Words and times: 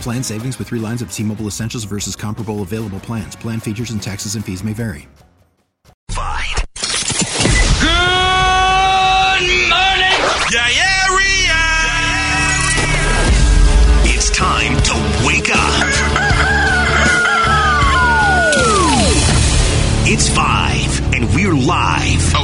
Plan 0.00 0.22
savings 0.22 0.58
with 0.58 0.68
three 0.68 0.80
lines 0.80 1.02
of 1.02 1.12
T 1.12 1.22
Mobile 1.22 1.46
Essentials 1.46 1.84
versus 1.84 2.16
comparable 2.16 2.62
available 2.62 3.00
plans. 3.00 3.36
Plan 3.36 3.60
features 3.60 3.90
and 3.90 4.02
taxes 4.02 4.34
and 4.34 4.44
fees 4.44 4.64
may 4.64 4.72
vary. 4.72 5.08
Good 6.08 7.92
morning, 9.68 10.20
Diarrhea. 10.50 11.62
It's 14.04 14.30
time 14.30 14.80
to 14.82 14.94
wake 15.26 15.50
up. 15.52 15.86
It's 20.08 20.28
five, 20.28 21.14
and 21.14 21.28
we're 21.34 21.52
live. 21.52 22.05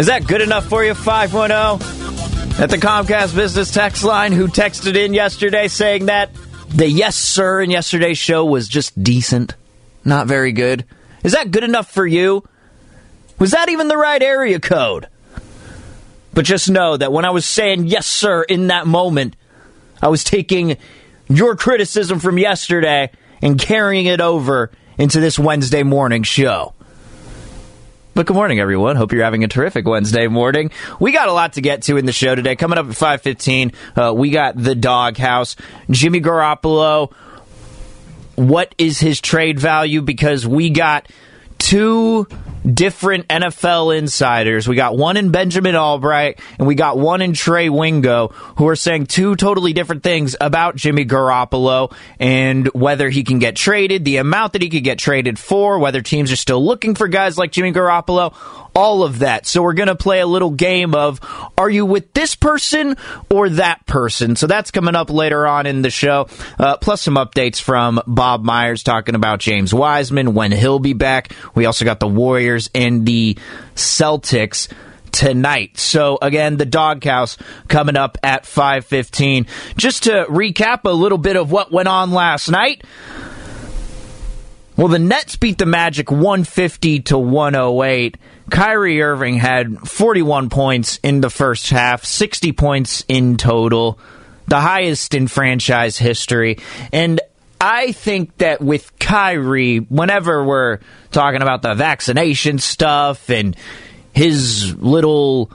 Is 0.00 0.06
that 0.06 0.26
good 0.26 0.40
enough 0.40 0.66
for 0.66 0.82
you? 0.82 0.94
510 0.94 2.58
at 2.58 2.70
the 2.70 2.78
Comcast 2.78 3.36
business 3.36 3.70
text 3.70 4.02
line 4.02 4.32
who 4.32 4.48
texted 4.48 4.96
in 4.96 5.12
yesterday 5.12 5.68
saying 5.68 6.06
that 6.06 6.30
the 6.70 6.88
yes, 6.88 7.16
sir, 7.16 7.60
in 7.60 7.70
yesterday's 7.70 8.16
show 8.16 8.46
was 8.46 8.66
just 8.66 9.04
decent, 9.04 9.54
not 10.02 10.26
very 10.26 10.52
good. 10.52 10.86
Is 11.22 11.32
that 11.32 11.50
good 11.50 11.64
enough 11.64 11.92
for 11.92 12.06
you? 12.06 12.48
Was 13.38 13.50
that 13.50 13.68
even 13.68 13.88
the 13.88 13.96
right 13.98 14.22
area 14.22 14.58
code? 14.58 15.06
But 16.32 16.46
just 16.46 16.70
know 16.70 16.96
that 16.96 17.12
when 17.12 17.26
I 17.26 17.30
was 17.30 17.44
saying 17.44 17.86
yes, 17.86 18.06
sir, 18.06 18.42
in 18.42 18.68
that 18.68 18.86
moment, 18.86 19.36
I 20.00 20.08
was 20.08 20.24
taking 20.24 20.78
your 21.28 21.56
criticism 21.56 22.20
from 22.20 22.38
yesterday 22.38 23.10
and 23.42 23.58
carrying 23.58 24.06
it 24.06 24.22
over 24.22 24.70
into 24.96 25.20
this 25.20 25.38
Wednesday 25.38 25.82
morning 25.82 26.22
show. 26.22 26.72
But 28.20 28.26
good 28.26 28.36
morning, 28.36 28.60
everyone. 28.60 28.96
Hope 28.96 29.14
you're 29.14 29.24
having 29.24 29.44
a 29.44 29.48
terrific 29.48 29.86
Wednesday 29.88 30.28
morning. 30.28 30.72
We 31.00 31.10
got 31.10 31.28
a 31.28 31.32
lot 31.32 31.54
to 31.54 31.62
get 31.62 31.80
to 31.84 31.96
in 31.96 32.04
the 32.04 32.12
show 32.12 32.34
today. 32.34 32.54
Coming 32.54 32.76
up 32.76 32.84
at 32.84 32.92
5.15, 32.92 33.74
uh, 33.96 34.12
we 34.12 34.28
got 34.28 34.62
the 34.62 34.74
doghouse. 34.74 35.56
Jimmy 35.88 36.20
Garoppolo, 36.20 37.14
what 38.34 38.74
is 38.76 39.00
his 39.00 39.22
trade 39.22 39.58
value? 39.58 40.02
Because 40.02 40.46
we 40.46 40.68
got 40.68 41.08
two 41.60 42.26
different 42.66 43.28
NFL 43.28 43.96
insiders. 43.96 44.68
We 44.68 44.76
got 44.76 44.96
one 44.96 45.16
in 45.16 45.30
Benjamin 45.30 45.76
Albright 45.76 46.40
and 46.58 46.66
we 46.66 46.74
got 46.74 46.98
one 46.98 47.22
in 47.22 47.32
Trey 47.32 47.68
Wingo 47.68 48.28
who 48.56 48.68
are 48.68 48.76
saying 48.76 49.06
two 49.06 49.36
totally 49.36 49.72
different 49.72 50.02
things 50.02 50.36
about 50.40 50.76
Jimmy 50.76 51.04
Garoppolo 51.04 51.94
and 52.18 52.66
whether 52.68 53.08
he 53.08 53.24
can 53.24 53.38
get 53.38 53.56
traded, 53.56 54.04
the 54.04 54.16
amount 54.16 54.54
that 54.54 54.62
he 54.62 54.68
could 54.68 54.84
get 54.84 54.98
traded 54.98 55.38
for, 55.38 55.78
whether 55.78 56.02
teams 56.02 56.32
are 56.32 56.36
still 56.36 56.64
looking 56.64 56.94
for 56.94 57.08
guys 57.08 57.38
like 57.38 57.52
Jimmy 57.52 57.72
Garoppolo, 57.72 58.34
all 58.74 59.02
of 59.02 59.20
that. 59.20 59.46
So 59.46 59.62
we're 59.62 59.74
going 59.74 59.88
to 59.88 59.94
play 59.94 60.20
a 60.20 60.26
little 60.26 60.50
game 60.50 60.94
of 60.94 61.20
are 61.56 61.70
you 61.70 61.86
with 61.86 62.12
this 62.12 62.34
person 62.34 62.96
or 63.30 63.48
that 63.50 63.86
person? 63.86 64.36
So 64.36 64.46
that's 64.46 64.70
coming 64.70 64.94
up 64.94 65.10
later 65.10 65.46
on 65.46 65.66
in 65.66 65.82
the 65.82 65.90
show. 65.90 66.28
Uh, 66.58 66.76
plus 66.76 67.02
some 67.02 67.14
updates 67.14 67.60
from 67.60 68.00
Bob 68.06 68.44
Myers 68.44 68.82
talking 68.82 69.14
about 69.14 69.40
James 69.40 69.74
Wiseman 69.74 70.34
when 70.34 70.52
he'll 70.52 70.78
be 70.78 70.92
back. 70.92 71.32
We 71.54 71.66
also 71.66 71.84
got 71.84 72.00
the 72.00 72.08
Warriors 72.08 72.70
and 72.74 73.06
the 73.06 73.36
Celtics 73.74 74.68
tonight. 75.12 75.78
So 75.78 76.18
again, 76.20 76.56
the 76.56 76.66
doghouse 76.66 77.36
coming 77.68 77.96
up 77.96 78.18
at 78.22 78.44
5:15. 78.44 79.46
Just 79.76 80.04
to 80.04 80.26
recap 80.28 80.80
a 80.84 80.90
little 80.90 81.18
bit 81.18 81.36
of 81.36 81.50
what 81.50 81.72
went 81.72 81.88
on 81.88 82.12
last 82.12 82.50
night. 82.50 82.82
Well, 84.76 84.88
the 84.88 84.98
Nets 84.98 85.36
beat 85.36 85.58
the 85.58 85.66
Magic 85.66 86.10
150 86.10 87.00
to 87.00 87.18
108. 87.18 88.16
Kyrie 88.50 89.02
Irving 89.02 89.36
had 89.36 89.78
41 89.88 90.50
points 90.50 90.98
in 91.02 91.20
the 91.20 91.30
first 91.30 91.70
half, 91.70 92.04
60 92.04 92.52
points 92.52 93.04
in 93.08 93.36
total, 93.36 93.98
the 94.48 94.60
highest 94.60 95.14
in 95.14 95.28
franchise 95.28 95.96
history. 95.96 96.58
And 96.92 97.20
I 97.60 97.92
think 97.92 98.36
that 98.38 98.60
with 98.60 98.98
Kyrie, 98.98 99.78
whenever 99.78 100.44
we're 100.44 100.78
talking 101.10 101.42
about 101.42 101.62
the 101.62 101.74
vaccination 101.74 102.58
stuff 102.58 103.30
and 103.30 103.56
his 104.12 104.74
little 104.76 105.50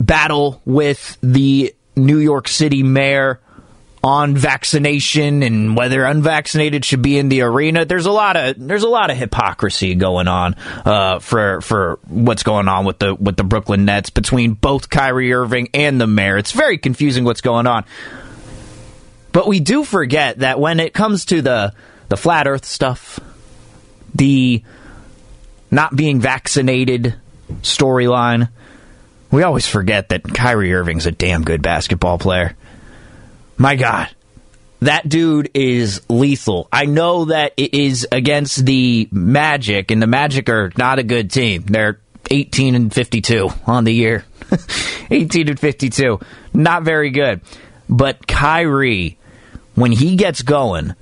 battle 0.00 0.60
with 0.64 1.16
the 1.22 1.74
New 1.94 2.18
York 2.18 2.48
City 2.48 2.82
mayor 2.82 3.40
on 4.06 4.36
vaccination 4.36 5.42
and 5.42 5.76
whether 5.76 6.04
unvaccinated 6.04 6.84
should 6.84 7.02
be 7.02 7.18
in 7.18 7.28
the 7.28 7.40
arena. 7.40 7.84
There's 7.84 8.06
a 8.06 8.12
lot 8.12 8.36
of 8.36 8.54
there's 8.56 8.84
a 8.84 8.88
lot 8.88 9.10
of 9.10 9.16
hypocrisy 9.16 9.96
going 9.96 10.28
on 10.28 10.54
uh, 10.84 11.18
for 11.18 11.60
for 11.60 11.98
what's 12.06 12.44
going 12.44 12.68
on 12.68 12.84
with 12.84 13.00
the 13.00 13.16
with 13.16 13.36
the 13.36 13.42
Brooklyn 13.42 13.84
Nets 13.84 14.10
between 14.10 14.52
both 14.52 14.88
Kyrie 14.88 15.32
Irving 15.32 15.70
and 15.74 16.00
the 16.00 16.06
mayor. 16.06 16.38
It's 16.38 16.52
very 16.52 16.78
confusing 16.78 17.24
what's 17.24 17.40
going 17.40 17.66
on. 17.66 17.84
But 19.32 19.48
we 19.48 19.58
do 19.58 19.82
forget 19.82 20.38
that 20.38 20.60
when 20.60 20.78
it 20.78 20.94
comes 20.94 21.24
to 21.26 21.42
the 21.42 21.74
the 22.08 22.16
flat 22.16 22.46
Earth 22.46 22.64
stuff, 22.64 23.18
the 24.14 24.62
not 25.68 25.96
being 25.96 26.20
vaccinated 26.20 27.16
storyline, 27.62 28.50
we 29.32 29.42
always 29.42 29.66
forget 29.66 30.10
that 30.10 30.22
Kyrie 30.22 30.72
Irving's 30.72 31.06
a 31.06 31.10
damn 31.10 31.42
good 31.42 31.60
basketball 31.60 32.18
player. 32.18 32.54
My 33.58 33.76
God, 33.76 34.08
that 34.80 35.08
dude 35.08 35.50
is 35.54 36.02
lethal. 36.08 36.68
I 36.72 36.84
know 36.84 37.26
that 37.26 37.52
it 37.56 37.74
is 37.74 38.06
against 38.12 38.64
the 38.66 39.08
Magic, 39.10 39.90
and 39.90 40.02
the 40.02 40.06
Magic 40.06 40.48
are 40.48 40.72
not 40.76 40.98
a 40.98 41.02
good 41.02 41.30
team. 41.30 41.64
They're 41.66 41.98
18 42.30 42.74
and 42.74 42.92
52 42.92 43.50
on 43.66 43.84
the 43.84 43.94
year. 43.94 44.24
18 45.10 45.48
and 45.48 45.58
52. 45.60 46.20
Not 46.52 46.82
very 46.82 47.10
good. 47.10 47.40
But 47.88 48.26
Kyrie, 48.26 49.18
when 49.74 49.92
he 49.92 50.16
gets 50.16 50.42
going, 50.42 50.94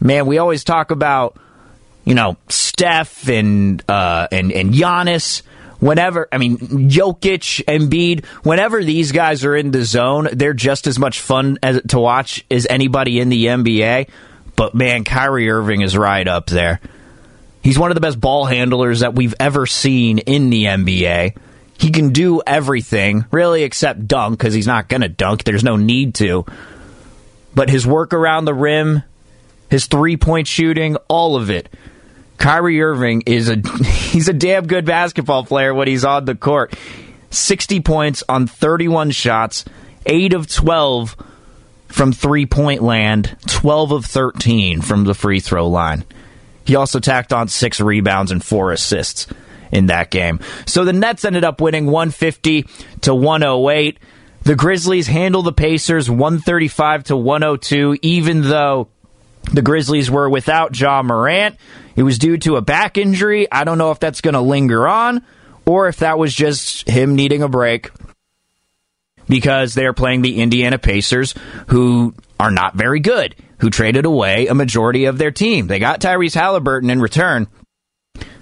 man, 0.00 0.26
we 0.26 0.38
always 0.38 0.64
talk 0.64 0.90
about, 0.90 1.38
you 2.04 2.14
know, 2.14 2.36
Steph 2.48 3.28
and 3.28 3.82
uh, 3.88 4.26
and 4.32 4.50
and 4.52 4.74
Giannis. 4.74 5.42
Whenever, 5.80 6.28
I 6.30 6.38
mean, 6.38 6.58
Jokic, 6.58 7.64
Embiid, 7.64 8.26
whenever 8.44 8.84
these 8.84 9.12
guys 9.12 9.44
are 9.44 9.56
in 9.56 9.70
the 9.70 9.82
zone, 9.82 10.28
they're 10.32 10.54
just 10.54 10.86
as 10.86 10.98
much 10.98 11.20
fun 11.20 11.58
as, 11.62 11.80
to 11.88 11.98
watch 11.98 12.44
as 12.50 12.66
anybody 12.68 13.18
in 13.18 13.30
the 13.30 13.46
NBA. 13.46 14.08
But 14.56 14.74
man, 14.74 15.04
Kyrie 15.04 15.50
Irving 15.50 15.80
is 15.80 15.96
right 15.96 16.28
up 16.28 16.46
there. 16.46 16.80
He's 17.62 17.78
one 17.78 17.90
of 17.90 17.94
the 17.94 18.00
best 18.00 18.20
ball 18.20 18.44
handlers 18.44 19.00
that 19.00 19.14
we've 19.14 19.34
ever 19.40 19.66
seen 19.66 20.18
in 20.18 20.50
the 20.50 20.64
NBA. 20.64 21.36
He 21.78 21.90
can 21.90 22.10
do 22.10 22.42
everything, 22.46 23.24
really, 23.30 23.62
except 23.62 24.06
dunk, 24.06 24.38
because 24.38 24.52
he's 24.52 24.66
not 24.66 24.88
going 24.88 25.00
to 25.00 25.08
dunk. 25.08 25.44
There's 25.44 25.64
no 25.64 25.76
need 25.76 26.14
to. 26.16 26.44
But 27.54 27.70
his 27.70 27.86
work 27.86 28.12
around 28.12 28.44
the 28.44 28.54
rim, 28.54 29.02
his 29.70 29.86
three 29.86 30.18
point 30.18 30.46
shooting, 30.46 30.96
all 31.08 31.36
of 31.36 31.50
it. 31.50 31.70
Kyrie 32.40 32.80
Irving 32.80 33.22
is 33.26 33.48
a 33.48 33.56
he's 33.84 34.28
a 34.28 34.32
damn 34.32 34.66
good 34.66 34.84
basketball 34.84 35.44
player 35.44 35.72
when 35.72 35.86
he's 35.86 36.04
on 36.04 36.24
the 36.24 36.34
court. 36.34 36.74
60 37.30 37.80
points 37.80 38.24
on 38.28 38.48
31 38.48 39.12
shots, 39.12 39.64
8 40.06 40.32
of 40.32 40.52
12 40.52 41.16
from 41.86 42.12
three 42.12 42.46
point 42.46 42.82
land, 42.82 43.36
12 43.46 43.92
of 43.92 44.04
13 44.06 44.80
from 44.80 45.04
the 45.04 45.14
free 45.14 45.38
throw 45.38 45.68
line. 45.68 46.04
He 46.64 46.74
also 46.74 46.98
tacked 46.98 47.32
on 47.32 47.48
six 47.48 47.80
rebounds 47.80 48.32
and 48.32 48.44
four 48.44 48.72
assists 48.72 49.26
in 49.70 49.86
that 49.86 50.10
game. 50.10 50.40
So 50.66 50.84
the 50.84 50.92
Nets 50.92 51.24
ended 51.24 51.44
up 51.44 51.60
winning 51.60 51.86
150 51.86 52.66
to 53.02 53.14
108. 53.14 53.98
The 54.42 54.56
Grizzlies 54.56 55.06
handle 55.06 55.42
the 55.42 55.52
Pacers 55.52 56.08
135 56.08 57.04
to 57.04 57.16
102, 57.16 57.98
even 58.02 58.42
though 58.42 58.88
the 59.52 59.62
Grizzlies 59.62 60.10
were 60.10 60.28
without 60.28 60.78
Ja 60.78 61.02
Morant. 61.02 61.56
It 61.96 62.02
was 62.02 62.18
due 62.18 62.38
to 62.38 62.56
a 62.56 62.62
back 62.62 62.98
injury. 62.98 63.50
I 63.50 63.64
don't 63.64 63.78
know 63.78 63.90
if 63.90 63.98
that's 63.98 64.20
going 64.20 64.34
to 64.34 64.40
linger 64.40 64.86
on 64.86 65.24
or 65.66 65.88
if 65.88 65.98
that 65.98 66.18
was 66.18 66.34
just 66.34 66.88
him 66.88 67.16
needing 67.16 67.42
a 67.42 67.48
break 67.48 67.90
because 69.28 69.74
they're 69.74 69.92
playing 69.92 70.22
the 70.22 70.40
Indiana 70.40 70.78
Pacers, 70.78 71.34
who 71.68 72.14
are 72.38 72.50
not 72.50 72.74
very 72.74 73.00
good, 73.00 73.36
who 73.58 73.70
traded 73.70 74.04
away 74.04 74.48
a 74.48 74.54
majority 74.54 75.04
of 75.04 75.18
their 75.18 75.30
team. 75.30 75.68
They 75.68 75.78
got 75.78 76.00
Tyrese 76.00 76.34
Halliburton 76.34 76.90
in 76.90 77.00
return, 77.00 77.46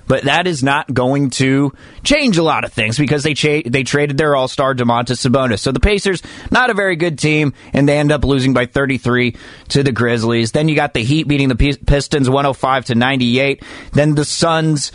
but 0.09 0.25
that 0.25 0.47
is 0.47 0.63
not 0.63 0.93
going 0.93 1.31
to 1.31 1.73
change 2.03 2.39
a 2.39 2.43
lot 2.43 2.65
of 2.65 2.73
things 2.73 2.99
because 2.99 3.23
they 3.23 3.35
cha- 3.35 3.63
they 3.65 3.85
traded 3.85 4.17
their 4.17 4.35
All 4.35 4.49
Star 4.49 4.75
Domantas 4.75 5.25
Sabonis. 5.25 5.61
So 5.61 5.71
the 5.71 5.81
Pacers, 5.81 6.23
not 6.51 6.71
a 6.71 6.75
very 6.75 6.97
good 6.97 7.19
team, 7.19 7.53
and 7.73 7.89
they 7.89 7.99
end 7.99 8.11
up 8.11 8.25
losing 8.25 8.55
by 8.55 8.67
33 8.67 9.37
to 9.69 9.83
the 9.83 9.93
Grizzlies. 9.93 10.53
Then 10.53 10.69
you 10.69 10.75
got 10.75 10.95
the 10.95 11.05
Heat 11.05 11.29
beating 11.29 11.49
the 11.49 11.79
Pistons 11.87 12.29
105 12.29 12.87
to 12.87 12.95
98. 12.95 13.63
Then 13.93 14.15
the 14.15 14.25
Suns 14.25 14.91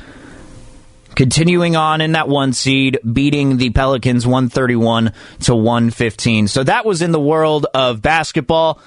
continuing 1.16 1.76
on 1.76 2.02
in 2.02 2.14
that 2.14 2.28
one 2.28 2.54
seed, 2.54 2.98
beating 3.12 3.58
the 3.58 3.70
Pelicans 3.70 4.26
131 4.26 5.14
to 5.42 5.56
115. 5.56 6.48
So 6.48 6.64
that 6.64 6.86
was 6.86 7.02
in 7.02 7.12
the 7.12 7.20
world 7.20 7.68
of 7.74 8.02
basketball. 8.02 8.82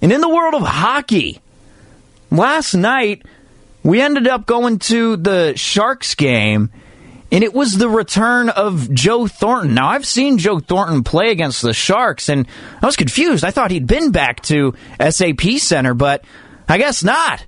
And 0.00 0.12
in 0.12 0.20
the 0.20 0.28
world 0.28 0.54
of 0.54 0.62
hockey, 0.62 1.40
last 2.30 2.74
night 2.74 3.24
we 3.86 4.00
ended 4.00 4.26
up 4.26 4.46
going 4.46 4.80
to 4.80 5.16
the 5.16 5.54
Sharks 5.56 6.14
game. 6.16 6.70
And 7.32 7.42
it 7.42 7.52
was 7.52 7.76
the 7.76 7.88
return 7.88 8.48
of 8.50 8.92
Joe 8.92 9.26
Thornton. 9.26 9.74
Now, 9.74 9.88
I've 9.88 10.06
seen 10.06 10.38
Joe 10.38 10.60
Thornton 10.60 11.02
play 11.02 11.30
against 11.30 11.60
the 11.60 11.72
Sharks, 11.72 12.28
and 12.28 12.46
I 12.80 12.86
was 12.86 12.96
confused. 12.96 13.44
I 13.44 13.50
thought 13.50 13.72
he'd 13.72 13.86
been 13.86 14.12
back 14.12 14.42
to 14.42 14.74
SAP 15.00 15.42
Center, 15.58 15.92
but 15.92 16.24
I 16.68 16.78
guess 16.78 17.02
not. 17.02 17.44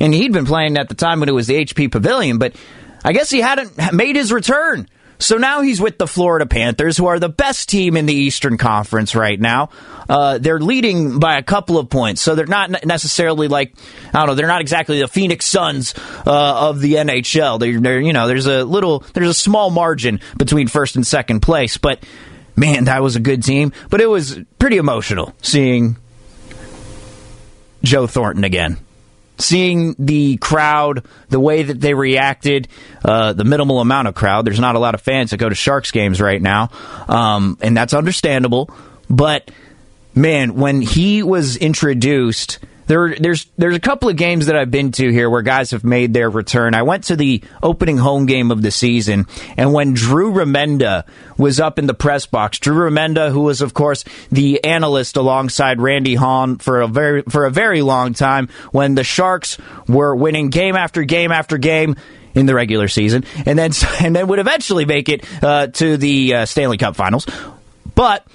And 0.00 0.12
he'd 0.12 0.32
been 0.32 0.46
playing 0.46 0.76
at 0.78 0.88
the 0.88 0.96
time 0.96 1.20
when 1.20 1.28
it 1.28 1.34
was 1.34 1.46
the 1.46 1.64
HP 1.64 1.92
Pavilion, 1.92 2.38
but 2.38 2.56
I 3.04 3.12
guess 3.12 3.30
he 3.30 3.40
hadn't 3.40 3.92
made 3.92 4.16
his 4.16 4.32
return. 4.32 4.88
So 5.20 5.36
now 5.36 5.60
he's 5.60 5.80
with 5.80 5.98
the 5.98 6.06
Florida 6.06 6.46
Panthers, 6.46 6.96
who 6.96 7.06
are 7.06 7.18
the 7.18 7.28
best 7.28 7.68
team 7.68 7.96
in 7.96 8.06
the 8.06 8.14
Eastern 8.14 8.56
Conference 8.56 9.14
right 9.14 9.38
now. 9.38 9.68
Uh, 10.08 10.38
they're 10.38 10.58
leading 10.58 11.18
by 11.20 11.36
a 11.36 11.42
couple 11.42 11.78
of 11.78 11.90
points, 11.90 12.22
so 12.22 12.34
they're 12.34 12.46
not 12.46 12.84
necessarily 12.84 13.46
like 13.46 13.74
I 14.08 14.18
don't 14.18 14.28
know. 14.28 14.34
They're 14.34 14.48
not 14.48 14.62
exactly 14.62 14.98
the 14.98 15.06
Phoenix 15.06 15.44
Suns 15.44 15.94
uh, 16.26 16.68
of 16.70 16.80
the 16.80 16.94
NHL. 16.94 17.60
They're, 17.60 17.78
they're, 17.78 18.00
you 18.00 18.12
know 18.12 18.26
there's 18.26 18.46
a 18.46 18.64
little 18.64 19.00
there's 19.12 19.28
a 19.28 19.34
small 19.34 19.70
margin 19.70 20.20
between 20.38 20.68
first 20.68 20.96
and 20.96 21.06
second 21.06 21.40
place, 21.40 21.76
but 21.76 22.02
man, 22.56 22.84
that 22.84 23.02
was 23.02 23.14
a 23.14 23.20
good 23.20 23.42
team. 23.44 23.72
But 23.90 24.00
it 24.00 24.08
was 24.08 24.40
pretty 24.58 24.78
emotional 24.78 25.34
seeing 25.42 25.96
Joe 27.84 28.06
Thornton 28.06 28.42
again 28.42 28.78
seeing 29.40 29.94
the 29.98 30.36
crowd, 30.36 31.04
the 31.28 31.40
way 31.40 31.62
that 31.62 31.80
they 31.80 31.94
reacted, 31.94 32.68
uh, 33.04 33.32
the 33.32 33.44
minimal 33.44 33.80
amount 33.80 34.08
of 34.08 34.14
crowd. 34.14 34.44
There's 34.44 34.60
not 34.60 34.74
a 34.74 34.78
lot 34.78 34.94
of 34.94 35.00
fans 35.00 35.30
that 35.30 35.38
go 35.38 35.48
to 35.48 35.54
Sharks 35.54 35.90
games 35.90 36.20
right 36.20 36.40
now, 36.40 36.70
um, 37.08 37.58
and 37.60 37.76
that's 37.76 37.94
understandable. 37.94 38.70
But 39.08 39.50
man, 40.14 40.54
when 40.54 40.80
he 40.80 41.22
was 41.22 41.56
introduced 41.56 42.58
there, 42.90 43.14
there's 43.14 43.46
there's 43.56 43.76
a 43.76 43.80
couple 43.80 44.08
of 44.08 44.16
games 44.16 44.46
that 44.46 44.56
I've 44.56 44.72
been 44.72 44.90
to 44.92 45.12
here 45.12 45.30
where 45.30 45.42
guys 45.42 45.70
have 45.70 45.84
made 45.84 46.12
their 46.12 46.28
return. 46.28 46.74
I 46.74 46.82
went 46.82 47.04
to 47.04 47.14
the 47.14 47.40
opening 47.62 47.98
home 47.98 48.26
game 48.26 48.50
of 48.50 48.62
the 48.62 48.72
season, 48.72 49.28
and 49.56 49.72
when 49.72 49.94
Drew 49.94 50.32
Remenda 50.32 51.04
was 51.38 51.60
up 51.60 51.78
in 51.78 51.86
the 51.86 51.94
press 51.94 52.26
box, 52.26 52.58
Drew 52.58 52.90
Remenda, 52.90 53.30
who 53.30 53.42
was 53.42 53.60
of 53.60 53.74
course 53.74 54.04
the 54.32 54.64
analyst 54.64 55.16
alongside 55.16 55.80
Randy 55.80 56.16
Hahn 56.16 56.58
for 56.58 56.80
a 56.80 56.88
very 56.88 57.22
for 57.22 57.46
a 57.46 57.50
very 57.50 57.80
long 57.80 58.12
time, 58.12 58.48
when 58.72 58.96
the 58.96 59.04
Sharks 59.04 59.56
were 59.86 60.16
winning 60.16 60.50
game 60.50 60.74
after 60.74 61.04
game 61.04 61.30
after 61.30 61.58
game 61.58 61.94
in 62.34 62.46
the 62.46 62.56
regular 62.56 62.88
season, 62.88 63.24
and 63.46 63.56
then 63.56 63.70
and 64.00 64.16
then 64.16 64.26
would 64.26 64.40
eventually 64.40 64.84
make 64.84 65.08
it 65.08 65.24
uh, 65.44 65.68
to 65.68 65.96
the 65.96 66.34
uh, 66.34 66.44
Stanley 66.44 66.76
Cup 66.76 66.96
Finals, 66.96 67.24
but 67.94 68.26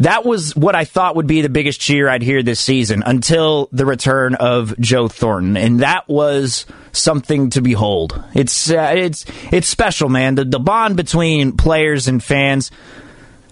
that 0.00 0.24
was 0.24 0.56
what 0.56 0.74
I 0.74 0.86
thought 0.86 1.16
would 1.16 1.26
be 1.26 1.42
the 1.42 1.50
biggest 1.50 1.78
cheer 1.78 2.08
I'd 2.08 2.22
hear 2.22 2.42
this 2.42 2.58
season 2.58 3.02
until 3.04 3.68
the 3.70 3.84
return 3.84 4.34
of 4.34 4.78
Joe 4.80 5.08
Thornton, 5.08 5.58
and 5.58 5.80
that 5.80 6.08
was 6.08 6.64
something 6.92 7.50
to 7.50 7.60
behold. 7.60 8.20
It's 8.34 8.70
uh, 8.70 8.94
it's 8.96 9.26
it's 9.52 9.68
special, 9.68 10.08
man. 10.08 10.36
The, 10.36 10.46
the 10.46 10.58
bond 10.58 10.96
between 10.96 11.56
players 11.56 12.08
and 12.08 12.24
fans. 12.24 12.70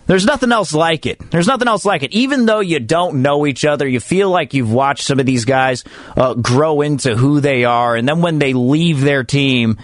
There's 0.07 0.25
nothing 0.25 0.53
else 0.53 0.73
like 0.73 1.05
it. 1.05 1.19
There's 1.31 1.47
nothing 1.47 1.69
else 1.69 1.85
like 1.85 2.03
it. 2.03 2.15
Even 2.15 2.47
though 2.47 2.61
you 2.61 2.81
don't 2.81 3.21
know 3.21 3.47
each 3.47 3.67
other, 3.67 3.87
you 3.87 4.01
feel 4.01 4.31
like 4.31 4.55
you've 4.55 4.73
watched 4.73 5.05
some 5.05 5.21
of 5.21 5.27
these 5.27 5.45
guys 5.45 5.85
uh, 6.17 6.33
grow 6.33 6.81
into 6.81 7.15
who 7.15 7.41
they 7.41 7.67
are, 7.67 7.95
and 7.95 8.09
then 8.09 8.23
when 8.23 8.39
they 8.39 8.55
leave 8.55 9.03
their 9.03 9.23
team 9.23 9.77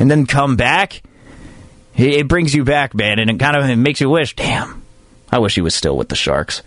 and 0.00 0.10
then 0.10 0.26
come 0.26 0.56
back, 0.56 1.02
it, 1.96 2.14
it 2.14 2.28
brings 2.28 2.52
you 2.52 2.64
back, 2.64 2.96
man, 2.96 3.20
and 3.20 3.30
it 3.30 3.38
kind 3.38 3.56
of 3.56 3.70
it 3.70 3.76
makes 3.76 4.00
you 4.00 4.10
wish, 4.10 4.34
damn 4.34 4.79
I 5.32 5.38
wish 5.38 5.54
he 5.54 5.60
was 5.60 5.74
still 5.74 5.96
with 5.96 6.08
the 6.08 6.16
Sharks. 6.16 6.62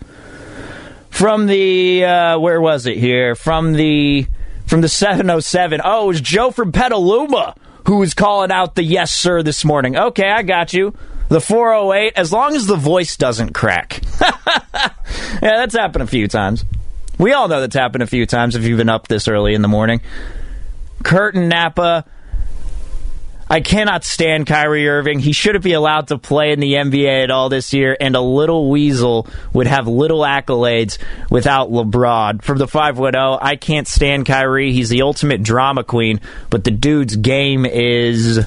From 1.10 1.46
the 1.46 2.04
uh, 2.04 2.38
where 2.38 2.60
was 2.60 2.86
it 2.86 2.96
here? 2.96 3.34
From 3.34 3.74
the 3.74 4.26
from 4.66 4.80
the 4.80 4.88
707. 4.88 5.80
Oh, 5.84 6.04
it 6.04 6.06
was 6.08 6.20
Joe 6.20 6.50
from 6.50 6.72
Petaluma 6.72 7.54
who 7.86 7.98
was 7.98 8.14
calling 8.14 8.50
out 8.50 8.74
the 8.74 8.82
yes 8.82 9.12
sir 9.12 9.42
this 9.42 9.64
morning. 9.64 9.96
Okay, 9.96 10.28
I 10.28 10.42
got 10.42 10.72
you. 10.72 10.94
The 11.28 11.40
408 11.40 12.14
as 12.16 12.32
long 12.32 12.54
as 12.54 12.66
the 12.66 12.76
voice 12.76 13.16
doesn't 13.16 13.52
crack. 13.52 14.00
yeah, 14.20 14.90
that's 15.40 15.74
happened 15.74 16.02
a 16.02 16.06
few 16.06 16.28
times. 16.28 16.64
We 17.18 17.32
all 17.32 17.48
know 17.48 17.60
that's 17.60 17.76
happened 17.76 18.02
a 18.02 18.08
few 18.08 18.26
times 18.26 18.56
if 18.56 18.64
you've 18.64 18.78
been 18.78 18.88
up 18.88 19.08
this 19.08 19.28
early 19.28 19.54
in 19.54 19.62
the 19.62 19.68
morning. 19.68 20.00
Kurt 21.02 21.34
in 21.34 21.48
Napa 21.48 22.04
I 23.54 23.60
cannot 23.60 24.02
stand 24.02 24.48
Kyrie 24.48 24.88
Irving. 24.88 25.20
He 25.20 25.30
shouldn't 25.30 25.62
be 25.62 25.74
allowed 25.74 26.08
to 26.08 26.18
play 26.18 26.50
in 26.50 26.58
the 26.58 26.72
NBA 26.72 27.22
at 27.22 27.30
all 27.30 27.48
this 27.48 27.72
year, 27.72 27.96
and 28.00 28.16
a 28.16 28.20
little 28.20 28.68
weasel 28.68 29.28
would 29.52 29.68
have 29.68 29.86
little 29.86 30.22
accolades 30.22 30.98
without 31.30 31.70
LeBron. 31.70 32.42
From 32.42 32.58
the 32.58 32.66
510, 32.66 33.38
I 33.40 33.54
can't 33.54 33.86
stand 33.86 34.26
Kyrie. 34.26 34.72
He's 34.72 34.88
the 34.88 35.02
ultimate 35.02 35.44
drama 35.44 35.84
queen, 35.84 36.20
but 36.50 36.64
the 36.64 36.72
dude's 36.72 37.14
game 37.14 37.64
is. 37.64 38.44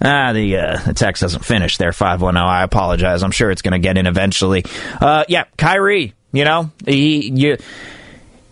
Ah, 0.00 0.32
the, 0.32 0.58
uh, 0.58 0.76
the 0.76 0.94
text 0.94 1.22
doesn't 1.22 1.44
finish 1.44 1.78
there, 1.78 1.92
510. 1.92 2.40
I 2.40 2.62
apologize. 2.62 3.24
I'm 3.24 3.32
sure 3.32 3.50
it's 3.50 3.62
going 3.62 3.72
to 3.72 3.80
get 3.80 3.98
in 3.98 4.06
eventually. 4.06 4.64
Uh, 5.00 5.24
yeah, 5.26 5.42
Kyrie, 5.56 6.14
you 6.30 6.44
know, 6.44 6.70
he, 6.86 7.32
you 7.32 7.56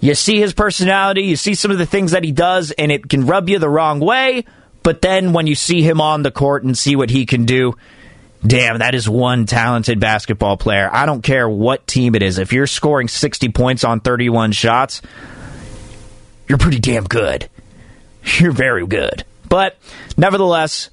you 0.00 0.16
see 0.16 0.40
his 0.40 0.54
personality, 0.54 1.23
you 1.23 1.37
see 1.37 1.54
some 1.54 1.71
of 1.71 1.78
the 1.78 1.87
things 1.87 2.11
that 2.11 2.25
he 2.25 2.33
does, 2.33 2.73
and 2.73 2.90
it 2.90 3.09
can 3.09 3.26
rub 3.26 3.49
you 3.49 3.61
the 3.61 3.69
wrong 3.69 4.00
way. 4.00 4.45
But 4.83 5.03
then 5.03 5.33
when 5.33 5.47
you 5.47 5.55
see 5.55 5.83
him 5.83 6.01
on 6.01 6.23
the 6.23 6.31
court 6.31 6.65
and 6.65 6.77
see 6.77 6.97
what 6.97 7.11
he 7.11 7.27
can 7.27 7.45
do, 7.45 7.77
damn, 8.45 8.79
that 8.79 8.95
is 8.95 9.09
one 9.09 9.47
talented 9.47 10.01
basketball 10.01 10.57
player. 10.57 10.91
I 10.93 11.07
don't 11.07 11.23
care 11.23 11.49
what 11.49 11.87
team 11.87 12.15
it 12.15 12.23
is. 12.23 12.39
If 12.39 12.53
you're 12.53 12.67
scoring 12.67 13.09
60 13.09 13.51
points 13.51 13.85
on 13.85 14.01
31 14.01 14.53
shots, 14.53 15.03
you're 16.49 16.59
pretty 16.59 16.81
damn 16.81 17.05
good. 17.05 17.49
You're 18.39 18.53
very 18.53 18.87
good. 18.87 19.25
But 19.49 19.77
nevertheless, 20.17 20.91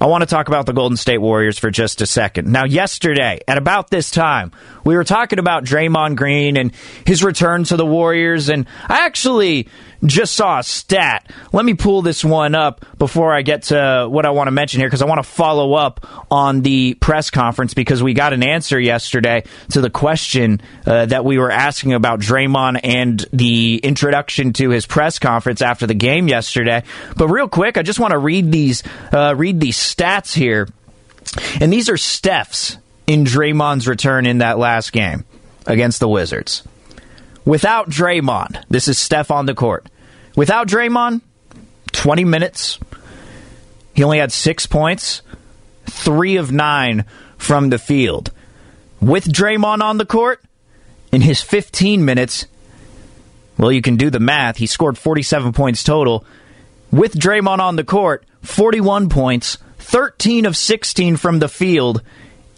I 0.00 0.06
want 0.06 0.22
to 0.22 0.26
talk 0.26 0.48
about 0.48 0.66
the 0.66 0.72
Golden 0.72 0.96
State 0.96 1.18
Warriors 1.18 1.58
for 1.58 1.70
just 1.70 2.00
a 2.00 2.06
second. 2.06 2.50
Now, 2.50 2.64
yesterday, 2.64 3.40
at 3.46 3.58
about 3.58 3.90
this 3.90 4.10
time, 4.10 4.50
we 4.84 4.96
were 4.96 5.04
talking 5.04 5.38
about 5.38 5.64
Draymond 5.64 6.16
Green 6.16 6.56
and 6.56 6.72
his 7.06 7.22
return 7.22 7.64
to 7.64 7.76
the 7.76 7.86
Warriors, 7.86 8.48
and 8.48 8.66
I 8.88 9.06
actually 9.06 9.68
just 10.06 10.34
saw 10.34 10.58
a 10.58 10.62
stat. 10.62 11.30
Let 11.52 11.64
me 11.64 11.74
pull 11.74 12.02
this 12.02 12.24
one 12.24 12.54
up 12.54 12.84
before 12.98 13.34
I 13.34 13.42
get 13.42 13.64
to 13.64 14.06
what 14.10 14.26
I 14.26 14.30
want 14.30 14.48
to 14.48 14.52
mention 14.52 14.80
here 14.80 14.88
because 14.88 15.02
I 15.02 15.06
want 15.06 15.18
to 15.18 15.28
follow 15.28 15.74
up 15.74 16.06
on 16.30 16.62
the 16.62 16.94
press 16.94 17.30
conference 17.30 17.74
because 17.74 18.02
we 18.02 18.14
got 18.14 18.32
an 18.32 18.42
answer 18.42 18.78
yesterday 18.78 19.44
to 19.70 19.80
the 19.80 19.90
question 19.90 20.60
uh, 20.86 21.06
that 21.06 21.24
we 21.24 21.38
were 21.38 21.50
asking 21.50 21.94
about 21.94 22.20
Draymond 22.20 22.80
and 22.84 23.24
the 23.32 23.78
introduction 23.78 24.52
to 24.54 24.70
his 24.70 24.86
press 24.86 25.18
conference 25.18 25.62
after 25.62 25.86
the 25.86 25.94
game 25.94 26.28
yesterday. 26.28 26.82
But 27.16 27.28
real 27.28 27.48
quick, 27.48 27.78
I 27.78 27.82
just 27.82 28.00
want 28.00 28.12
to 28.12 28.18
read 28.18 28.52
these 28.52 28.82
uh, 29.12 29.34
read 29.36 29.60
these 29.60 29.78
stats 29.78 30.34
here 30.34 30.68
And 31.60 31.72
these 31.72 31.88
are 31.88 31.96
Steph's 31.96 32.78
in 33.06 33.24
Draymond's 33.24 33.88
return 33.88 34.26
in 34.26 34.38
that 34.38 34.58
last 34.58 34.92
game 34.92 35.24
against 35.66 36.00
the 36.00 36.08
Wizards. 36.08 36.62
Without 37.44 37.90
Draymond, 37.90 38.62
this 38.68 38.88
is 38.88 38.98
Steph 38.98 39.30
on 39.30 39.46
the 39.46 39.54
court. 39.54 39.86
Without 40.36 40.66
Draymond, 40.66 41.20
20 41.92 42.24
minutes. 42.24 42.78
He 43.94 44.02
only 44.02 44.18
had 44.18 44.32
six 44.32 44.66
points, 44.66 45.22
three 45.86 46.36
of 46.36 46.50
nine 46.50 47.04
from 47.38 47.70
the 47.70 47.78
field. 47.78 48.32
With 49.00 49.30
Draymond 49.30 49.82
on 49.82 49.98
the 49.98 50.06
court, 50.06 50.42
in 51.12 51.20
his 51.20 51.40
15 51.40 52.04
minutes, 52.04 52.46
well, 53.56 53.70
you 53.70 53.82
can 53.82 53.96
do 53.96 54.10
the 54.10 54.18
math. 54.18 54.56
He 54.56 54.66
scored 54.66 54.98
47 54.98 55.52
points 55.52 55.84
total. 55.84 56.24
With 56.90 57.14
Draymond 57.14 57.60
on 57.60 57.76
the 57.76 57.84
court, 57.84 58.24
41 58.42 59.08
points, 59.08 59.58
13 59.78 60.46
of 60.46 60.56
16 60.56 61.16
from 61.16 61.38
the 61.38 61.48
field, 61.48 62.02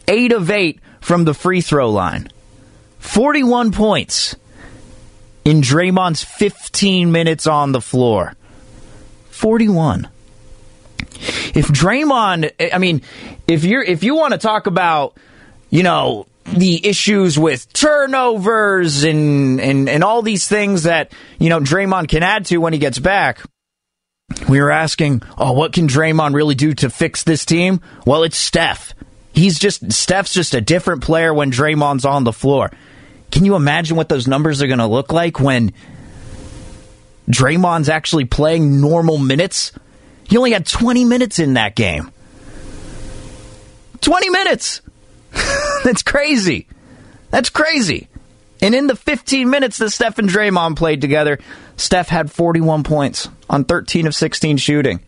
8 0.09 0.33
of 0.33 0.51
8 0.51 0.81
from 1.01 1.25
the 1.25 1.35
free 1.35 1.61
throw 1.61 1.91
line. 1.91 2.29
41 2.99 3.73
points 3.73 4.37
in 5.47 5.61
Draymond's 5.61 6.25
15 6.25 7.13
minutes 7.13 7.47
on 7.47 7.71
the 7.71 7.81
floor. 7.81 8.35
41. 9.31 10.09
If 11.55 11.69
Draymond, 11.69 12.51
I 12.73 12.79
mean, 12.79 13.03
if 13.47 13.63
you're 13.65 13.83
if 13.83 14.03
you 14.03 14.17
want 14.17 14.33
to 14.33 14.39
talk 14.39 14.67
about, 14.67 15.17
you 15.71 15.85
know, 15.85 16.27
the 16.45 16.85
issues 16.85 17.39
with 17.39 17.73
turnovers 17.73 19.05
and, 19.05 19.61
and 19.61 19.89
and 19.89 20.03
all 20.03 20.21
these 20.23 20.49
things 20.49 20.83
that, 20.83 21.13
you 21.39 21.49
know, 21.49 21.61
Draymond 21.61 22.09
can 22.09 22.25
add 22.25 22.47
to 22.47 22.59
when 22.59 22.73
he 22.73 22.81
gets 22.81 22.99
back, 22.99 23.41
we 24.49 24.61
were 24.61 24.73
asking, 24.73 25.23
oh, 25.39 25.53
what 25.53 25.73
can 25.73 25.87
Draymond 25.87 26.35
really 26.35 26.57
do 26.57 26.75
to 26.75 26.91
fix 26.91 27.23
this 27.23 27.45
team? 27.45 27.81
Well, 28.05 28.25
it's 28.25 28.37
Steph. 28.37 28.95
He's 29.33 29.61
just 29.61 29.93
Steph's 29.93 30.35
just 30.35 30.55
a 30.57 30.61
different 30.61 31.05
player 31.05 31.33
when 31.33 31.53
Draymond's 31.53 32.05
on 32.05 32.25
the 32.25 32.33
floor. 32.33 32.73
Can 33.31 33.45
you 33.45 33.55
imagine 33.55 33.97
what 33.97 34.09
those 34.09 34.27
numbers 34.27 34.63
are 34.63 34.67
going 34.67 34.79
to 34.79 34.87
look 34.87 35.13
like 35.13 35.41
when 35.41 35.73
Draymond's 37.29 37.89
actually 37.89 38.25
playing 38.25 38.81
normal 38.81 39.19
minutes? 39.19 39.73
He 40.29 40.37
only 40.37 40.53
had 40.53 40.67
20 40.67 41.05
minutes 41.05 41.39
in 41.39 41.55
that 41.55 41.75
game. 41.75 42.11
20 44.01 44.31
minutes. 44.31 44.81
That's 45.85 46.03
crazy. 46.03 46.67
That's 47.31 47.51
crazy. 47.51 48.09
And 48.61 48.75
in 48.75 48.87
the 48.87 48.97
15 48.97 49.51
minutes 49.51 49.79
that 49.79 49.91
Steph 49.91 50.19
and 50.19 50.29
Draymond 50.29 50.77
played 50.77 51.01
together, 51.01 51.39
Steph 51.77 52.09
had 52.09 52.31
41 52.31 52.85
points 52.85 53.29
on 53.51 53.65
13 53.65 54.07
of 54.07 54.15
16 54.15 54.57
shooting. 54.57 55.01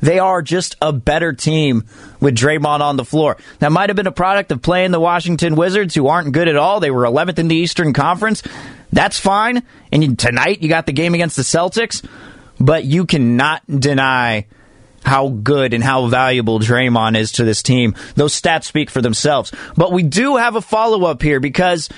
They 0.00 0.18
are 0.18 0.42
just 0.42 0.76
a 0.80 0.92
better 0.92 1.32
team 1.32 1.84
with 2.20 2.36
Draymond 2.36 2.80
on 2.80 2.96
the 2.96 3.04
floor. 3.04 3.36
That 3.58 3.72
might 3.72 3.90
have 3.90 3.96
been 3.96 4.06
a 4.06 4.12
product 4.12 4.52
of 4.52 4.62
playing 4.62 4.90
the 4.90 5.00
Washington 5.00 5.56
Wizards, 5.56 5.94
who 5.94 6.08
aren't 6.08 6.32
good 6.32 6.48
at 6.48 6.56
all. 6.56 6.80
They 6.80 6.90
were 6.90 7.04
11th 7.04 7.38
in 7.38 7.48
the 7.48 7.56
Eastern 7.56 7.92
Conference. 7.92 8.42
That's 8.92 9.18
fine. 9.18 9.62
And 9.92 10.18
tonight 10.18 10.62
you 10.62 10.68
got 10.68 10.86
the 10.86 10.92
game 10.92 11.14
against 11.14 11.36
the 11.36 11.42
Celtics, 11.42 12.04
but 12.58 12.84
you 12.84 13.06
cannot 13.06 13.62
deny 13.66 14.46
how 15.04 15.28
good 15.28 15.72
and 15.72 15.82
how 15.82 16.06
valuable 16.06 16.58
Draymond 16.58 17.16
is 17.16 17.32
to 17.32 17.44
this 17.44 17.62
team. 17.62 17.94
Those 18.16 18.38
stats 18.38 18.64
speak 18.64 18.90
for 18.90 19.00
themselves. 19.00 19.52
But 19.76 19.92
we 19.92 20.02
do 20.02 20.36
have 20.36 20.56
a 20.56 20.60
follow 20.60 21.04
up 21.04 21.22
here 21.22 21.40
because 21.40 21.88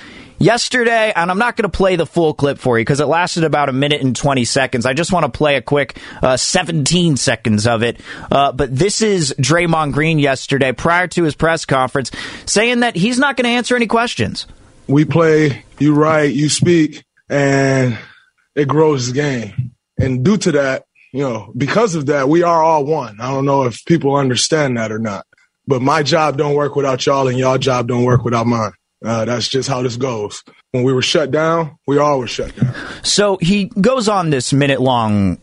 yesterday, 0.43 1.13
and 1.15 1.31
I'm 1.31 1.37
not 1.37 1.55
going 1.55 1.69
to 1.69 1.75
play 1.75 1.95
the 1.95 2.05
full 2.05 2.33
clip 2.33 2.59
for 2.59 2.77
you 2.77 2.83
because 2.83 2.99
it 2.99 3.05
lasted 3.05 3.43
about 3.43 3.69
a 3.69 3.73
minute 3.73 4.01
and 4.01 4.15
20 4.15 4.45
seconds. 4.45 4.85
I 4.85 4.93
just 4.93 5.11
want 5.11 5.25
to 5.25 5.35
play 5.35 5.55
a 5.55 5.61
quick 5.61 5.97
uh, 6.21 6.37
17 6.37 7.17
seconds 7.17 7.65
of 7.65 7.81
it. 7.81 7.99
Uh, 8.31 8.51
but 8.51 8.75
this 8.75 9.01
is 9.01 9.33
Draymond 9.39 9.93
Green 9.93 10.19
yesterday 10.19 10.73
prior 10.73 11.07
to 11.07 11.23
his 11.23 11.35
press 11.35 11.65
conference 11.65 12.11
saying 12.45 12.81
that 12.81 12.95
he's 12.95 13.17
not 13.17 13.37
going 13.37 13.45
to 13.45 13.51
answer 13.51 13.75
any 13.75 13.87
questions. 13.87 14.45
We 14.87 15.05
play, 15.05 15.63
you 15.79 15.95
write, 15.95 16.33
you 16.33 16.49
speak, 16.49 17.05
and 17.29 17.97
it 18.53 18.67
grows 18.67 19.07
the 19.07 19.13
game. 19.13 19.71
And 19.97 20.25
due 20.25 20.37
to 20.37 20.51
that, 20.53 20.85
you 21.13 21.21
know, 21.21 21.53
because 21.55 21.95
of 21.95 22.07
that, 22.07 22.27
we 22.27 22.43
are 22.43 22.61
all 22.61 22.85
one. 22.85 23.21
I 23.21 23.31
don't 23.31 23.45
know 23.45 23.63
if 23.63 23.85
people 23.85 24.15
understand 24.15 24.77
that 24.77 24.91
or 24.91 24.99
not, 24.99 25.25
but 25.65 25.81
my 25.81 26.03
job 26.03 26.37
don't 26.37 26.55
work 26.55 26.75
without 26.75 27.05
y'all, 27.05 27.27
and 27.27 27.37
y'all 27.37 27.57
job 27.57 27.87
don't 27.87 28.03
work 28.03 28.25
without 28.25 28.47
mine. 28.47 28.73
Uh, 29.03 29.25
that's 29.25 29.47
just 29.47 29.67
how 29.67 29.81
this 29.81 29.97
goes. 29.97 30.43
When 30.71 30.83
we 30.83 30.93
were 30.93 31.01
shut 31.01 31.31
down, 31.31 31.77
we 31.85 31.97
all 31.97 32.19
were 32.19 32.27
shut 32.27 32.55
down. 32.55 32.73
So 33.03 33.37
he 33.41 33.65
goes 33.65 34.07
on 34.07 34.29
this 34.29 34.53
minute 34.53 34.81
long. 34.81 35.39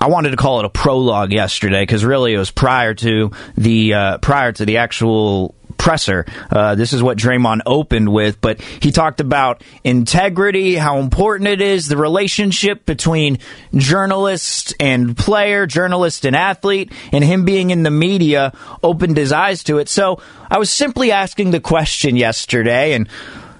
I 0.00 0.08
wanted 0.08 0.30
to 0.30 0.36
call 0.36 0.60
it 0.60 0.64
a 0.64 0.70
prologue 0.70 1.32
yesterday 1.32 1.82
because 1.82 2.04
really 2.04 2.32
it 2.32 2.38
was 2.38 2.50
prior 2.50 2.94
to 2.94 3.32
the 3.56 3.94
uh, 3.94 4.18
prior 4.18 4.52
to 4.52 4.64
the 4.64 4.78
actual 4.78 5.54
presser. 5.80 6.26
Uh, 6.50 6.74
this 6.74 6.92
is 6.92 7.02
what 7.02 7.16
Draymond 7.16 7.62
opened 7.64 8.12
with, 8.12 8.38
but 8.40 8.60
he 8.60 8.92
talked 8.92 9.18
about 9.18 9.64
integrity, 9.82 10.74
how 10.74 10.98
important 10.98 11.48
it 11.48 11.62
is, 11.62 11.88
the 11.88 11.96
relationship 11.96 12.84
between 12.84 13.38
journalist 13.74 14.74
and 14.78 15.16
player, 15.16 15.66
journalist 15.66 16.26
and 16.26 16.36
athlete, 16.36 16.92
and 17.12 17.24
him 17.24 17.46
being 17.46 17.70
in 17.70 17.82
the 17.82 17.90
media 17.90 18.52
opened 18.82 19.16
his 19.16 19.32
eyes 19.32 19.64
to 19.64 19.78
it. 19.78 19.88
So 19.88 20.20
I 20.50 20.58
was 20.58 20.70
simply 20.70 21.12
asking 21.12 21.50
the 21.50 21.60
question 21.60 22.14
yesterday, 22.14 22.92
and 22.92 23.08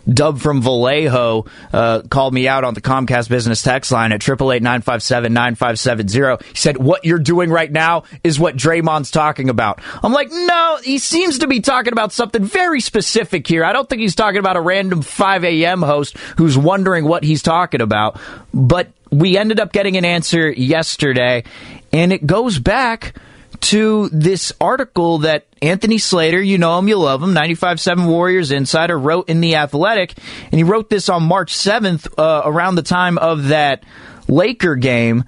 Dub 0.08 0.38
from 0.38 0.62
Vallejo 0.62 1.44
uh, 1.72 2.02
called 2.02 2.32
me 2.34 2.46
out 2.48 2.64
on 2.64 2.74
the 2.74 2.80
Comcast 2.80 3.28
business 3.28 3.62
text 3.62 3.92
line 3.92 4.10
at 4.12 4.20
888-957-9570. 4.20 6.42
He 6.42 6.56
said, 6.56 6.78
what 6.78 7.04
you're 7.04 7.18
doing 7.18 7.50
right 7.50 7.70
now 7.70 8.04
is 8.24 8.40
what 8.40 8.56
Draymond's 8.56 9.10
talking 9.10 9.50
about. 9.50 9.80
I'm 10.02 10.12
like, 10.12 10.28
no, 10.30 10.78
he 10.82 10.98
seems 10.98 11.38
to 11.38 11.46
be 11.46 11.60
talking 11.60 11.92
about 11.92 12.12
something 12.12 12.44
very 12.44 12.80
specific 12.80 13.46
here. 13.46 13.64
I 13.64 13.72
don't 13.72 13.88
think 13.88 14.00
he's 14.00 14.14
talking 14.14 14.38
about 14.38 14.56
a 14.56 14.60
random 14.60 15.02
5 15.02 15.44
a.m. 15.44 15.82
host 15.82 16.16
who's 16.36 16.58
wondering 16.58 17.04
what 17.04 17.24
he's 17.24 17.42
talking 17.42 17.80
about. 17.80 18.20
But 18.52 18.88
we 19.10 19.36
ended 19.36 19.60
up 19.60 19.72
getting 19.72 19.96
an 19.96 20.04
answer 20.04 20.50
yesterday, 20.50 21.44
and 21.92 22.12
it 22.12 22.26
goes 22.26 22.58
back– 22.58 23.14
to 23.60 24.08
this 24.10 24.52
article 24.60 25.18
that 25.18 25.46
Anthony 25.62 25.98
Slater, 25.98 26.40
you 26.40 26.58
know 26.58 26.78
him, 26.78 26.88
you 26.88 26.96
love 26.96 27.22
him, 27.22 27.34
95.7 27.34 28.06
Warriors 28.08 28.50
Insider, 28.50 28.98
wrote 28.98 29.28
in 29.28 29.40
The 29.40 29.56
Athletic. 29.56 30.14
And 30.44 30.54
he 30.54 30.62
wrote 30.62 30.90
this 30.90 31.08
on 31.08 31.22
March 31.22 31.54
7th, 31.54 32.08
uh, 32.18 32.42
around 32.44 32.76
the 32.76 32.82
time 32.82 33.18
of 33.18 33.48
that 33.48 33.84
Laker 34.28 34.76
game. 34.76 35.24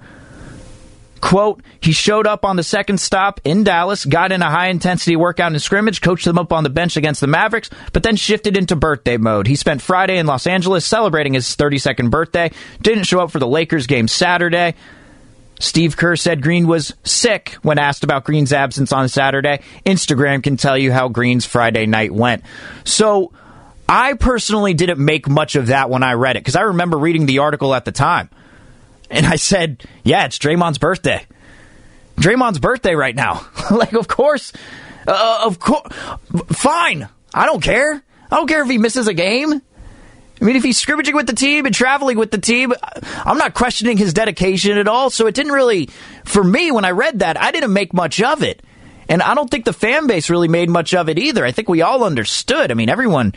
Quote, 1.21 1.61
he 1.79 1.93
showed 1.93 2.27
up 2.27 2.43
on 2.43 2.57
the 2.57 2.63
second 2.63 2.99
stop 2.99 3.39
in 3.45 3.63
Dallas, 3.63 4.03
got 4.03 4.33
in 4.33 4.41
a 4.41 4.49
high 4.49 4.67
intensity 4.67 5.15
workout 5.15 5.53
and 5.53 5.61
scrimmage, 5.61 6.01
coached 6.01 6.25
them 6.25 6.37
up 6.37 6.51
on 6.51 6.65
the 6.65 6.69
bench 6.69 6.97
against 6.97 7.21
the 7.21 7.27
Mavericks, 7.27 7.69
but 7.93 8.03
then 8.03 8.17
shifted 8.17 8.57
into 8.57 8.75
birthday 8.75 9.15
mode. 9.15 9.47
He 9.47 9.55
spent 9.55 9.81
Friday 9.81 10.17
in 10.17 10.25
Los 10.25 10.47
Angeles 10.47 10.85
celebrating 10.85 11.33
his 11.33 11.55
32nd 11.55 12.09
birthday, 12.09 12.51
didn't 12.81 13.05
show 13.05 13.21
up 13.21 13.31
for 13.31 13.39
the 13.39 13.47
Lakers 13.47 13.87
game 13.87 14.09
Saturday. 14.09 14.75
Steve 15.63 15.95
Kerr 15.95 16.17
said 16.17 16.41
Green 16.41 16.67
was 16.67 16.93
sick 17.05 17.51
when 17.61 17.79
asked 17.79 18.03
about 18.03 18.25
Green's 18.25 18.51
absence 18.51 18.91
on 18.91 19.07
Saturday. 19.07 19.61
Instagram 19.85 20.43
can 20.43 20.57
tell 20.57 20.77
you 20.77 20.91
how 20.91 21.07
Green's 21.07 21.45
Friday 21.45 21.85
night 21.85 22.11
went. 22.11 22.43
So 22.83 23.31
I 23.87 24.13
personally 24.15 24.73
didn't 24.73 24.99
make 24.99 25.29
much 25.29 25.55
of 25.55 25.67
that 25.67 25.89
when 25.89 26.03
I 26.03 26.13
read 26.13 26.35
it 26.35 26.41
because 26.41 26.57
I 26.57 26.63
remember 26.63 26.97
reading 26.97 27.27
the 27.27 27.39
article 27.39 27.73
at 27.73 27.85
the 27.85 27.93
time. 27.93 28.29
And 29.09 29.25
I 29.25 29.37
said, 29.37 29.85
yeah, 30.03 30.25
it's 30.25 30.37
Draymond's 30.37 30.79
birthday. 30.79 31.25
Draymond's 32.17 32.59
birthday 32.59 32.93
right 32.93 33.15
now. 33.15 33.47
like, 33.71 33.93
of 33.93 34.09
course, 34.09 34.51
uh, 35.07 35.43
of 35.45 35.59
course, 35.59 35.93
fine. 36.47 37.07
I 37.33 37.45
don't 37.45 37.63
care. 37.63 38.03
I 38.29 38.35
don't 38.35 38.47
care 38.47 38.63
if 38.63 38.69
he 38.69 38.79
misses 38.79 39.07
a 39.07 39.13
game. 39.13 39.61
I 40.43 40.45
mean, 40.45 40.57
if 40.57 40.63
he's 40.63 40.77
scrimmaging 40.77 41.15
with 41.15 41.25
the 41.25 41.35
team 41.35 41.65
and 41.65 41.73
traveling 41.73 42.17
with 42.17 42.29
the 42.29 42.37
team, 42.37 42.73
I'm 43.23 43.37
not 43.37 43.53
questioning 43.53 43.95
his 43.95 44.13
dedication 44.13 44.77
at 44.77 44.89
all. 44.89 45.09
So 45.09 45.25
it 45.25 45.35
didn't 45.35 45.53
really, 45.53 45.87
for 46.25 46.43
me, 46.43 46.69
when 46.69 46.83
I 46.83 46.91
read 46.91 47.19
that, 47.19 47.39
I 47.41 47.51
didn't 47.51 47.71
make 47.71 47.93
much 47.93 48.21
of 48.21 48.43
it. 48.43 48.61
And 49.07 49.21
I 49.21 49.35
don't 49.35 49.49
think 49.49 49.63
the 49.63 49.71
fan 49.71 50.05
base 50.05 50.29
really 50.29 50.49
made 50.49 50.69
much 50.69 50.93
of 50.93 51.07
it 51.07 51.17
either. 51.17 51.45
I 51.45 51.53
think 51.53 51.69
we 51.69 51.81
all 51.81 52.03
understood. 52.03 52.71
I 52.71 52.73
mean, 52.73 52.89
everyone. 52.89 53.33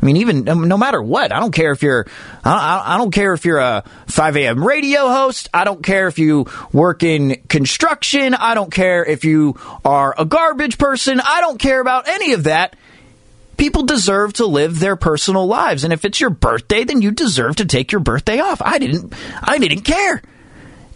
I 0.00 0.06
mean, 0.06 0.18
even 0.18 0.48
um, 0.48 0.68
no 0.68 0.78
matter 0.78 1.02
what, 1.02 1.32
I 1.32 1.40
don't 1.40 1.50
care 1.50 1.72
if 1.72 1.82
you're, 1.82 2.06
I 2.44 2.98
don't 2.98 3.10
care 3.10 3.32
if 3.32 3.44
you're 3.44 3.58
a 3.58 3.82
5 4.06 4.36
a.m. 4.36 4.64
radio 4.64 5.08
host. 5.08 5.48
I 5.52 5.64
don't 5.64 5.82
care 5.82 6.06
if 6.06 6.20
you 6.20 6.46
work 6.72 7.02
in 7.02 7.42
construction. 7.48 8.34
I 8.34 8.54
don't 8.54 8.70
care 8.70 9.04
if 9.04 9.24
you 9.24 9.58
are 9.84 10.14
a 10.16 10.24
garbage 10.24 10.78
person. 10.78 11.20
I 11.20 11.40
don't 11.40 11.58
care 11.58 11.80
about 11.80 12.06
any 12.08 12.32
of 12.34 12.44
that 12.44 12.76
people 13.56 13.82
deserve 13.82 14.32
to 14.32 14.46
live 14.46 14.78
their 14.78 14.96
personal 14.96 15.46
lives 15.46 15.84
and 15.84 15.92
if 15.92 16.04
it's 16.04 16.20
your 16.20 16.30
birthday 16.30 16.84
then 16.84 17.02
you 17.02 17.10
deserve 17.10 17.56
to 17.56 17.64
take 17.64 17.92
your 17.92 18.00
birthday 18.00 18.40
off 18.40 18.60
i 18.62 18.78
didn't 18.78 19.12
i 19.42 19.58
didn't 19.58 19.82
care 19.82 20.22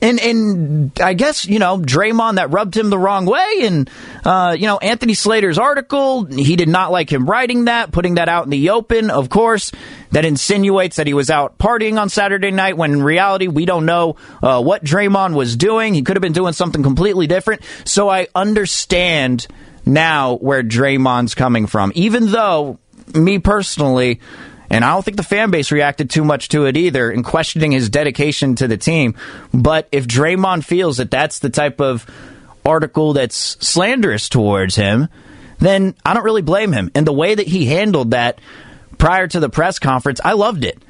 and 0.01 0.21
and 0.21 1.01
I 1.01 1.15
guess 1.15 1.47
you 1.47 1.59
know 1.59 1.79
Draymond 1.79 2.37
that 2.37 2.51
rubbed 2.51 2.77
him 2.77 2.91
the 2.91 2.99
wrong 2.99 3.27
way, 3.27 3.61
and 3.63 3.91
uh, 4.25 4.55
you 4.59 4.67
know 4.67 4.79
Anthony 4.79 5.15
Slater's 5.15 5.59
article 5.59 6.25
he 6.25 6.57
did 6.57 6.69
not 6.69 6.93
like 6.93 7.11
him 7.11 7.29
writing 7.29 7.65
that, 7.65 7.93
putting 7.93 8.15
that 8.15 8.29
out 8.29 8.45
in 8.45 8.51
the 8.51 8.71
open. 8.71 9.11
Of 9.11 9.29
course, 9.29 9.73
that 10.11 10.25
insinuates 10.25 10.97
that 10.97 11.07
he 11.07 11.15
was 11.15 11.31
out 11.31 11.59
partying 11.59 12.01
on 12.01 12.09
Saturday 12.09 12.51
night 12.51 12.77
when 12.77 12.93
in 12.93 13.03
reality 13.03 13.49
we 13.49 13.65
don't 13.65 13.87
know 13.87 14.17
uh, 14.43 14.63
what 14.63 14.85
Draymond 14.85 15.35
was 15.35 15.57
doing. 15.57 15.95
He 15.95 16.03
could 16.03 16.17
have 16.17 16.23
been 16.23 16.33
doing 16.33 16.53
something 16.53 16.83
completely 16.83 17.27
different. 17.27 17.63
So 17.85 18.09
I 18.09 18.29
understand 18.35 19.47
now 19.89 20.37
where 20.37 20.63
Draymond's 20.63 21.35
coming 21.35 21.67
from. 21.67 21.93
Even 21.95 22.31
though, 22.31 22.79
me 23.15 23.39
personally, 23.39 24.21
and 24.71 24.85
I 24.85 24.93
don't 24.93 25.05
think 25.05 25.17
the 25.17 25.23
fan 25.23 25.51
base 25.51 25.73
reacted 25.73 26.11
too 26.11 26.25
much 26.25 26.51
to 26.51 26.67
it 26.67 26.77
either 26.77 27.11
in 27.11 27.23
questioning 27.23 27.73
his 27.73 27.89
dedication 27.89 28.55
to 28.57 28.69
the 28.69 28.77
team. 28.77 29.17
But 29.53 29.89
if 29.91 30.07
Draymond 30.07 30.65
feels 30.65 30.99
that 30.99 31.11
that's 31.11 31.39
the 31.39 31.51
type 31.51 31.81
of 31.81 32.07
article 32.65 33.15
that's 33.15 33.37
slanderous 33.37 34.29
towards 34.29 34.77
him, 34.77 35.09
then 35.59 35.95
I 36.05 36.15
don't 36.15 36.25
really 36.25 36.43
blame 36.43 36.73
him. 36.73 36.91
And 36.95 37.07
the 37.07 37.13
way 37.13 37.35
that 37.35 37.47
he 37.47 37.67
handled 37.67 38.11
that 38.11 38.41
prior 38.99 39.27
to 39.27 39.41
the 39.41 39.49
press 39.49 39.79
conference, 39.79 40.21
I 40.23 40.33
loved 40.35 40.65
it. 40.65 40.83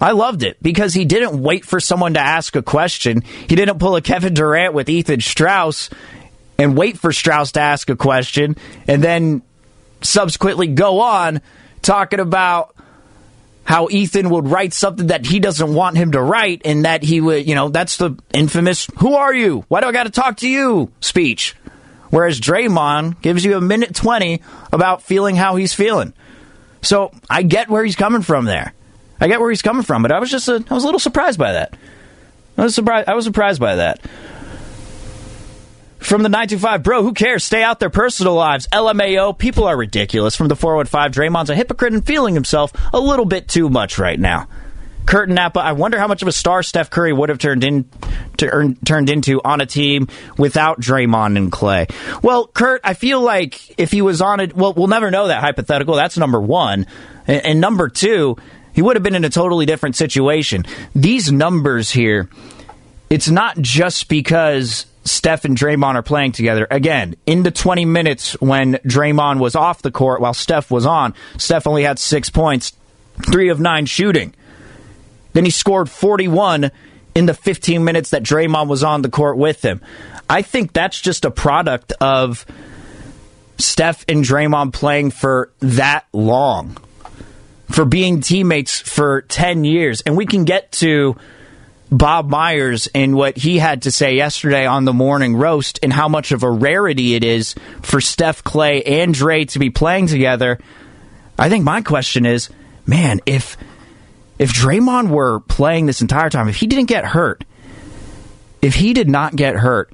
I 0.00 0.12
loved 0.12 0.42
it 0.42 0.62
because 0.62 0.92
he 0.92 1.04
didn't 1.04 1.40
wait 1.40 1.64
for 1.64 1.80
someone 1.80 2.14
to 2.14 2.20
ask 2.20 2.54
a 2.56 2.62
question. 2.62 3.22
He 3.22 3.56
didn't 3.56 3.78
pull 3.78 3.96
a 3.96 4.02
Kevin 4.02 4.34
Durant 4.34 4.74
with 4.74 4.88
Ethan 4.88 5.20
Strauss 5.20 5.88
and 6.58 6.76
wait 6.76 6.98
for 6.98 7.12
Strauss 7.12 7.52
to 7.52 7.60
ask 7.60 7.90
a 7.90 7.96
question 7.96 8.56
and 8.86 9.02
then 9.02 9.42
subsequently 10.02 10.68
go 10.68 11.00
on 11.00 11.40
talking 11.82 12.20
about 12.20 12.74
how 13.64 13.88
Ethan 13.90 14.30
would 14.30 14.48
write 14.48 14.72
something 14.72 15.08
that 15.08 15.26
he 15.26 15.40
doesn't 15.40 15.74
want 15.74 15.96
him 15.96 16.12
to 16.12 16.22
write 16.22 16.62
and 16.64 16.84
that 16.84 17.02
he 17.02 17.20
would, 17.20 17.46
you 17.46 17.54
know, 17.54 17.68
that's 17.68 17.96
the 17.96 18.16
infamous, 18.32 18.86
who 18.98 19.14
are 19.14 19.34
you? 19.34 19.64
Why 19.68 19.80
do 19.80 19.88
I 19.88 19.92
got 19.92 20.04
to 20.04 20.10
talk 20.10 20.38
to 20.38 20.48
you 20.48 20.92
speech? 21.00 21.56
Whereas 22.10 22.40
Draymond 22.40 23.20
gives 23.20 23.44
you 23.44 23.56
a 23.56 23.60
minute 23.60 23.94
20 23.94 24.40
about 24.72 25.02
feeling 25.02 25.34
how 25.34 25.56
he's 25.56 25.74
feeling. 25.74 26.12
So 26.80 27.12
I 27.28 27.42
get 27.42 27.68
where 27.68 27.84
he's 27.84 27.96
coming 27.96 28.22
from 28.22 28.44
there. 28.44 28.72
I 29.20 29.26
get 29.26 29.40
where 29.40 29.50
he's 29.50 29.62
coming 29.62 29.82
from, 29.82 30.02
but 30.02 30.12
I 30.12 30.20
was 30.20 30.30
just 30.30 30.48
a, 30.48 30.64
I 30.70 30.74
was 30.74 30.84
a 30.84 30.86
little 30.86 31.00
surprised 31.00 31.38
by 31.38 31.52
that. 31.52 31.76
I 32.56 32.62
was 32.62 32.74
surprised. 32.74 33.08
I 33.08 33.14
was 33.14 33.24
surprised 33.24 33.60
by 33.60 33.76
that. 33.76 34.00
From 36.06 36.22
the 36.22 36.28
925, 36.28 36.84
bro, 36.84 37.02
who 37.02 37.12
cares? 37.12 37.42
Stay 37.42 37.64
out 37.64 37.80
their 37.80 37.90
personal 37.90 38.34
lives. 38.34 38.68
LMAO, 38.68 39.36
people 39.36 39.64
are 39.64 39.76
ridiculous. 39.76 40.36
From 40.36 40.46
the 40.46 40.54
415, 40.54 41.10
Draymond's 41.10 41.50
a 41.50 41.56
hypocrite 41.56 41.94
and 41.94 42.06
feeling 42.06 42.34
himself 42.34 42.72
a 42.94 43.00
little 43.00 43.24
bit 43.24 43.48
too 43.48 43.68
much 43.68 43.98
right 43.98 44.16
now. 44.16 44.46
Kurt 45.04 45.28
Napa, 45.28 45.58
I 45.58 45.72
wonder 45.72 45.98
how 45.98 46.06
much 46.06 46.22
of 46.22 46.28
a 46.28 46.32
star 46.32 46.62
Steph 46.62 46.90
Curry 46.90 47.12
would 47.12 47.28
have 47.28 47.40
turned 47.40 47.64
in 47.64 47.90
to 48.36 48.48
earn, 48.48 48.76
turned 48.84 49.10
into 49.10 49.42
on 49.42 49.60
a 49.60 49.66
team 49.66 50.06
without 50.38 50.80
Draymond 50.80 51.36
and 51.36 51.50
Clay. 51.50 51.88
Well, 52.22 52.46
Kurt, 52.46 52.82
I 52.84 52.94
feel 52.94 53.20
like 53.20 53.76
if 53.76 53.90
he 53.90 54.00
was 54.00 54.22
on 54.22 54.38
it, 54.38 54.54
well, 54.54 54.74
we'll 54.74 54.86
never 54.86 55.10
know 55.10 55.26
that 55.26 55.40
hypothetical. 55.40 55.96
That's 55.96 56.16
number 56.16 56.40
one, 56.40 56.86
and, 57.26 57.44
and 57.44 57.60
number 57.60 57.88
two, 57.88 58.36
he 58.72 58.80
would 58.80 58.94
have 58.94 59.02
been 59.02 59.16
in 59.16 59.24
a 59.24 59.30
totally 59.30 59.66
different 59.66 59.96
situation. 59.96 60.66
These 60.94 61.32
numbers 61.32 61.90
here, 61.90 62.30
it's 63.10 63.28
not 63.28 63.58
just 63.58 64.08
because 64.08 64.86
Steph 65.06 65.44
and 65.44 65.56
Draymond 65.56 65.94
are 65.94 66.02
playing 66.02 66.32
together. 66.32 66.66
Again, 66.70 67.16
in 67.26 67.42
the 67.42 67.50
20 67.50 67.84
minutes 67.84 68.32
when 68.40 68.74
Draymond 68.84 69.38
was 69.38 69.54
off 69.54 69.82
the 69.82 69.90
court 69.90 70.20
while 70.20 70.34
Steph 70.34 70.70
was 70.70 70.84
on, 70.84 71.14
Steph 71.38 71.66
only 71.66 71.84
had 71.84 71.98
six 71.98 72.28
points, 72.28 72.72
three 73.30 73.48
of 73.48 73.60
nine 73.60 73.86
shooting. 73.86 74.34
Then 75.32 75.44
he 75.44 75.50
scored 75.50 75.88
41 75.88 76.70
in 77.14 77.26
the 77.26 77.34
15 77.34 77.84
minutes 77.84 78.10
that 78.10 78.22
Draymond 78.22 78.68
was 78.68 78.82
on 78.82 79.02
the 79.02 79.08
court 79.08 79.38
with 79.38 79.62
him. 79.62 79.80
I 80.28 80.42
think 80.42 80.72
that's 80.72 81.00
just 81.00 81.24
a 81.24 81.30
product 81.30 81.92
of 82.00 82.44
Steph 83.58 84.04
and 84.08 84.24
Draymond 84.24 84.72
playing 84.72 85.12
for 85.12 85.52
that 85.60 86.06
long 86.12 86.76
for 87.70 87.84
being 87.84 88.20
teammates 88.20 88.80
for 88.80 89.22
10 89.22 89.64
years. 89.64 90.00
And 90.02 90.16
we 90.16 90.26
can 90.26 90.44
get 90.44 90.72
to 90.72 91.16
Bob 91.90 92.28
Myers 92.28 92.88
and 92.94 93.14
what 93.14 93.36
he 93.36 93.58
had 93.58 93.82
to 93.82 93.90
say 93.90 94.16
yesterday 94.16 94.66
on 94.66 94.84
the 94.84 94.92
morning 94.92 95.36
roast 95.36 95.78
and 95.82 95.92
how 95.92 96.08
much 96.08 96.32
of 96.32 96.42
a 96.42 96.50
rarity 96.50 97.14
it 97.14 97.24
is 97.24 97.54
for 97.82 98.00
Steph 98.00 98.42
Clay 98.42 98.82
and 98.82 99.14
Dre 99.14 99.44
to 99.46 99.58
be 99.58 99.70
playing 99.70 100.08
together. 100.08 100.58
I 101.38 101.48
think 101.48 101.64
my 101.64 101.82
question 101.82 102.26
is, 102.26 102.50
man, 102.86 103.20
if 103.26 103.56
if 104.38 104.52
Draymond 104.52 105.08
were 105.08 105.40
playing 105.40 105.86
this 105.86 106.02
entire 106.02 106.28
time, 106.28 106.48
if 106.48 106.56
he 106.56 106.66
didn't 106.66 106.88
get 106.88 107.04
hurt, 107.04 107.44
if 108.60 108.74
he 108.74 108.92
did 108.92 109.08
not 109.08 109.34
get 109.34 109.54
hurt, 109.54 109.90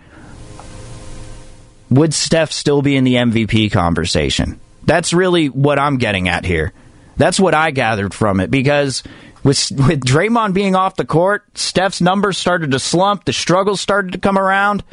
would 1.90 2.14
Steph 2.14 2.52
still 2.52 2.82
be 2.82 2.96
in 2.96 3.04
the 3.04 3.14
MVP 3.14 3.70
conversation? 3.70 4.58
That's 4.84 5.12
really 5.12 5.48
what 5.48 5.78
I'm 5.78 5.98
getting 5.98 6.28
at 6.28 6.44
here. 6.44 6.72
That's 7.16 7.38
what 7.38 7.54
I 7.54 7.70
gathered 7.70 8.14
from 8.14 8.40
it 8.40 8.50
because 8.50 9.02
with 9.44 9.70
with 9.72 10.04
Draymond 10.04 10.54
being 10.54 10.76
off 10.76 10.96
the 10.96 11.04
court, 11.04 11.44
Steph's 11.56 12.00
numbers 12.00 12.38
started 12.38 12.70
to 12.72 12.78
slump, 12.78 13.24
the 13.24 13.32
struggles 13.32 13.80
started 13.80 14.12
to 14.12 14.18
come 14.18 14.38
around. 14.38 14.84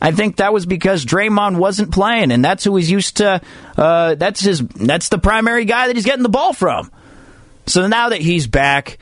I 0.00 0.10
think 0.10 0.36
that 0.36 0.52
was 0.52 0.66
because 0.66 1.04
Draymond 1.04 1.58
wasn't 1.58 1.92
playing, 1.92 2.32
and 2.32 2.44
that's 2.44 2.64
who 2.64 2.74
he's 2.74 2.90
used 2.90 3.18
to. 3.18 3.40
Uh, 3.76 4.16
that's 4.16 4.40
his. 4.40 4.60
That's 4.60 5.10
the 5.10 5.18
primary 5.18 5.64
guy 5.64 5.86
that 5.86 5.94
he's 5.94 6.04
getting 6.04 6.24
the 6.24 6.28
ball 6.28 6.52
from. 6.52 6.90
So 7.66 7.86
now 7.86 8.08
that 8.08 8.20
he's 8.20 8.48
back, 8.48 8.98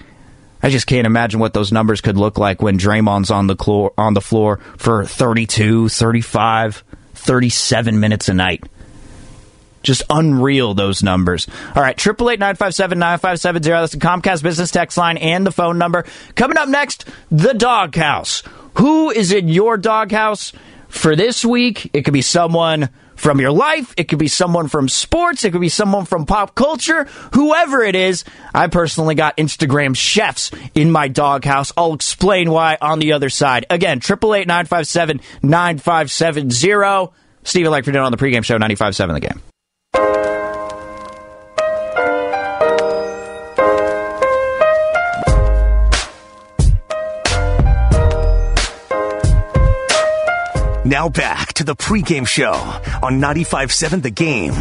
I 0.62 0.68
just 0.68 0.86
can't 0.86 1.06
imagine 1.06 1.40
what 1.40 1.54
those 1.54 1.72
numbers 1.72 2.02
could 2.02 2.18
look 2.18 2.36
like 2.36 2.60
when 2.60 2.78
Draymond's 2.78 3.30
on 3.30 3.46
the 3.46 3.56
floor 3.56 3.94
on 3.96 4.12
the 4.12 4.20
floor 4.20 4.58
for 4.76 5.06
32, 5.06 5.88
35, 5.88 6.84
37 7.14 7.98
minutes 7.98 8.28
a 8.28 8.34
night. 8.34 8.64
Just 9.82 10.02
unreal, 10.10 10.74
those 10.74 11.02
numbers. 11.02 11.46
All 11.74 11.82
right, 11.82 11.98
888 11.98 12.38
That's 12.38 13.92
the 13.92 13.98
Comcast 13.98 14.42
business 14.42 14.70
text 14.70 14.98
line 14.98 15.16
and 15.16 15.46
the 15.46 15.52
phone 15.52 15.78
number. 15.78 16.04
Coming 16.34 16.58
up 16.58 16.68
next, 16.68 17.06
the 17.30 17.54
doghouse. 17.54 18.42
Who 18.74 19.10
is 19.10 19.32
in 19.32 19.48
your 19.48 19.76
doghouse 19.76 20.52
for 20.88 21.16
this 21.16 21.44
week? 21.44 21.90
It 21.92 22.02
could 22.02 22.14
be 22.14 22.22
someone 22.22 22.90
from 23.20 23.38
your 23.38 23.52
life. 23.52 23.94
It 23.96 24.04
could 24.04 24.18
be 24.18 24.28
someone 24.28 24.68
from 24.68 24.88
sports. 24.88 25.44
It 25.44 25.52
could 25.52 25.60
be 25.60 25.68
someone 25.68 26.06
from 26.06 26.24
pop 26.24 26.54
culture. 26.54 27.04
Whoever 27.34 27.82
it 27.82 27.94
is, 27.94 28.24
I 28.54 28.68
personally 28.68 29.14
got 29.14 29.36
Instagram 29.36 29.94
chefs 29.94 30.50
in 30.74 30.90
my 30.90 31.08
doghouse. 31.08 31.70
I'll 31.76 31.92
explain 31.92 32.50
why 32.50 32.78
on 32.80 32.98
the 32.98 33.12
other 33.12 33.28
side. 33.28 33.66
Again, 33.68 33.98
888 33.98 34.46
9570 34.46 37.12
Stephen 37.42 37.72
Langford 37.72 37.96
on 37.96 38.12
the 38.12 38.18
pregame 38.18 38.44
show, 38.44 38.58
95.7 38.58 39.14
The 39.14 39.20
Game. 39.20 39.40
Now 50.90 51.08
back 51.08 51.52
to 51.52 51.62
the 51.62 51.76
pregame 51.76 52.26
show 52.26 52.52
on 52.52 53.20
95.7 53.20 54.02
The 54.02 54.10
Game. 54.10 54.54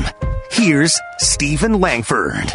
Here's 0.51 1.01
Stephen 1.17 1.81
Langford. 1.81 2.45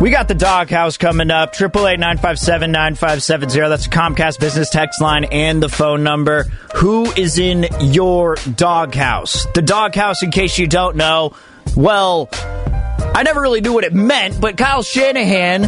We 0.00 0.10
got 0.10 0.28
the 0.28 0.36
doghouse 0.38 0.96
coming 0.96 1.32
up. 1.32 1.54
Triple 1.54 1.88
eight 1.88 1.98
nine 1.98 2.18
five 2.18 2.38
seven 2.38 2.70
nine 2.70 2.94
five 2.94 3.20
seven 3.20 3.50
zero. 3.50 3.68
That's 3.68 3.88
the 3.88 3.96
Comcast 3.96 4.38
business 4.38 4.70
text 4.70 5.00
line 5.00 5.24
and 5.24 5.60
the 5.60 5.68
phone 5.68 6.04
number. 6.04 6.44
Who 6.76 7.10
is 7.10 7.40
in 7.40 7.66
your 7.80 8.36
doghouse? 8.54 9.44
The 9.54 9.62
doghouse, 9.62 10.22
in 10.22 10.30
case 10.30 10.56
you 10.56 10.68
don't 10.68 10.94
know, 10.94 11.34
well, 11.74 12.28
I 12.32 13.24
never 13.24 13.40
really 13.40 13.60
knew 13.60 13.72
what 13.72 13.82
it 13.82 13.92
meant, 13.92 14.40
but 14.40 14.56
Kyle 14.56 14.84
Shanahan, 14.84 15.64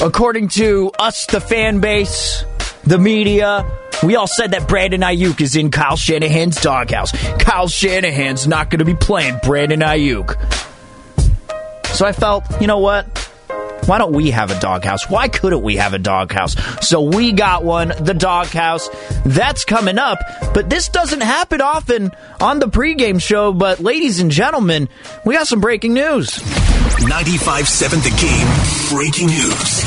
according 0.00 0.46
to 0.50 0.92
us, 1.00 1.26
the 1.26 1.40
fan 1.40 1.80
base, 1.80 2.44
the 2.86 2.98
media, 2.98 3.64
we 4.02 4.16
all 4.16 4.26
said 4.26 4.52
that 4.52 4.68
Brandon 4.68 5.00
Aiyuk 5.00 5.40
is 5.40 5.56
in 5.56 5.70
Kyle 5.70 5.96
Shanahan's 5.96 6.60
doghouse. 6.60 7.12
Kyle 7.38 7.68
Shanahan's 7.68 8.46
not 8.46 8.70
going 8.70 8.78
to 8.78 8.84
be 8.84 8.94
playing 8.94 9.38
Brandon 9.42 9.80
Aiyuk. 9.80 10.36
So 11.88 12.06
I 12.06 12.12
felt, 12.12 12.44
you 12.60 12.66
know 12.66 12.78
what? 12.78 13.06
Why 13.86 13.98
don't 13.98 14.12
we 14.12 14.32
have 14.32 14.50
a 14.50 14.58
doghouse? 14.58 15.08
Why 15.08 15.28
couldn't 15.28 15.62
we 15.62 15.76
have 15.76 15.94
a 15.94 15.98
doghouse? 15.98 16.56
So 16.86 17.02
we 17.02 17.32
got 17.32 17.64
one, 17.64 17.92
the 18.00 18.14
doghouse. 18.14 18.88
That's 19.24 19.64
coming 19.64 19.96
up, 19.98 20.18
but 20.52 20.68
this 20.68 20.88
doesn't 20.88 21.20
happen 21.20 21.60
often 21.60 22.10
on 22.40 22.58
the 22.58 22.66
pregame 22.66 23.20
show. 23.22 23.52
But 23.52 23.78
ladies 23.78 24.18
and 24.18 24.30
gentlemen, 24.30 24.88
we 25.24 25.34
got 25.34 25.46
some 25.46 25.60
breaking 25.60 25.94
news. 25.94 26.42
95 27.06 27.68
7 27.68 28.00
The 28.00 28.10
Game 28.20 28.96
Breaking 28.96 29.28
News. 29.28 29.84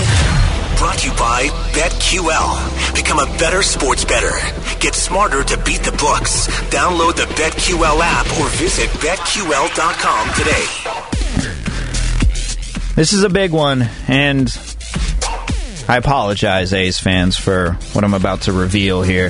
Brought 0.80 1.00
to 1.00 1.10
you 1.10 1.18
by 1.18 1.48
BetQL. 1.74 2.79
Become 3.00 3.20
a 3.20 3.38
better 3.38 3.64
sports 3.64 4.04
bettor. 4.04 4.36
Get 4.82 4.94
smarter 4.94 5.42
to 5.42 5.58
beat 5.64 5.84
the 5.84 5.94
books. 5.94 6.48
Download 6.70 7.16
the 7.16 7.24
BetQL 7.42 8.02
app 8.02 8.26
or 8.42 8.50
visit 8.58 8.90
BetQL.com 9.00 10.34
today. 10.36 10.66
This 12.96 13.14
is 13.14 13.24
a 13.24 13.30
big 13.30 13.52
one, 13.52 13.88
and 14.10 14.50
I 15.88 15.96
apologize, 15.96 16.74
A's 16.74 17.00
fans, 17.00 17.38
for 17.38 17.78
what 17.94 18.04
I'm 18.04 18.14
about 18.14 18.42
to 18.42 18.52
reveal 18.52 19.02
here. 19.02 19.30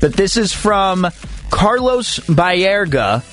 But 0.00 0.12
this 0.12 0.36
is 0.36 0.52
from 0.52 1.08
Carlos 1.50 2.18
Baerga 2.20 3.24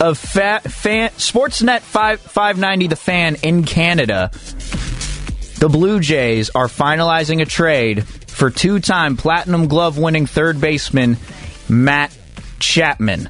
of 0.00 0.18
Fa- 0.18 0.60
fan, 0.60 1.10
Sportsnet 1.10 1.80
5, 1.80 2.20
590 2.20 2.86
The 2.86 2.96
Fan 2.96 3.36
in 3.42 3.64
Canada. 3.64 4.30
The 5.60 5.68
Blue 5.68 6.00
Jays 6.00 6.48
are 6.54 6.68
finalizing 6.68 7.42
a 7.42 7.44
trade 7.44 8.06
for 8.06 8.48
two 8.48 8.80
time 8.80 9.18
Platinum 9.18 9.68
Glove 9.68 9.98
winning 9.98 10.24
third 10.24 10.58
baseman 10.58 11.18
Matt 11.68 12.16
Chapman. 12.60 13.28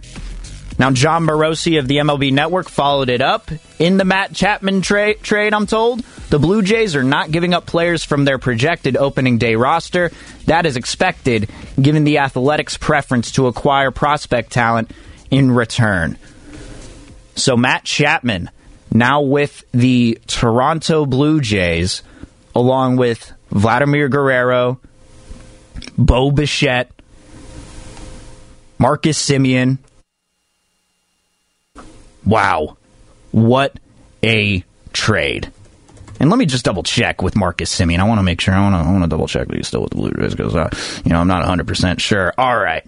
Now, 0.79 0.93
Jon 0.93 1.27
Morosi 1.27 1.81
of 1.81 1.89
the 1.89 1.97
MLB 1.97 2.33
Network 2.33 2.69
followed 2.69 3.09
it 3.09 3.21
up 3.21 3.51
in 3.81 3.97
the 3.97 4.05
Matt 4.05 4.33
Chapman 4.33 4.81
tra- 4.81 5.17
trade, 5.17 5.53
I'm 5.53 5.67
told. 5.67 6.05
The 6.31 6.39
Blue 6.39 6.63
Jays 6.63 6.95
are 6.95 7.03
not 7.03 7.33
giving 7.33 7.53
up 7.53 7.67
players 7.67 8.05
from 8.05 8.25
their 8.25 8.39
projected 8.39 8.97
opening 8.97 9.39
day 9.39 9.57
roster. 9.57 10.13
That 10.47 10.67
is 10.67 10.77
expected, 10.77 11.51
given 11.83 12.05
the 12.05 12.19
Athletics' 12.19 12.77
preference 12.77 13.33
to 13.33 13.49
acquire 13.49 13.91
prospect 13.91 14.53
talent 14.53 14.93
in 15.33 15.51
return. 15.51 16.17
So, 17.35 17.57
Matt 17.57 17.83
Chapman, 17.83 18.51
now 18.93 19.23
with 19.23 19.65
the 19.73 20.21
Toronto 20.29 21.07
Blue 21.07 21.41
Jays, 21.41 22.05
along 22.55 22.97
with 22.97 23.33
Vladimir 23.51 24.09
Guerrero, 24.09 24.81
Bo 25.97 26.31
Bichette, 26.31 26.91
Marcus 28.79 29.23
Semien. 29.23 29.79
Wow. 32.25 32.77
What 33.31 33.79
a 34.23 34.65
trade. 34.93 35.53
And 36.19 36.29
let 36.29 36.39
me 36.39 36.45
just 36.45 36.65
double 36.65 36.83
check 36.83 37.23
with 37.23 37.35
Marcus 37.35 37.75
Semien. 37.75 37.99
I 37.99 38.05
want 38.05 38.19
to 38.19 38.23
make 38.23 38.41
sure. 38.41 38.53
I 38.53 38.61
want 38.61 38.75
to. 38.75 38.89
I 38.89 38.93
want 38.93 39.05
to 39.05 39.09
double 39.09 39.27
check 39.27 39.49
that 39.49 39.57
he's 39.57 39.69
still 39.69 39.81
with 39.83 39.91
the 39.91 39.97
Blue 39.97 40.11
Jays 40.13 40.35
because, 40.35 40.55
uh, 40.55 40.69
you 41.05 41.13
know, 41.13 41.21
I'm 41.21 41.29
not 41.29 41.41
100 41.41 41.67
percent 41.67 42.01
sure. 42.01 42.35
All 42.37 42.59
right. 42.59 42.85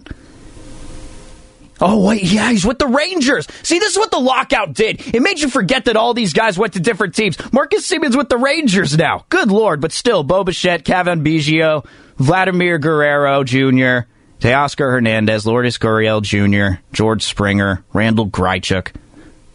Oh 1.81 2.05
wait, 2.05 2.23
yeah, 2.23 2.49
he's 2.51 2.65
with 2.65 2.79
the 2.79 2.87
Rangers. 2.87 3.47
See, 3.63 3.79
this 3.79 3.93
is 3.93 3.97
what 3.97 4.11
the 4.11 4.19
lockout 4.19 4.73
did. 4.73 5.01
It 5.13 5.21
made 5.21 5.39
you 5.39 5.49
forget 5.49 5.85
that 5.85 5.95
all 5.95 6.13
these 6.13 6.33
guys 6.33 6.57
went 6.57 6.73
to 6.73 6.79
different 6.79 7.15
teams. 7.15 7.37
Marcus 7.51 7.85
Semien's 7.85 8.15
with 8.15 8.29
the 8.29 8.37
Rangers 8.37 8.97
now. 8.97 9.25
Good 9.29 9.51
lord, 9.51 9.81
but 9.81 9.91
still, 9.91 10.23
Bo 10.23 10.43
Bichette, 10.43 10.85
Cavan 10.85 11.23
Biggio, 11.23 11.85
Vladimir 12.17 12.77
Guerrero 12.77 13.43
Jr., 13.43 14.07
Teoscar 14.39 14.91
Hernandez, 14.91 15.45
Lourdes 15.45 15.77
Gurriel 15.77 16.21
Jr., 16.21 16.81
George 16.91 17.23
Springer, 17.23 17.83
Randal 17.93 18.29
Grichuk. 18.29 18.93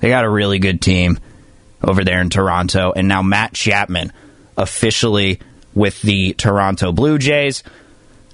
They 0.00 0.08
got 0.08 0.24
a 0.24 0.30
really 0.30 0.58
good 0.58 0.80
team 0.80 1.18
over 1.82 2.04
there 2.04 2.20
in 2.20 2.30
Toronto. 2.30 2.92
And 2.94 3.06
now 3.06 3.22
Matt 3.22 3.52
Chapman 3.54 4.12
officially 4.56 5.40
with 5.74 6.00
the 6.02 6.32
Toronto 6.34 6.92
Blue 6.92 7.18
Jays. 7.18 7.62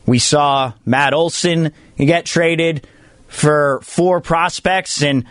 We 0.06 0.18
saw 0.18 0.72
Matt 0.84 1.12
Olson 1.12 1.72
get 1.96 2.24
traded 2.24 2.86
for 3.34 3.80
four 3.82 4.20
prospects. 4.20 5.02
And 5.02 5.24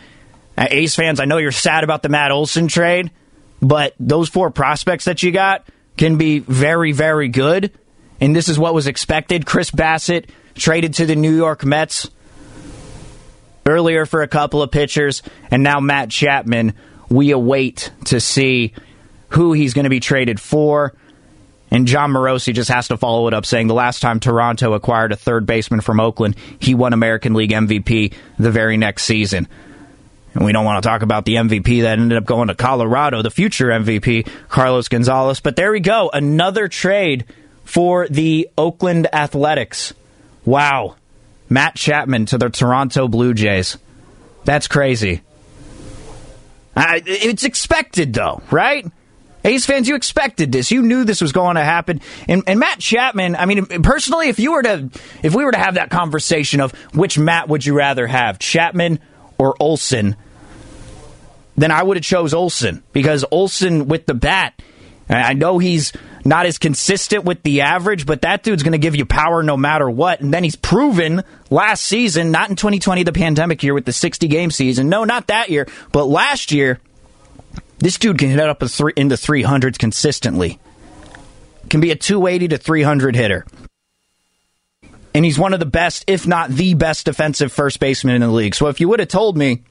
uh, 0.57 0.67
A's 0.69 0.95
fans, 0.95 1.19
I 1.19 1.25
know 1.25 1.37
you're 1.37 1.51
sad 1.51 1.83
about 1.83 2.03
the 2.03 2.09
Matt 2.09 2.31
Olson 2.31 2.67
trade, 2.67 3.11
but 3.61 3.95
those 3.99 4.29
four 4.29 4.51
prospects 4.51 5.05
that 5.05 5.23
you 5.23 5.31
got 5.31 5.65
can 5.97 6.17
be 6.17 6.39
very, 6.39 6.91
very 6.91 7.29
good. 7.29 7.71
And 8.19 8.35
this 8.35 8.49
is 8.49 8.59
what 8.59 8.73
was 8.73 8.87
expected. 8.87 9.45
Chris 9.45 9.71
Bassitt 9.71 10.29
traded 10.55 10.95
to 10.95 11.05
the 11.05 11.15
New 11.15 11.35
York 11.35 11.65
Mets 11.65 12.09
earlier 13.65 14.05
for 14.05 14.21
a 14.21 14.27
couple 14.27 14.61
of 14.61 14.69
pitchers, 14.69 15.23
and 15.49 15.63
now 15.63 15.79
Matt 15.79 16.09
Chapman. 16.09 16.73
We 17.09 17.31
await 17.31 17.91
to 18.05 18.19
see 18.19 18.73
who 19.29 19.53
he's 19.53 19.73
going 19.73 19.83
to 19.83 19.89
be 19.89 19.99
traded 19.99 20.39
for. 20.39 20.93
And 21.73 21.87
Jon 21.87 22.11
Morosi 22.11 22.53
just 22.53 22.69
has 22.69 22.89
to 22.89 22.97
follow 22.97 23.27
it 23.27 23.33
up 23.33 23.47
saying 23.47 23.65
the 23.65 23.73
last 23.73 23.99
time 23.99 24.19
Toronto 24.19 24.73
acquired 24.73 25.11
a 25.11 25.15
third 25.15 25.47
baseman 25.47 25.81
from 25.81 25.99
Oakland, 25.99 26.35
he 26.59 26.75
won 26.75 26.93
American 26.93 27.33
League 27.33 27.49
MVP 27.49 28.13
the 28.37 28.51
very 28.51 28.77
next 28.77 29.05
season. 29.05 29.47
And 30.35 30.45
we 30.45 30.51
don't 30.51 30.65
want 30.65 30.83
to 30.83 30.87
talk 30.87 31.01
about 31.01 31.25
the 31.25 31.35
MVP 31.35 31.81
that 31.81 31.97
ended 31.97 32.15
up 32.15 32.25
going 32.25 32.49
to 32.49 32.55
Colorado, 32.55 33.23
the 33.23 33.31
future 33.31 33.69
MVP, 33.69 34.29
Carlos 34.49 34.87
Gonzalez. 34.87 35.39
But 35.39 35.55
there 35.55 35.71
we 35.71 35.79
go. 35.79 36.11
Another 36.13 36.67
trade 36.67 37.25
for 37.65 38.07
the 38.07 38.49
Oakland 38.55 39.07
Athletics. 39.11 39.95
Wow. 40.45 40.95
Matt 41.49 41.73
Chapman 41.73 42.27
to 42.27 42.37
the 42.37 42.49
Toronto 42.49 43.07
Blue 43.07 43.33
Jays. 43.33 43.79
That's 44.45 44.67
crazy. 44.67 45.21
Uh, 46.75 46.99
it's 47.03 47.43
expected, 47.43 48.13
though, 48.13 48.43
right? 48.51 48.85
A's 49.43 49.65
fans, 49.65 49.87
you 49.87 49.95
expected 49.95 50.51
this. 50.51 50.71
You 50.71 50.81
knew 50.81 51.03
this 51.03 51.21
was 51.21 51.31
going 51.31 51.55
to 51.55 51.63
happen. 51.63 52.01
And, 52.27 52.43
and, 52.47 52.59
Matt 52.59 52.79
Chapman, 52.79 53.35
I 53.35 53.45
mean, 53.45 53.65
personally, 53.83 54.29
if 54.29 54.39
you 54.39 54.53
were 54.53 54.63
to, 54.63 54.89
if 55.21 55.35
we 55.35 55.43
were 55.43 55.51
to 55.51 55.57
have 55.57 55.75
that 55.75 55.89
conversation 55.89 56.61
of 56.61 56.71
which 56.93 57.17
Matt 57.17 57.49
would 57.49 57.65
you 57.65 57.73
rather 57.73 58.07
have, 58.07 58.39
Chapman 58.39 58.99
or 59.37 59.55
Olson, 59.59 60.15
then 61.57 61.71
I 61.71 61.83
would 61.83 61.97
have 61.97 62.03
chose 62.03 62.33
Olson 62.33 62.83
because 62.93 63.25
Olson 63.31 63.87
with 63.87 64.05
the 64.05 64.13
bat, 64.13 64.59
I 65.09 65.33
know 65.33 65.59
he's 65.59 65.91
not 66.25 66.45
as 66.45 66.57
consistent 66.57 67.25
with 67.25 67.43
the 67.43 67.61
average, 67.61 68.05
but 68.05 68.21
that 68.21 68.43
dude's 68.43 68.63
going 68.63 68.71
to 68.71 68.77
give 68.77 68.95
you 68.95 69.05
power 69.05 69.43
no 69.43 69.57
matter 69.57 69.89
what. 69.89 70.21
And 70.21 70.33
then 70.33 70.43
he's 70.43 70.55
proven 70.55 71.23
last 71.49 71.83
season, 71.83 72.31
not 72.31 72.49
in 72.49 72.55
2020, 72.55 73.03
the 73.03 73.11
pandemic 73.11 73.61
year 73.61 73.73
with 73.73 73.85
the 73.85 73.93
60 73.93 74.27
game 74.27 74.51
season. 74.51 74.89
No, 74.89 75.03
not 75.03 75.27
that 75.27 75.49
year, 75.49 75.67
but 75.91 76.05
last 76.05 76.51
year, 76.51 76.79
this 77.83 77.97
dude 77.97 78.17
can 78.17 78.29
hit 78.29 78.39
up 78.39 78.61
a 78.61 78.69
three, 78.69 78.93
in 78.95 79.09
the 79.09 79.15
300s 79.15 79.77
consistently. 79.77 80.57
Can 81.69 81.81
be 81.81 81.91
a 81.91 81.95
280 81.95 82.49
to 82.49 82.57
300 82.57 83.15
hitter. 83.15 83.45
And 85.13 85.25
he's 85.25 85.37
one 85.37 85.53
of 85.53 85.59
the 85.59 85.65
best, 85.65 86.05
if 86.07 86.25
not 86.25 86.49
the 86.49 86.75
best 86.75 87.05
defensive 87.05 87.51
first 87.51 87.79
baseman 87.79 88.15
in 88.15 88.21
the 88.21 88.29
league. 88.29 88.55
So 88.55 88.67
if 88.67 88.79
you 88.79 88.87
would 88.87 88.99
have 88.99 89.09
told 89.09 89.37
me, 89.37 89.63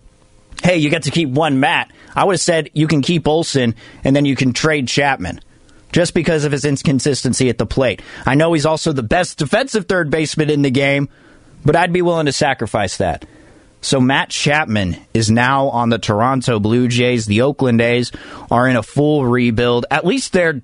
hey, 0.63 0.77
you 0.77 0.91
get 0.91 1.05
to 1.05 1.11
keep 1.11 1.31
one 1.31 1.59
Matt, 1.59 1.91
I 2.15 2.25
would 2.25 2.35
have 2.35 2.41
said 2.41 2.71
you 2.75 2.87
can 2.87 3.01
keep 3.01 3.27
Olson 3.27 3.75
and 4.05 4.15
then 4.15 4.27
you 4.27 4.37
can 4.37 4.53
trade 4.53 4.89
Chapman 4.89 5.41
just 5.91 6.15
because 6.15 6.45
of 6.45 6.53
his 6.53 6.65
inconsistency 6.65 7.49
at 7.49 7.59
the 7.59 7.67
plate. 7.67 8.03
I 8.27 8.35
know 8.35 8.53
he's 8.53 8.67
also 8.67 8.93
the 8.93 9.03
best 9.03 9.39
defensive 9.39 9.87
third 9.87 10.11
baseman 10.11 10.51
in 10.51 10.63
the 10.63 10.71
game, 10.71 11.09
but 11.65 11.77
I'd 11.77 11.93
be 11.93 12.03
willing 12.03 12.27
to 12.27 12.33
sacrifice 12.33 12.99
that. 12.99 13.25
So 13.83 14.01
Matt 14.01 14.31
Chapman 14.31 14.97
is 15.13 15.31
now 15.31 15.69
on 15.69 15.91
the 15.91 15.99
Toronto 15.99 16.61
Blue 16.61 16.87
Jays. 16.87 17.27
The 17.27 17.43
Oakland 17.43 17.81
A's 17.81 18.13
are 18.51 18.69
in 18.69 18.77
a 18.77 18.83
full 18.83 19.27
rebuild. 19.27 19.87
At 19.91 20.07
least 20.07 20.33
they're 20.33 20.63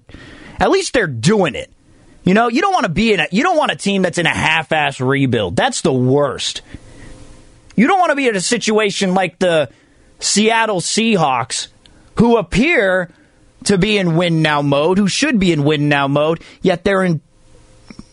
at 0.61 0.71
least 0.71 0.93
they're 0.93 1.07
doing 1.09 1.55
it. 1.55 1.71
You 2.25 2.35
know, 2.35 2.49
you 2.49 2.61
don't 2.61 2.73
want 2.73 2.85
to 2.85 2.93
be 2.93 3.13
in 3.13 3.21
a 3.21 3.27
you 3.33 3.43
don't 3.43 3.57
want 3.57 3.73
a 3.73 3.77
team 3.77 4.03
that's 4.03 4.19
in 4.19 4.27
a 4.27 4.35
half-ass 4.35 5.01
rebuild. 5.01 5.57
That's 5.57 5.83
the 5.83 5.93
worst. 5.93 6.63
You 7.75 7.89
don't 7.89 7.99
want 7.99 8.11
to 8.11 8.17
be 8.17 8.29
in 8.29 8.37
a 8.37 8.41
situation 8.41 9.15
like 9.15 9.39
the 9.39 9.69
Seattle 10.21 10.81
Seahawks 10.81 11.69
who 12.17 12.37
appear 12.37 13.11
to 13.65 13.79
be 13.79 13.99
in 13.99 14.17
win 14.17 14.43
now 14.43 14.63
mode, 14.63 14.97
who 14.99 15.09
should 15.09 15.41
be 15.41 15.53
in 15.53 15.65
win 15.65 15.89
now 15.89 16.07
mode, 16.07 16.41
yet 16.63 16.85
they're 16.85 17.03
in 17.03 17.21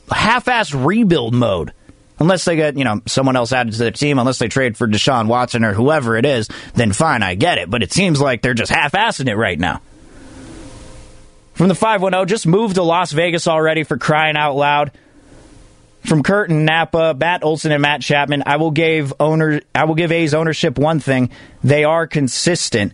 half 0.09 0.47
ass 0.47 0.73
rebuild 0.73 1.33
mode. 1.33 1.73
Unless 2.17 2.45
they 2.45 2.56
get, 2.56 2.78
you 2.78 2.86
know, 2.86 3.01
someone 3.08 3.36
else 3.36 3.51
added 3.51 3.73
to 3.73 3.80
their 3.80 3.91
team, 3.91 4.19
unless 4.19 4.39
they 4.39 4.47
trade 4.47 4.78
for 4.78 4.88
Deshaun 4.88 5.28
Watson 5.28 5.65
or 5.65 5.73
whoever 5.73 6.15
it 6.15 6.25
is, 6.25 6.47
then 6.73 6.93
fine, 6.93 7.23
I 7.23 7.36
get 7.36 7.58
it. 7.58 7.69
But 7.69 7.84
it 7.84 7.91
seems 7.91 8.21
like 8.21 8.41
they're 8.41 8.54
just 8.54 8.71
half 8.71 8.93
assing 8.93 9.28
it 9.28 9.36
right 9.36 9.60
now. 9.60 9.82
From 11.56 11.67
the 11.67 11.75
510, 11.75 12.28
just 12.28 12.47
moved 12.47 12.75
to 12.75 12.84
Las 12.84 13.12
Vegas 13.12 13.47
already 13.47 13.84
for 13.84 13.97
crying 13.97 14.38
out 14.38 14.56
loud. 14.56 14.91
From 16.06 16.21
Kurt 16.21 16.49
in 16.49 16.65
Napa, 16.65 17.15
Matt 17.17 17.43
Olson, 17.43 17.71
and 17.71 17.82
Matt 17.82 18.01
Chapman, 18.01 18.43
I 18.45 18.58
will 18.58 18.71
give 18.71 19.13
owner 19.19 19.62
I 19.73 19.86
will 19.86 19.95
give 19.95 20.12
A's 20.12 20.34
ownership 20.34 20.78
one 20.78 20.99
thing. 20.99 21.32
They 21.63 21.84
are 21.84 22.06
consistent. 22.06 22.93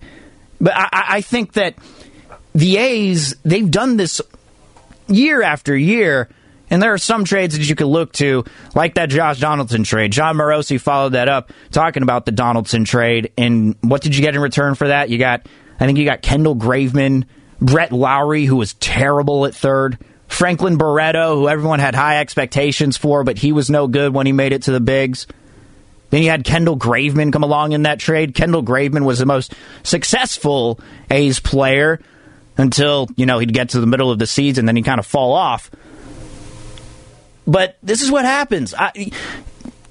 But 0.61 0.73
I, 0.75 0.87
I 0.91 1.21
think 1.21 1.53
that 1.53 1.75
the 2.53 2.77
A's, 2.77 3.35
they've 3.43 3.69
done 3.69 3.97
this 3.97 4.21
year 5.07 5.41
after 5.41 5.75
year. 5.75 6.29
And 6.71 6.81
there 6.81 6.93
are 6.93 6.97
some 6.97 7.25
trades 7.25 7.57
that 7.57 7.67
you 7.67 7.75
can 7.75 7.87
look 7.87 8.13
to, 8.13 8.45
like 8.73 8.95
that 8.95 9.09
Josh 9.09 9.39
Donaldson 9.41 9.83
trade. 9.83 10.13
Jon 10.13 10.37
Morosi 10.37 10.79
followed 10.79 11.11
that 11.11 11.27
up, 11.27 11.51
talking 11.69 12.01
about 12.01 12.25
the 12.25 12.31
Donaldson 12.31 12.85
trade. 12.85 13.33
And 13.37 13.75
what 13.81 14.01
did 14.01 14.15
you 14.15 14.23
get 14.23 14.33
in 14.35 14.41
return 14.41 14.75
for 14.75 14.87
that? 14.87 15.09
You 15.09 15.17
got, 15.17 15.45
I 15.79 15.85
think 15.85 15.99
you 15.99 16.05
got 16.05 16.21
Kendall 16.21 16.55
Graveman, 16.55 17.25
Brett 17.59 17.91
Lawrie, 17.91 18.45
who 18.45 18.55
was 18.55 18.73
terrible 18.75 19.45
at 19.45 19.53
third, 19.53 19.97
Franklin 20.27 20.77
Barreto, 20.77 21.35
who 21.35 21.49
everyone 21.49 21.79
had 21.79 21.93
high 21.93 22.19
expectations 22.21 22.95
for, 22.95 23.25
but 23.25 23.37
he 23.37 23.51
was 23.51 23.69
no 23.69 23.87
good 23.87 24.13
when 24.13 24.25
he 24.25 24.31
made 24.31 24.53
it 24.53 24.63
to 24.63 24.71
the 24.71 24.79
bigs. 24.79 25.27
Then 26.09 26.23
you 26.23 26.29
had 26.29 26.45
Kendall 26.45 26.77
Graveman 26.77 27.33
come 27.33 27.43
along 27.43 27.73
in 27.73 27.83
that 27.83 27.99
trade. 27.99 28.33
Kendall 28.33 28.63
Graveman 28.63 29.03
was 29.03 29.19
the 29.19 29.25
most 29.25 29.53
successful 29.83 30.79
A's 31.09 31.41
player 31.41 31.99
until, 32.57 33.09
you 33.17 33.25
know, 33.25 33.39
he'd 33.39 33.53
get 33.53 33.69
to 33.69 33.81
the 33.81 33.87
middle 33.87 34.09
of 34.09 34.19
the 34.19 34.27
season, 34.27 34.65
then 34.65 34.77
he'd 34.77 34.85
kind 34.85 34.99
of 34.99 35.05
fall 35.05 35.33
off. 35.33 35.69
But 37.47 37.77
this 37.81 38.01
is 38.01 38.11
what 38.11 38.25
happens. 38.25 38.73
I, 38.77 39.11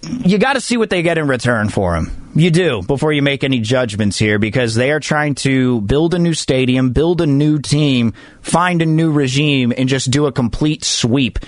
you 0.02 0.38
got 0.38 0.54
to 0.54 0.60
see 0.60 0.76
what 0.76 0.90
they 0.90 1.02
get 1.02 1.18
in 1.18 1.26
return 1.28 1.68
for 1.68 1.96
him. 1.96 2.30
You 2.34 2.50
do 2.50 2.82
before 2.82 3.12
you 3.12 3.22
make 3.22 3.42
any 3.42 3.58
judgments 3.58 4.16
here 4.16 4.38
because 4.38 4.74
they 4.74 4.92
are 4.92 5.00
trying 5.00 5.34
to 5.36 5.80
build 5.80 6.14
a 6.14 6.18
new 6.18 6.34
stadium, 6.34 6.92
build 6.92 7.20
a 7.20 7.26
new 7.26 7.58
team, 7.58 8.14
find 8.40 8.82
a 8.82 8.86
new 8.86 9.10
regime, 9.10 9.72
and 9.76 9.88
just 9.88 10.10
do 10.10 10.26
a 10.26 10.32
complete 10.32 10.84
sweep. 10.84 11.40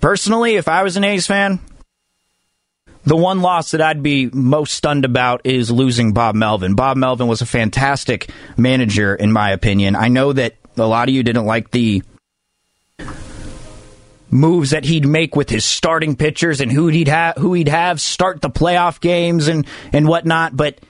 Personally, 0.00 0.56
if 0.56 0.68
I 0.68 0.82
was 0.82 0.96
an 0.96 1.04
A's 1.04 1.26
fan, 1.26 1.60
the 3.04 3.16
one 3.16 3.42
loss 3.42 3.72
that 3.72 3.82
I'd 3.82 4.02
be 4.02 4.30
most 4.32 4.74
stunned 4.74 5.04
about 5.04 5.42
is 5.44 5.70
losing 5.70 6.12
Bob 6.12 6.34
Melvin. 6.34 6.74
Bob 6.74 6.96
Melvin 6.96 7.26
was 7.26 7.42
a 7.42 7.46
fantastic 7.46 8.30
manager, 8.56 9.14
in 9.14 9.32
my 9.32 9.50
opinion. 9.50 9.96
I 9.96 10.08
know 10.08 10.32
that 10.32 10.56
a 10.76 10.86
lot 10.86 11.08
of 11.08 11.14
you 11.14 11.22
didn't 11.22 11.44
like 11.44 11.70
the 11.70 12.02
moves 14.32 14.70
that 14.70 14.84
he'd 14.84 15.06
make 15.06 15.36
with 15.36 15.50
his 15.50 15.64
starting 15.64 16.16
pitchers 16.16 16.60
and 16.60 16.72
who 16.72 16.88
he'd 16.88 17.06
have 17.06 17.36
who 17.36 17.52
he'd 17.52 17.68
have 17.68 18.00
start 18.00 18.40
the 18.40 18.50
playoff 18.50 18.98
games 19.00 19.46
and 19.46 19.66
and 19.92 20.08
whatnot. 20.08 20.56
But 20.56 20.80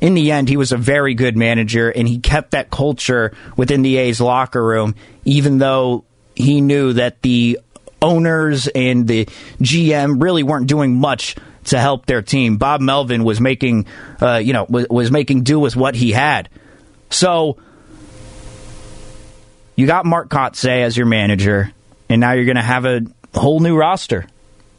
in 0.00 0.14
the 0.14 0.32
end, 0.32 0.48
he 0.48 0.56
was 0.56 0.72
a 0.72 0.76
very 0.76 1.14
good 1.14 1.36
manager 1.36 1.88
and 1.88 2.08
he 2.08 2.18
kept 2.18 2.50
that 2.50 2.70
culture 2.70 3.32
within 3.56 3.82
the 3.82 3.96
A's 3.96 4.20
locker 4.20 4.62
room, 4.62 4.96
even 5.24 5.58
though 5.58 6.04
he 6.34 6.60
knew 6.60 6.92
that 6.94 7.22
the 7.22 7.60
owners 8.02 8.66
and 8.66 9.06
the 9.06 9.26
GM 9.60 10.20
really 10.20 10.42
weren't 10.42 10.66
doing 10.66 10.96
much 10.98 11.36
to 11.66 11.78
help 11.78 12.06
their 12.06 12.20
team. 12.20 12.56
Bob 12.56 12.80
Melvin 12.80 13.22
was 13.22 13.40
making, 13.40 13.86
uh, 14.20 14.38
you 14.38 14.52
know, 14.52 14.66
was, 14.68 14.88
was 14.88 15.10
making 15.12 15.44
do 15.44 15.60
with 15.60 15.76
what 15.76 15.94
he 15.94 16.10
had. 16.10 16.48
So 17.10 17.58
you 19.76 19.86
got 19.86 20.04
Mark 20.04 20.28
Kotsay 20.28 20.82
as 20.82 20.96
your 20.96 21.06
manager, 21.06 21.72
and 22.12 22.20
now 22.20 22.32
you're 22.32 22.44
going 22.44 22.56
to 22.56 22.62
have 22.62 22.84
a 22.84 23.00
whole 23.34 23.60
new 23.60 23.74
roster. 23.74 24.26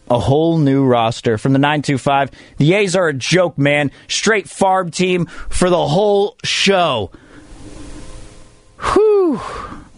A 0.08 0.20
whole 0.20 0.60
new 0.60 0.86
roster 0.86 1.40
from 1.40 1.54
the 1.54 1.60
925. 1.60 2.30
The 2.58 2.74
A's 2.76 2.96
are 2.96 3.08
a 3.08 3.14
joke, 3.14 3.58
man. 3.58 3.90
Straight 4.08 4.48
farm 4.48 4.92
team 4.92 5.26
for 5.26 5.72
the 5.72 5.88
whole 5.88 6.38
show. 6.44 7.10
Whew. 8.80 9.42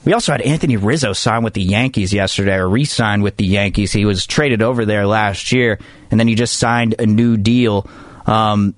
We 0.06 0.14
also 0.14 0.32
had 0.32 0.42
Anthony 0.42 0.78
Rizzo 0.78 1.12
sign 1.12 1.44
with 1.44 1.56
the 1.56 1.64
Yankees 1.64 2.14
yesterday, 2.14 2.56
or 2.56 2.70
re 2.70 2.86
signed 2.86 3.22
with 3.22 3.36
the 3.36 3.46
Yankees. 3.46 3.92
He 3.92 4.06
was 4.06 4.26
traded 4.26 4.62
over 4.62 4.86
there 4.86 5.06
last 5.06 5.52
year, 5.52 5.78
and 6.12 6.18
then 6.18 6.30
he 6.30 6.36
just 6.36 6.58
signed 6.58 6.96
a 7.00 7.06
new 7.06 7.36
deal. 7.36 7.86
Um, 8.28 8.76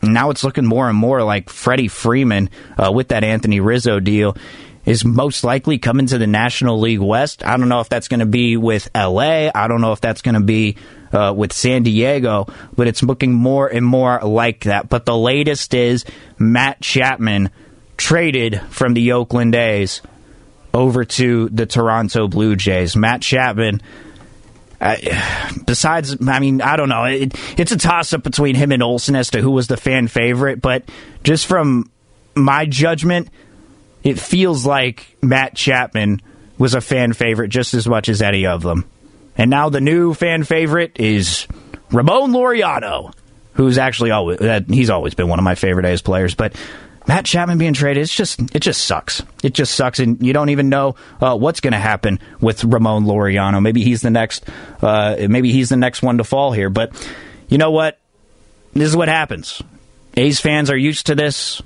now 0.00 0.30
it's 0.30 0.42
looking 0.42 0.64
more 0.64 0.88
and 0.88 0.96
more 0.96 1.22
like 1.22 1.50
Freddie 1.50 1.88
Freeman 1.88 2.48
uh, 2.78 2.92
with 2.92 3.08
that 3.08 3.24
Anthony 3.24 3.60
Rizzo 3.60 4.00
deal 4.00 4.36
is 4.86 5.04
most 5.04 5.44
likely 5.44 5.78
coming 5.78 6.06
to 6.06 6.18
the 6.18 6.26
National 6.26 6.78
League 6.78 7.00
West. 7.00 7.44
I 7.44 7.56
don't 7.56 7.68
know 7.68 7.80
if 7.80 7.88
that's 7.88 8.08
going 8.08 8.20
to 8.20 8.26
be 8.26 8.56
with 8.56 8.88
LA. 8.94 9.50
I 9.54 9.68
don't 9.68 9.80
know 9.80 9.92
if 9.92 10.00
that's 10.00 10.22
going 10.22 10.34
to 10.34 10.40
be 10.40 10.76
uh, 11.12 11.32
with 11.34 11.52
San 11.52 11.82
Diego, 11.82 12.46
but 12.76 12.86
it's 12.86 13.02
looking 13.02 13.32
more 13.32 13.66
and 13.66 13.84
more 13.86 14.20
like 14.22 14.64
that. 14.64 14.88
But 14.88 15.06
the 15.06 15.16
latest 15.16 15.74
is 15.74 16.04
Matt 16.38 16.80
Chapman 16.80 17.50
traded 17.96 18.60
from 18.70 18.94
the 18.94 19.12
Oakland 19.12 19.54
A's 19.54 20.02
over 20.74 21.04
to 21.04 21.48
the 21.50 21.66
Toronto 21.66 22.28
Blue 22.28 22.56
Jays. 22.56 22.96
Matt 22.96 23.22
Chapman. 23.22 23.80
Uh, 24.80 24.96
besides, 25.64 26.16
I 26.28 26.40
mean, 26.40 26.60
I 26.60 26.76
don't 26.76 26.88
know. 26.88 27.04
It, 27.04 27.32
it's 27.58 27.72
a 27.72 27.78
toss 27.78 28.12
up 28.12 28.22
between 28.22 28.54
him 28.54 28.72
and 28.72 28.82
Olson 28.82 29.16
as 29.16 29.30
to 29.30 29.40
who 29.40 29.52
was 29.52 29.68
the 29.68 29.76
fan 29.76 30.08
favorite, 30.08 30.60
but 30.60 30.84
just 31.22 31.46
from 31.46 31.90
my 32.34 32.66
judgment, 32.66 33.28
it 34.04 34.20
feels 34.20 34.64
like 34.64 35.16
Matt 35.22 35.56
Chapman 35.56 36.20
was 36.58 36.74
a 36.74 36.80
fan 36.80 37.14
favorite 37.14 37.48
just 37.48 37.74
as 37.74 37.88
much 37.88 38.08
as 38.08 38.22
any 38.22 38.46
of 38.46 38.62
them. 38.62 38.88
And 39.36 39.50
now 39.50 39.70
the 39.70 39.80
new 39.80 40.14
fan 40.14 40.44
favorite 40.44 41.00
is 41.00 41.48
Ramon 41.90 42.30
Laureano, 42.30 43.12
who's 43.54 43.78
actually 43.78 44.12
always 44.12 44.40
uh, 44.40 44.60
he's 44.68 44.90
always 44.90 45.14
been 45.14 45.28
one 45.28 45.40
of 45.40 45.44
my 45.44 45.56
favorite 45.56 45.86
A's 45.86 46.02
players, 46.02 46.34
but 46.34 46.54
Matt 47.06 47.26
Chapman 47.26 47.58
being 47.58 47.74
traded, 47.74 48.02
it's 48.02 48.14
just 48.14 48.40
it 48.54 48.60
just 48.60 48.84
sucks. 48.84 49.22
It 49.42 49.52
just 49.52 49.74
sucks, 49.74 49.98
and 49.98 50.24
you 50.24 50.32
don't 50.32 50.48
even 50.50 50.68
know 50.68 50.96
uh, 51.20 51.36
what's 51.36 51.60
going 51.60 51.72
to 51.72 51.78
happen 51.78 52.18
with 52.40 52.64
Ramon 52.64 53.04
Laureano. 53.04 53.60
Maybe 53.60 53.82
he's 53.82 54.00
the 54.00 54.10
next, 54.10 54.48
uh, 54.80 55.16
maybe 55.28 55.52
he's 55.52 55.68
the 55.68 55.76
next 55.76 56.02
one 56.02 56.18
to 56.18 56.24
fall 56.24 56.52
here. 56.52 56.70
But 56.70 56.92
you 57.48 57.58
know 57.58 57.72
what? 57.72 57.98
This 58.72 58.88
is 58.88 58.96
what 58.96 59.08
happens. 59.08 59.62
A's 60.16 60.40
fans 60.40 60.70
are 60.70 60.76
used 60.76 61.06
to 61.06 61.14
this 61.14 61.60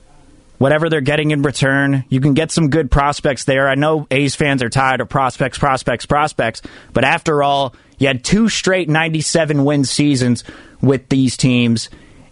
whatever 0.59 0.89
they're 0.89 1.01
getting 1.01 1.31
in 1.31 1.43
return. 1.43 2.05
You 2.09 2.21
can 2.21 2.35
get 2.35 2.51
some 2.51 2.69
good 2.69 2.91
prospects 2.91 3.45
there. 3.45 3.69
I 3.69 3.75
know 3.75 4.07
A's 4.11 4.35
fans 4.35 4.63
are 4.63 4.69
tired 4.69 5.01
of 5.01 5.09
prospects, 5.09 5.59
prospects, 5.59 6.07
prospects, 6.07 6.63
but 6.93 7.05
after 7.05 7.43
all, 7.43 7.75
you 7.99 8.07
had 8.07 8.23
two 8.25 8.49
straight 8.49 8.89
97 8.89 9.65
win 9.65 9.85
seasons 9.85 10.45
with 10.81 11.09
these 11.09 11.37
teams, 11.37 11.91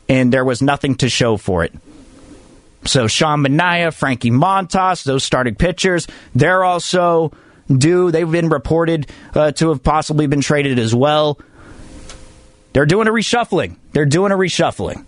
and 0.09 0.33
there 0.33 0.45
was 0.45 0.63
nothing 0.63 0.97
to 0.97 1.09
show 1.09 1.37
for 1.37 1.65
it. 1.65 1.73
So 2.85 3.09
Sean 3.09 3.41
Manaea, 3.41 3.93
Frankie 3.93 4.31
Montas, 4.31 5.03
those 5.05 5.25
starting 5.25 5.57
pitchers, 5.57 6.07
they're 6.35 6.63
also 6.63 7.33
due. 7.69 8.11
They've 8.13 8.31
been 8.31 8.49
reported 8.49 9.11
uh, 9.35 9.53
to 9.53 9.71
have 9.71 9.83
possibly 9.83 10.27
been 10.29 10.41
traded 10.41 10.79
as 10.79 10.95
well. 10.95 11.41
They're 12.73 12.87
doing 12.87 13.09
a 13.09 13.11
reshuffling. 13.11 13.77
They're 13.93 14.07
doing 14.07 14.33
a 14.33 14.37
reshuffling. 14.37 15.06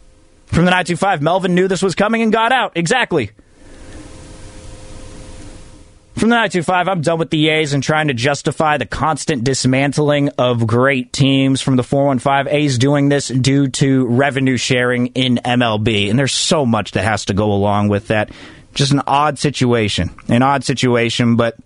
From 0.48 0.64
the 0.64 0.70
925, 0.70 1.22
Melvin 1.22 1.54
knew 1.54 1.68
this 1.68 1.82
was 1.82 1.94
coming 1.94 2.22
and 2.22 2.32
got 2.32 2.52
out. 2.52 2.72
Exactly. 2.74 3.30
From 6.18 6.30
the 6.30 6.34
925, 6.34 6.88
I'm 6.88 7.00
done 7.00 7.20
with 7.20 7.30
the 7.30 7.48
A's 7.48 7.74
and 7.74 7.82
trying 7.82 8.08
to 8.08 8.14
justify 8.14 8.76
the 8.76 8.86
constant 8.86 9.44
dismantling 9.44 10.30
of 10.30 10.66
great 10.66 11.12
teams. 11.12 11.60
From 11.60 11.76
the 11.76 11.84
415, 11.84 12.52
A's 12.52 12.76
doing 12.76 13.08
this 13.08 13.28
due 13.28 13.68
to 13.68 14.06
revenue 14.06 14.56
sharing 14.56 15.08
in 15.08 15.36
MLB. 15.44 16.10
And 16.10 16.18
there's 16.18 16.32
so 16.32 16.66
much 16.66 16.90
that 16.92 17.04
has 17.04 17.26
to 17.26 17.34
go 17.34 17.52
along 17.52 17.86
with 17.88 18.08
that. 18.08 18.32
Just 18.74 18.90
an 18.90 19.02
odd 19.06 19.38
situation. 19.38 20.10
An 20.26 20.42
odd 20.42 20.64
situation, 20.64 21.36
but 21.36 21.56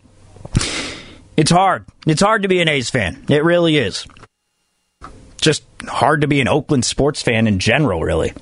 it's 1.35 1.51
hard. 1.51 1.87
It's 2.07 2.21
hard 2.21 2.43
to 2.43 2.49
be 2.49 2.61
an 2.61 2.69
A's 2.69 2.91
fan. 2.91 3.25
It 3.31 3.45
really 3.45 3.79
is. 3.79 4.07
Just 5.41 5.65
hard 5.89 6.21
to 6.21 6.27
be 6.27 6.43
an 6.43 6.49
Oakland 6.49 6.85
sports 6.85 7.23
fan 7.23 7.47
in 7.47 7.59
general, 7.59 8.03
really. 8.03 8.35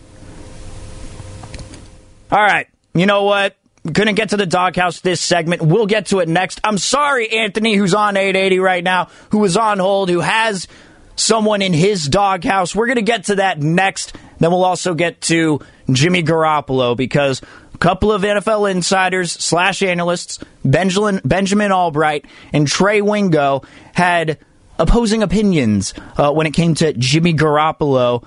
All 2.30 2.38
right. 2.38 2.68
You 2.94 3.06
know 3.06 3.24
what? 3.24 3.56
Couldn't 3.94 4.14
get 4.14 4.30
to 4.30 4.36
the 4.36 4.46
doghouse 4.46 5.00
this 5.00 5.20
segment. 5.20 5.62
We'll 5.62 5.86
get 5.86 6.06
to 6.06 6.20
it 6.20 6.28
next. 6.28 6.60
I'm 6.62 6.76
sorry, 6.76 7.30
Anthony, 7.30 7.74
who's 7.74 7.94
on 7.94 8.16
880 8.16 8.58
right 8.58 8.84
now, 8.84 9.08
who 9.30 9.42
is 9.44 9.56
on 9.56 9.78
hold, 9.78 10.10
who 10.10 10.20
has 10.20 10.68
someone 11.16 11.62
in 11.62 11.72
his 11.72 12.06
doghouse. 12.06 12.74
We're 12.74 12.86
going 12.86 12.96
to 12.96 13.02
get 13.02 13.24
to 13.24 13.36
that 13.36 13.58
next. 13.58 14.14
Then 14.38 14.50
we'll 14.50 14.64
also 14.64 14.94
get 14.94 15.20
to 15.22 15.60
Jimmy 15.90 16.22
Garoppolo 16.22 16.96
because 16.96 17.40
a 17.74 17.78
couple 17.78 18.12
of 18.12 18.22
NFL 18.22 18.70
insiders 18.70 19.32
slash 19.32 19.82
analysts, 19.82 20.38
Benjamin, 20.64 21.20
Benjamin 21.24 21.72
Albright 21.72 22.26
and 22.52 22.68
Trey 22.68 23.00
Wingo, 23.00 23.62
had 23.94 24.38
opposing 24.78 25.22
opinions 25.22 25.94
uh, 26.16 26.32
when 26.32 26.46
it 26.46 26.52
came 26.52 26.74
to 26.76 26.92
Jimmy 26.92 27.34
Garoppolo 27.34 28.24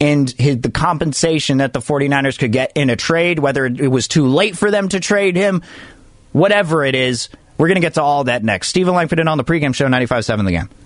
and 0.00 0.30
his, 0.30 0.60
the 0.60 0.70
compensation 0.70 1.58
that 1.58 1.72
the 1.72 1.80
49ers 1.80 2.38
could 2.38 2.52
get 2.52 2.72
in 2.74 2.90
a 2.90 2.96
trade, 2.96 3.38
whether 3.38 3.64
it 3.66 3.90
was 3.90 4.08
too 4.08 4.26
late 4.26 4.56
for 4.56 4.70
them 4.70 4.88
to 4.90 5.00
trade 5.00 5.36
him, 5.36 5.62
whatever 6.32 6.84
it 6.84 6.94
is. 6.94 7.28
We're 7.58 7.68
going 7.68 7.76
to 7.76 7.80
get 7.80 7.94
to 7.94 8.02
all 8.02 8.24
that 8.24 8.44
next. 8.44 8.68
Stephen 8.68 8.94
Langford 8.94 9.18
on 9.20 9.38
the 9.38 9.44
pregame 9.44 9.74
show, 9.74 9.86
95.7 9.86 10.44
The 10.44 10.50
Game. 10.50 10.85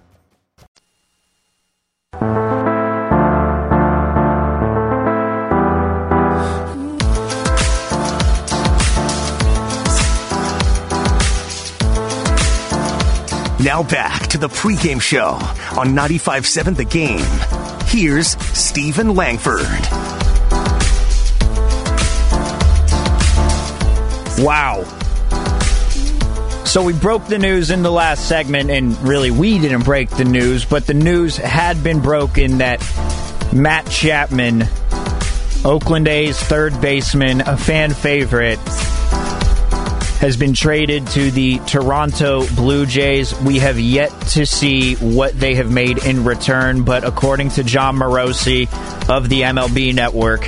Now 13.63 13.83
back 13.83 14.25
to 14.29 14.39
the 14.39 14.47
pregame 14.47 14.99
show 14.99 15.33
on 15.79 15.89
95.7 15.89 16.75
The 16.75 16.83
Game. 16.83 17.19
Here's 17.85 18.29
Steven 18.57 19.13
Langford. 19.13 19.67
Wow. 24.43 24.83
So 26.65 26.81
we 26.81 26.93
broke 26.93 27.27
the 27.27 27.37
news 27.37 27.69
in 27.69 27.83
the 27.83 27.91
last 27.91 28.27
segment, 28.27 28.71
and 28.71 28.99
really 29.03 29.29
we 29.29 29.59
didn't 29.59 29.83
break 29.83 30.09
the 30.09 30.25
news, 30.25 30.65
but 30.65 30.87
the 30.87 30.95
news 30.95 31.37
had 31.37 31.83
been 31.83 31.99
broken 31.99 32.57
that 32.57 32.79
Matt 33.53 33.87
Chapman, 33.91 34.63
Oakland 35.63 36.07
A's 36.07 36.39
third 36.39 36.81
baseman, 36.81 37.41
a 37.41 37.57
fan 37.57 37.93
favorite, 37.93 38.57
has 40.21 40.37
been 40.37 40.53
traded 40.53 41.05
to 41.07 41.31
the 41.31 41.57
Toronto 41.65 42.45
Blue 42.55 42.85
Jays. 42.85 43.37
We 43.41 43.57
have 43.57 43.79
yet 43.79 44.11
to 44.29 44.45
see 44.45 44.93
what 44.95 45.37
they 45.37 45.55
have 45.55 45.71
made 45.71 46.05
in 46.05 46.23
return, 46.23 46.83
but 46.83 47.03
according 47.03 47.49
to 47.49 47.63
Jon 47.63 47.97
Morosi 47.97 48.69
of 49.09 49.29
the 49.29 49.41
MLB 49.41 49.95
Network, 49.95 50.41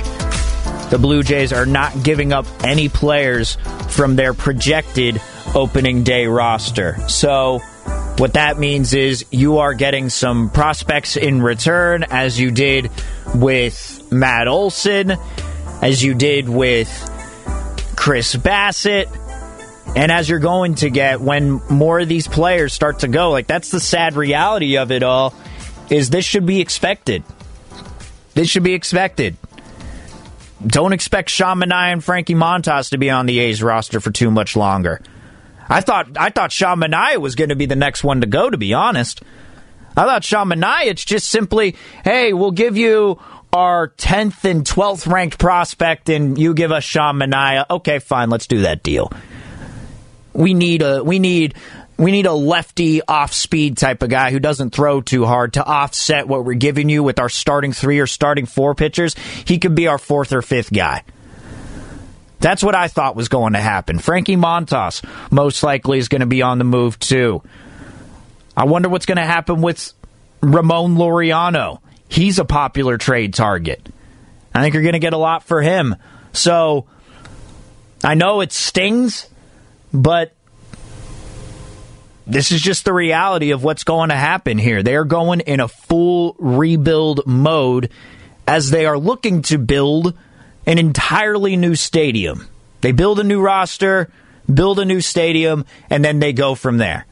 the 0.90 0.98
Blue 1.00 1.24
Jays 1.24 1.52
are 1.52 1.66
not 1.66 2.04
giving 2.04 2.32
up 2.32 2.46
any 2.62 2.88
players 2.88 3.56
from 3.88 4.14
their 4.14 4.32
projected 4.32 5.20
opening 5.56 6.04
day 6.04 6.26
roster. 6.26 6.96
So, 7.08 7.58
what 8.18 8.34
that 8.34 8.60
means 8.60 8.94
is 8.94 9.24
you 9.32 9.58
are 9.58 9.74
getting 9.74 10.08
some 10.08 10.50
prospects 10.50 11.16
in 11.16 11.42
return, 11.42 12.04
as 12.04 12.38
you 12.38 12.52
did 12.52 12.92
with 13.34 14.06
Matt 14.12 14.46
Olson, 14.46 15.16
as 15.82 16.00
you 16.00 16.14
did 16.14 16.48
with 16.48 16.88
Chris 17.96 18.36
Bassitt. 18.36 19.08
And 19.96 20.10
as 20.10 20.28
you're 20.28 20.40
going 20.40 20.74
to 20.76 20.90
get 20.90 21.20
when 21.20 21.60
more 21.70 22.00
of 22.00 22.08
these 22.08 22.26
players 22.26 22.72
start 22.72 23.00
to 23.00 23.08
go, 23.08 23.30
like 23.30 23.46
that's 23.46 23.70
the 23.70 23.80
sad 23.80 24.16
reality 24.16 24.76
of 24.76 24.90
it 24.90 25.02
all, 25.02 25.34
is 25.88 26.10
this 26.10 26.24
should 26.24 26.46
be 26.46 26.60
expected. 26.60 27.22
This 28.34 28.48
should 28.48 28.64
be 28.64 28.74
expected. 28.74 29.36
Don't 30.66 30.92
expect 30.92 31.30
Sean 31.30 31.60
Manaea 31.60 31.92
and 31.92 32.02
Frankie 32.02 32.34
Montas 32.34 32.90
to 32.90 32.98
be 32.98 33.10
on 33.10 33.26
the 33.26 33.38
A's 33.38 33.62
roster 33.62 34.00
for 34.00 34.10
too 34.10 34.30
much 34.30 34.56
longer. 34.56 35.00
I 35.68 35.80
thought 35.80 36.16
I 36.16 36.30
thought 36.30 36.52
Sean 36.52 36.80
Manaea 36.80 37.18
was 37.18 37.34
going 37.34 37.50
to 37.50 37.56
be 37.56 37.66
the 37.66 37.76
next 37.76 38.02
one 38.02 38.22
to 38.22 38.26
go. 38.26 38.50
To 38.50 38.56
be 38.56 38.74
honest, 38.74 39.22
I 39.96 40.04
thought 40.04 40.24
Sean 40.24 40.48
Manaea. 40.48 40.86
It's 40.86 41.04
just 41.04 41.28
simply, 41.28 41.76
hey, 42.02 42.32
we'll 42.32 42.50
give 42.50 42.76
you 42.76 43.20
our 43.52 43.88
tenth 43.88 44.44
and 44.44 44.66
twelfth 44.66 45.06
ranked 45.06 45.38
prospect, 45.38 46.08
and 46.08 46.36
you 46.38 46.54
give 46.54 46.72
us 46.72 46.82
Sean 46.82 47.16
Manaea. 47.16 47.66
Okay, 47.70 47.98
fine, 47.98 48.28
let's 48.30 48.46
do 48.46 48.62
that 48.62 48.82
deal. 48.82 49.12
We 50.34 50.52
need 50.52 50.82
a 50.82 51.02
we 51.02 51.18
need 51.18 51.54
we 51.96 52.10
need 52.10 52.26
a 52.26 52.32
lefty 52.32 53.00
off 53.02 53.32
speed 53.32 53.76
type 53.76 54.02
of 54.02 54.10
guy 54.10 54.30
who 54.30 54.40
doesn't 54.40 54.70
throw 54.70 55.00
too 55.00 55.24
hard 55.24 55.54
to 55.54 55.64
offset 55.64 56.26
what 56.26 56.44
we're 56.44 56.54
giving 56.54 56.88
you 56.88 57.02
with 57.02 57.20
our 57.20 57.28
starting 57.28 57.72
three 57.72 58.00
or 58.00 58.06
starting 58.06 58.46
four 58.46 58.74
pitchers. 58.74 59.14
He 59.44 59.58
could 59.58 59.74
be 59.74 59.86
our 59.86 59.98
fourth 59.98 60.32
or 60.32 60.42
fifth 60.42 60.72
guy. 60.72 61.04
That's 62.40 62.62
what 62.62 62.74
I 62.74 62.88
thought 62.88 63.16
was 63.16 63.28
going 63.28 63.54
to 63.54 63.60
happen. 63.60 63.98
Frankie 63.98 64.36
Montas 64.36 65.02
most 65.30 65.62
likely 65.62 65.98
is 65.98 66.08
going 66.08 66.20
to 66.20 66.26
be 66.26 66.42
on 66.42 66.58
the 66.58 66.64
move 66.64 66.98
too. 66.98 67.42
I 68.56 68.64
wonder 68.64 68.88
what's 68.88 69.06
going 69.06 69.16
to 69.16 69.24
happen 69.24 69.62
with 69.62 69.92
Ramon 70.42 70.96
Laureano. 70.96 71.80
He's 72.08 72.38
a 72.38 72.44
popular 72.44 72.98
trade 72.98 73.34
target. 73.34 73.88
I 74.54 74.60
think 74.60 74.74
you're 74.74 74.82
going 74.82 74.92
to 74.92 74.98
get 74.98 75.14
a 75.14 75.18
lot 75.18 75.44
for 75.44 75.62
him. 75.62 75.96
So 76.32 76.86
I 78.02 78.14
know 78.14 78.40
it 78.40 78.52
stings, 78.52 79.28
but 79.94 80.32
this 82.26 82.50
is 82.50 82.60
just 82.60 82.84
the 82.84 82.92
reality 82.92 83.52
of 83.52 83.62
what's 83.62 83.84
going 83.84 84.08
to 84.08 84.16
happen 84.16 84.58
here. 84.58 84.82
They're 84.82 85.04
going 85.04 85.40
in 85.40 85.60
a 85.60 85.68
full 85.68 86.34
rebuild 86.38 87.26
mode 87.26 87.90
as 88.46 88.70
they 88.70 88.86
are 88.86 88.98
looking 88.98 89.42
to 89.42 89.58
build 89.58 90.14
an 90.66 90.78
entirely 90.78 91.56
new 91.56 91.74
stadium. 91.74 92.48
They 92.80 92.92
build 92.92 93.20
a 93.20 93.24
new 93.24 93.40
roster, 93.40 94.10
build 94.52 94.78
a 94.78 94.84
new 94.84 95.00
stadium, 95.00 95.64
and 95.88 96.04
then 96.04 96.18
they 96.18 96.32
go 96.32 96.54
from 96.54 96.78
there. 96.78 97.06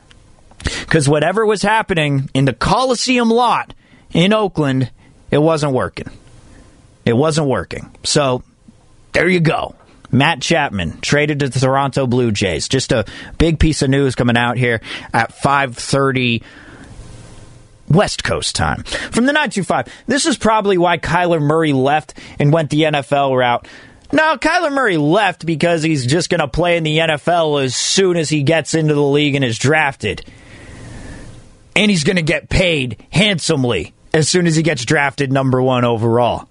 Because 0.63 1.09
whatever 1.09 1.47
was 1.47 1.63
happening 1.63 2.31
in 2.35 2.45
the 2.45 2.53
Coliseum 2.53 3.31
lot 3.31 3.75
in 4.13 4.33
Oakland, 4.33 4.91
it 5.31 5.39
wasn't 5.39 5.73
working. 5.73 6.11
It 7.05 7.15
wasn't 7.15 7.49
working. 7.49 7.95
So 8.05 8.43
there 9.13 9.29
you 9.29 9.41
go. 9.41 9.75
Matt 10.13 10.43
Chapman 10.43 11.01
traded 11.01 11.41
to 11.41 11.49
the 11.49 11.59
Toronto 11.59 12.07
Blue 12.07 12.31
Jays. 12.31 12.69
Just 12.69 12.93
a 12.93 13.07
big 13.39 13.59
piece 13.59 13.81
of 13.83 13.91
news 13.91 14.15
coming 14.15 14.37
out 14.37 14.59
here 14.59 14.81
at 15.13 15.35
5:30 15.35 16.43
West 17.89 18.23
Coast 18.23 18.55
time. 18.55 18.83
From 18.83 19.27
the 19.27 19.33
925. 19.33 19.89
This 20.07 20.27
is 20.27 20.37
probably 20.37 20.79
why 20.79 20.99
Kyler 20.99 21.41
Murray 21.41 21.73
left 21.73 22.15
and 22.39 22.53
went 22.53 22.71
the 22.71 22.83
NFL 22.83 23.37
route. 23.37 23.67
No, 24.13 24.37
Kyler 24.37 24.73
Murray 24.73 24.99
left 24.99 25.47
because 25.47 25.83
he's 25.83 26.05
just 26.05 26.29
going 26.29 26.41
to 26.41 26.49
play 26.49 26.77
in 26.77 26.85
the 26.85 26.99
NFL 26.99 27.65
as 27.65 27.75
soon 27.75 28.19
as 28.19 28.29
he 28.29 28.43
gets 28.43 28.75
into 28.75 28.93
the 28.95 29.03
league 29.03 29.35
and 29.35 29.45
is 29.45 29.59
drafted. 29.59 30.23
And 31.75 31.91
he's 31.91 32.05
going 32.05 32.17
to 32.17 32.23
get 32.23 32.51
paid 32.51 33.03
handsomely 33.11 33.95
as 34.13 34.29
soon 34.29 34.47
as 34.47 34.55
he 34.55 34.63
gets 34.63 34.85
drafted 34.85 35.33
number 35.33 35.63
1 35.63 35.87
overall. 35.87 36.47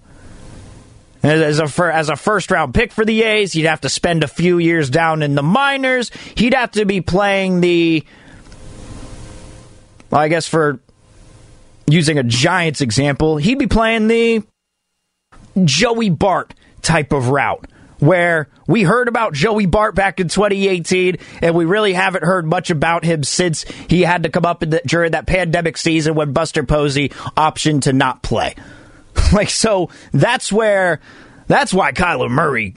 As 1.22 1.60
a, 1.60 1.94
as 1.94 2.08
a 2.08 2.16
first 2.16 2.50
round 2.50 2.74
pick 2.74 2.92
for 2.92 3.04
the 3.04 3.22
A's, 3.22 3.52
he'd 3.52 3.66
have 3.66 3.82
to 3.82 3.88
spend 3.88 4.24
a 4.24 4.28
few 4.28 4.58
years 4.58 4.90
down 4.90 5.22
in 5.22 5.36
the 5.36 5.42
minors. 5.42 6.10
He'd 6.36 6.54
have 6.54 6.72
to 6.72 6.84
be 6.84 7.00
playing 7.00 7.60
the, 7.60 8.04
well, 10.10 10.20
I 10.20 10.28
guess 10.28 10.48
for 10.48 10.80
using 11.86 12.18
a 12.18 12.24
Giants 12.24 12.80
example, 12.80 13.36
he'd 13.36 13.58
be 13.58 13.68
playing 13.68 14.08
the 14.08 14.42
Joey 15.64 16.10
Bart 16.10 16.54
type 16.82 17.12
of 17.12 17.28
route 17.28 17.66
where 18.02 18.48
we 18.66 18.82
heard 18.82 19.06
about 19.06 19.32
Joey 19.32 19.66
Bart 19.66 19.94
back 19.94 20.18
in 20.18 20.26
2018, 20.26 21.18
and 21.40 21.54
we 21.54 21.64
really 21.64 21.92
haven't 21.92 22.24
heard 22.24 22.44
much 22.44 22.70
about 22.70 23.04
him 23.04 23.22
since 23.22 23.62
he 23.62 24.02
had 24.02 24.24
to 24.24 24.28
come 24.28 24.44
up 24.44 24.58
the, 24.58 24.82
during 24.84 25.12
that 25.12 25.26
pandemic 25.26 25.76
season 25.76 26.16
when 26.16 26.32
Buster 26.32 26.64
Posey 26.64 27.10
optioned 27.10 27.82
to 27.82 27.92
not 27.92 28.20
play. 28.20 28.56
like 29.32 29.50
so 29.50 29.90
that's 30.12 30.52
where 30.52 31.00
that's 31.46 31.72
why 31.72 31.92
Kyler 31.92 32.30
Murray 32.30 32.74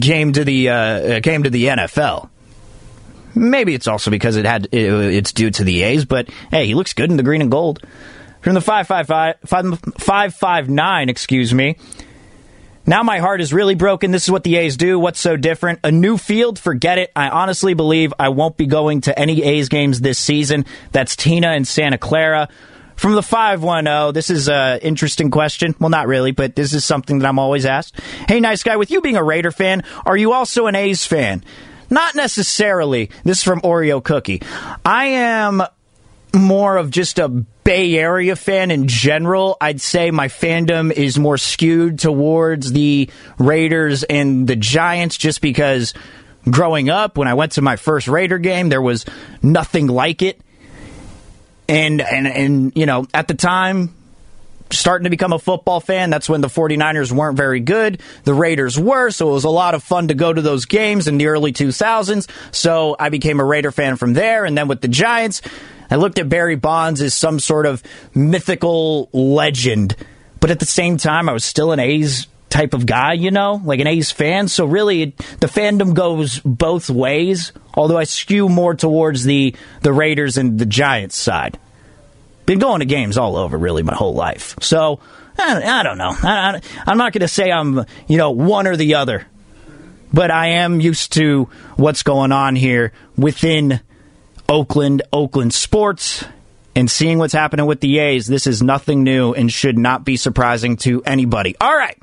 came 0.00 0.32
to 0.32 0.44
the 0.44 0.68
uh, 0.68 1.20
came 1.20 1.44
to 1.44 1.50
the 1.50 1.66
NFL. 1.66 2.30
Maybe 3.34 3.74
it's 3.74 3.86
also 3.86 4.10
because 4.10 4.36
it 4.36 4.44
had 4.44 4.66
it, 4.72 4.92
it's 4.92 5.32
due 5.32 5.50
to 5.50 5.64
the 5.64 5.82
A's, 5.82 6.04
but 6.04 6.28
hey, 6.50 6.66
he 6.66 6.74
looks 6.74 6.92
good 6.94 7.10
in 7.10 7.16
the 7.16 7.22
green 7.22 7.42
and 7.42 7.50
gold. 7.50 7.80
From 8.40 8.54
the 8.54 8.60
555 8.60 9.80
559, 9.98 11.08
excuse 11.08 11.52
me. 11.52 11.76
Now 12.86 13.02
my 13.02 13.18
heart 13.18 13.42
is 13.42 13.52
really 13.52 13.74
broken. 13.74 14.12
This 14.12 14.24
is 14.24 14.30
what 14.30 14.44
the 14.44 14.56
A's 14.56 14.78
do. 14.78 14.98
What's 14.98 15.20
so 15.20 15.36
different? 15.36 15.80
A 15.84 15.90
new 15.90 16.16
field? 16.16 16.58
Forget 16.58 16.96
it. 16.96 17.12
I 17.14 17.28
honestly 17.28 17.74
believe 17.74 18.14
I 18.18 18.30
won't 18.30 18.56
be 18.56 18.66
going 18.66 19.02
to 19.02 19.18
any 19.18 19.42
A's 19.42 19.68
games 19.68 20.00
this 20.00 20.18
season. 20.18 20.64
That's 20.92 21.14
Tina 21.14 21.48
and 21.48 21.68
Santa 21.68 21.98
Clara. 21.98 22.48
From 22.98 23.14
the 23.14 23.22
510. 23.22 24.12
This 24.12 24.28
is 24.28 24.48
an 24.48 24.80
interesting 24.80 25.30
question. 25.30 25.74
Well, 25.78 25.88
not 25.88 26.08
really, 26.08 26.32
but 26.32 26.54
this 26.56 26.74
is 26.74 26.84
something 26.84 27.20
that 27.20 27.26
I'm 27.26 27.38
always 27.38 27.64
asked. 27.64 27.98
Hey, 28.26 28.40
nice 28.40 28.62
guy, 28.62 28.76
with 28.76 28.90
you 28.90 29.00
being 29.00 29.16
a 29.16 29.24
Raider 29.24 29.52
fan, 29.52 29.84
are 30.04 30.16
you 30.16 30.32
also 30.32 30.66
an 30.66 30.74
A's 30.74 31.06
fan? 31.06 31.44
Not 31.88 32.14
necessarily. 32.14 33.10
This 33.24 33.38
is 33.38 33.44
from 33.44 33.60
Oreo 33.62 34.02
Cookie. 34.02 34.42
I 34.84 35.06
am 35.06 35.62
more 36.34 36.76
of 36.76 36.90
just 36.90 37.18
a 37.18 37.28
Bay 37.28 37.96
Area 37.96 38.36
fan 38.36 38.70
in 38.70 38.88
general. 38.88 39.56
I'd 39.60 39.80
say 39.80 40.10
my 40.10 40.28
fandom 40.28 40.92
is 40.92 41.18
more 41.18 41.38
skewed 41.38 41.98
towards 41.98 42.72
the 42.72 43.08
Raiders 43.38 44.02
and 44.02 44.46
the 44.46 44.56
Giants 44.56 45.16
just 45.16 45.40
because 45.40 45.94
growing 46.50 46.90
up, 46.90 47.16
when 47.16 47.28
I 47.28 47.34
went 47.34 47.52
to 47.52 47.62
my 47.62 47.76
first 47.76 48.08
Raider 48.08 48.38
game, 48.38 48.68
there 48.68 48.82
was 48.82 49.06
nothing 49.42 49.86
like 49.86 50.20
it. 50.22 50.40
And, 51.68 52.00
and, 52.00 52.26
and, 52.26 52.72
you 52.74 52.86
know, 52.86 53.06
at 53.12 53.28
the 53.28 53.34
time, 53.34 53.94
starting 54.70 55.04
to 55.04 55.10
become 55.10 55.32
a 55.32 55.38
football 55.38 55.80
fan. 55.80 56.10
That's 56.10 56.28
when 56.28 56.40
the 56.40 56.48
49ers 56.48 57.12
weren't 57.12 57.36
very 57.36 57.60
good. 57.60 58.00
The 58.24 58.34
Raiders 58.34 58.78
were, 58.78 59.10
so 59.10 59.30
it 59.30 59.32
was 59.32 59.44
a 59.44 59.50
lot 59.50 59.74
of 59.74 59.82
fun 59.82 60.08
to 60.08 60.14
go 60.14 60.32
to 60.32 60.42
those 60.42 60.66
games 60.66 61.08
in 61.08 61.18
the 61.18 61.26
early 61.26 61.52
2000s. 61.52 62.28
So 62.52 62.96
I 62.98 63.08
became 63.08 63.40
a 63.40 63.44
Raider 63.44 63.72
fan 63.72 63.96
from 63.96 64.14
there. 64.14 64.44
And 64.44 64.56
then 64.56 64.68
with 64.68 64.80
the 64.80 64.88
Giants, 64.88 65.42
I 65.90 65.96
looked 65.96 66.18
at 66.18 66.28
Barry 66.28 66.56
Bonds 66.56 67.00
as 67.00 67.14
some 67.14 67.40
sort 67.40 67.66
of 67.66 67.82
mythical 68.14 69.08
legend. 69.12 69.96
But 70.40 70.50
at 70.50 70.60
the 70.60 70.66
same 70.66 70.98
time, 70.98 71.28
I 71.28 71.32
was 71.32 71.44
still 71.44 71.72
an 71.72 71.80
A's 71.80 72.26
type 72.50 72.74
of 72.74 72.86
guy, 72.86 73.12
you 73.12 73.30
know, 73.30 73.60
like 73.64 73.80
an 73.80 73.86
A's 73.86 74.10
fan. 74.10 74.48
So 74.48 74.64
really, 74.64 75.14
the 75.40 75.46
fandom 75.46 75.94
goes 75.94 76.40
both 76.40 76.90
ways. 76.90 77.52
Although 77.74 77.98
I 77.98 78.04
skew 78.04 78.48
more 78.48 78.74
towards 78.74 79.24
the 79.24 79.54
the 79.82 79.92
Raiders 79.92 80.36
and 80.36 80.58
the 80.58 80.66
Giants 80.66 81.16
side. 81.16 81.58
Been 82.46 82.58
going 82.58 82.80
to 82.80 82.86
games 82.86 83.18
all 83.18 83.36
over 83.36 83.58
really 83.58 83.82
my 83.82 83.94
whole 83.94 84.14
life. 84.14 84.56
So 84.60 85.00
I, 85.38 85.62
I 85.62 85.82
don't 85.82 85.98
know. 85.98 86.14
I, 86.22 86.60
am 86.86 86.98
not 86.98 87.12
going 87.12 87.20
to 87.20 87.28
say 87.28 87.50
I'm 87.50 87.84
you 88.06 88.16
know 88.16 88.30
one 88.30 88.66
or 88.66 88.76
the 88.76 88.94
other, 88.96 89.26
but 90.12 90.30
I 90.30 90.48
am 90.48 90.80
used 90.80 91.12
to 91.14 91.48
what's 91.76 92.02
going 92.02 92.32
on 92.32 92.56
here 92.56 92.92
within 93.16 93.80
Oakland, 94.48 95.02
Oakland 95.12 95.54
sports. 95.54 96.24
And 96.74 96.88
seeing 96.88 97.18
what's 97.18 97.32
happening 97.32 97.66
with 97.66 97.80
the 97.80 97.98
A's, 97.98 98.28
this 98.28 98.46
is 98.46 98.62
nothing 98.62 99.02
new 99.02 99.32
and 99.32 99.50
should 99.50 99.76
not 99.76 100.04
be 100.04 100.16
surprising 100.16 100.76
to 100.78 101.02
anybody. 101.02 101.56
All 101.60 101.74
right. 101.74 101.98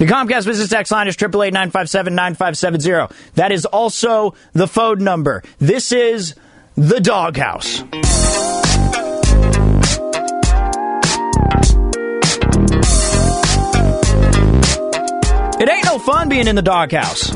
The 0.00 0.06
Comcast 0.06 0.46
Business 0.46 0.70
tax 0.70 0.90
line 0.90 1.08
is 1.08 1.16
888 1.22 3.10
That 3.34 3.52
is 3.52 3.66
also 3.66 4.34
the 4.54 4.66
phone 4.66 5.04
number. 5.04 5.42
This 5.58 5.92
is 5.92 6.34
the 6.74 7.00
Doghouse. 7.00 7.80
It 15.60 15.68
ain't 15.68 15.84
no 15.84 15.98
fun 15.98 16.30
being 16.30 16.46
in 16.46 16.56
the 16.56 16.62
doghouse. 16.62 17.34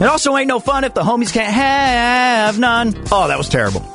It 0.00 0.06
also 0.08 0.34
ain't 0.38 0.48
no 0.48 0.60
fun 0.60 0.84
if 0.84 0.94
the 0.94 1.02
homies 1.02 1.30
can't 1.30 1.52
have 1.52 2.58
none. 2.58 2.94
Oh, 3.12 3.28
that 3.28 3.36
was 3.36 3.50
terrible. 3.50 3.82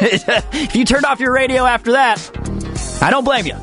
if 0.00 0.74
you 0.74 0.84
turned 0.84 1.04
off 1.04 1.20
your 1.20 1.32
radio 1.32 1.64
after 1.64 1.92
that, 1.92 2.18
I 3.00 3.10
don't 3.10 3.22
blame 3.22 3.46
you. 3.46 3.54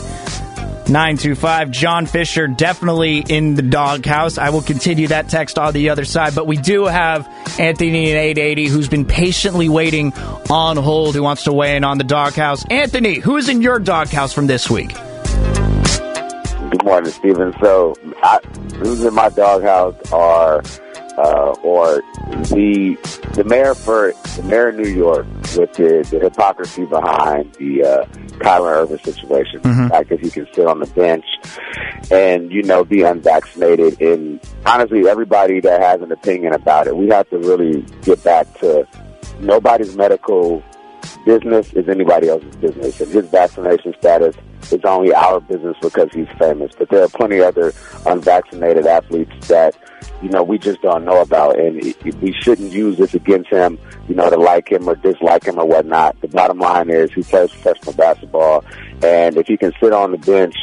925. 0.88 1.70
John 1.70 2.06
Fisher 2.06 2.46
definitely 2.46 3.18
in 3.18 3.56
the 3.56 3.62
doghouse. 3.62 4.38
I 4.38 4.48
will 4.48 4.62
continue 4.62 5.08
that 5.08 5.28
text 5.28 5.58
on 5.58 5.74
the 5.74 5.90
other 5.90 6.06
side, 6.06 6.34
but 6.34 6.46
we 6.46 6.56
do 6.56 6.86
have 6.86 7.28
Anthony 7.58 8.10
in 8.10 8.16
880 8.16 8.68
who's 8.68 8.88
been 8.88 9.04
patiently 9.04 9.68
waiting 9.68 10.14
on 10.48 10.78
hold 10.78 11.14
who 11.14 11.22
wants 11.22 11.44
to 11.44 11.52
weigh 11.52 11.76
in 11.76 11.84
on 11.84 11.98
the 11.98 12.04
doghouse. 12.04 12.64
Anthony, 12.70 13.16
who 13.16 13.36
is 13.36 13.50
in 13.50 13.60
your 13.60 13.78
doghouse 13.78 14.32
from 14.32 14.46
this 14.46 14.70
week? 14.70 14.96
Good 16.76 16.84
morning, 16.84 17.10
Steven. 17.10 17.54
So, 17.58 17.96
I, 18.22 18.38
who's 18.74 19.02
in 19.02 19.14
my 19.14 19.30
doghouse 19.30 19.94
are 20.12 20.62
uh, 21.16 21.56
or 21.62 22.02
the 22.50 22.98
the 23.32 23.44
mayor 23.44 23.74
for 23.74 24.12
the 24.36 24.42
mayor 24.42 24.68
of 24.68 24.74
New 24.74 24.88
York 24.90 25.24
with 25.56 25.72
the, 25.72 26.06
the 26.10 26.20
hypocrisy 26.20 26.84
behind 26.84 27.54
the 27.54 27.82
uh, 27.82 28.38
Kyrie 28.40 28.68
Irving 28.68 28.98
situation. 28.98 29.60
Mm-hmm. 29.60 29.84
The 29.84 29.88
fact 29.88 30.08
that 30.10 30.20
he 30.20 30.28
can 30.28 30.46
sit 30.52 30.66
on 30.66 30.80
the 30.80 30.86
bench 30.88 31.24
and 32.10 32.52
you 32.52 32.62
know 32.62 32.84
be 32.84 33.00
unvaccinated, 33.00 33.98
and 34.02 34.38
honestly, 34.66 35.08
everybody 35.08 35.60
that 35.60 35.80
has 35.80 36.02
an 36.02 36.12
opinion 36.12 36.52
about 36.52 36.88
it, 36.88 36.94
we 36.94 37.08
have 37.08 37.26
to 37.30 37.38
really 37.38 37.86
get 38.02 38.22
back 38.22 38.52
to 38.58 38.86
nobody's 39.40 39.96
medical 39.96 40.62
business 41.24 41.72
is 41.72 41.88
anybody 41.88 42.28
else's 42.28 42.56
business, 42.56 43.00
and 43.00 43.10
his 43.10 43.28
vaccination 43.28 43.94
status 43.98 44.36
is 44.72 44.80
only 44.84 45.12
our 45.12 45.40
business 45.40 45.76
because 45.80 46.08
he's 46.12 46.28
famous. 46.38 46.72
But 46.78 46.88
there 46.90 47.02
are 47.02 47.08
plenty 47.08 47.38
of 47.38 47.56
other 47.56 47.72
unvaccinated 48.06 48.86
athletes 48.86 49.48
that 49.48 49.76
you 50.22 50.28
know, 50.30 50.42
we 50.42 50.58
just 50.58 50.80
don't 50.82 51.04
know 51.04 51.20
about. 51.20 51.58
And 51.58 51.82
we 52.20 52.32
shouldn't 52.32 52.72
use 52.72 52.98
this 52.98 53.14
against 53.14 53.50
him, 53.50 53.78
you 54.08 54.14
know, 54.14 54.30
to 54.30 54.36
like 54.36 54.70
him 54.70 54.88
or 54.88 54.94
dislike 54.96 55.44
him 55.44 55.58
or 55.58 55.66
whatnot. 55.66 56.20
The 56.20 56.28
bottom 56.28 56.58
line 56.58 56.90
is 56.90 57.12
he 57.12 57.22
plays 57.22 57.50
professional 57.50 57.94
basketball. 57.94 58.64
And 59.02 59.36
if 59.36 59.46
he 59.46 59.56
can 59.56 59.72
sit 59.80 59.92
on 59.92 60.12
the 60.12 60.18
bench, 60.18 60.56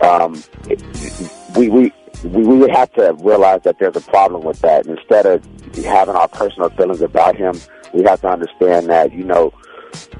um, 0.00 0.42
we, 1.56 1.68
we, 1.68 1.92
we, 2.24 2.42
we 2.42 2.58
would 2.58 2.70
have 2.70 2.92
to 2.94 3.16
realize 3.20 3.62
that 3.64 3.78
there's 3.78 3.96
a 3.96 4.00
problem 4.02 4.42
with 4.42 4.60
that. 4.60 4.86
And 4.86 4.98
instead 4.98 5.26
of 5.26 5.44
having 5.84 6.14
our 6.14 6.28
personal 6.28 6.70
feelings 6.70 7.00
about 7.00 7.36
him, 7.36 7.58
we 7.94 8.02
have 8.02 8.20
to 8.20 8.28
understand 8.28 8.88
that, 8.88 9.12
you 9.12 9.24
know, 9.24 9.52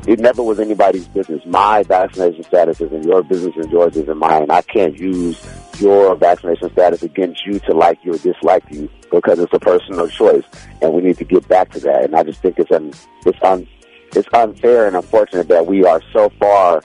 it 0.06 0.18
never 0.20 0.42
was 0.42 0.58
anybody's 0.60 1.06
business. 1.08 1.44
My 1.46 1.82
vaccination 1.82 2.42
status 2.44 2.80
isn't 2.80 3.04
your 3.04 3.22
business 3.22 3.54
and 3.56 3.70
yours 3.70 3.96
isn't 3.96 4.18
mine. 4.18 4.50
I 4.50 4.62
can't 4.62 4.98
use 4.98 5.44
your 5.80 6.14
vaccination 6.16 6.70
status 6.72 7.02
against 7.02 7.46
you 7.46 7.58
to 7.60 7.74
like 7.74 7.98
you 8.04 8.14
or 8.14 8.18
dislike 8.18 8.64
you 8.70 8.88
because 9.10 9.38
it's 9.38 9.52
a 9.52 9.58
personal 9.58 10.08
choice, 10.08 10.44
and 10.82 10.92
we 10.92 11.02
need 11.02 11.18
to 11.18 11.24
get 11.24 11.46
back 11.48 11.70
to 11.70 11.80
that. 11.80 12.04
And 12.04 12.16
I 12.16 12.22
just 12.22 12.40
think 12.40 12.58
it's 12.58 12.70
un, 12.70 12.92
it's 13.24 13.42
un, 13.42 13.66
it's 14.14 14.28
unfair 14.32 14.86
and 14.86 14.96
unfortunate 14.96 15.48
that 15.48 15.66
we 15.66 15.84
are 15.84 16.02
so 16.12 16.30
far 16.38 16.82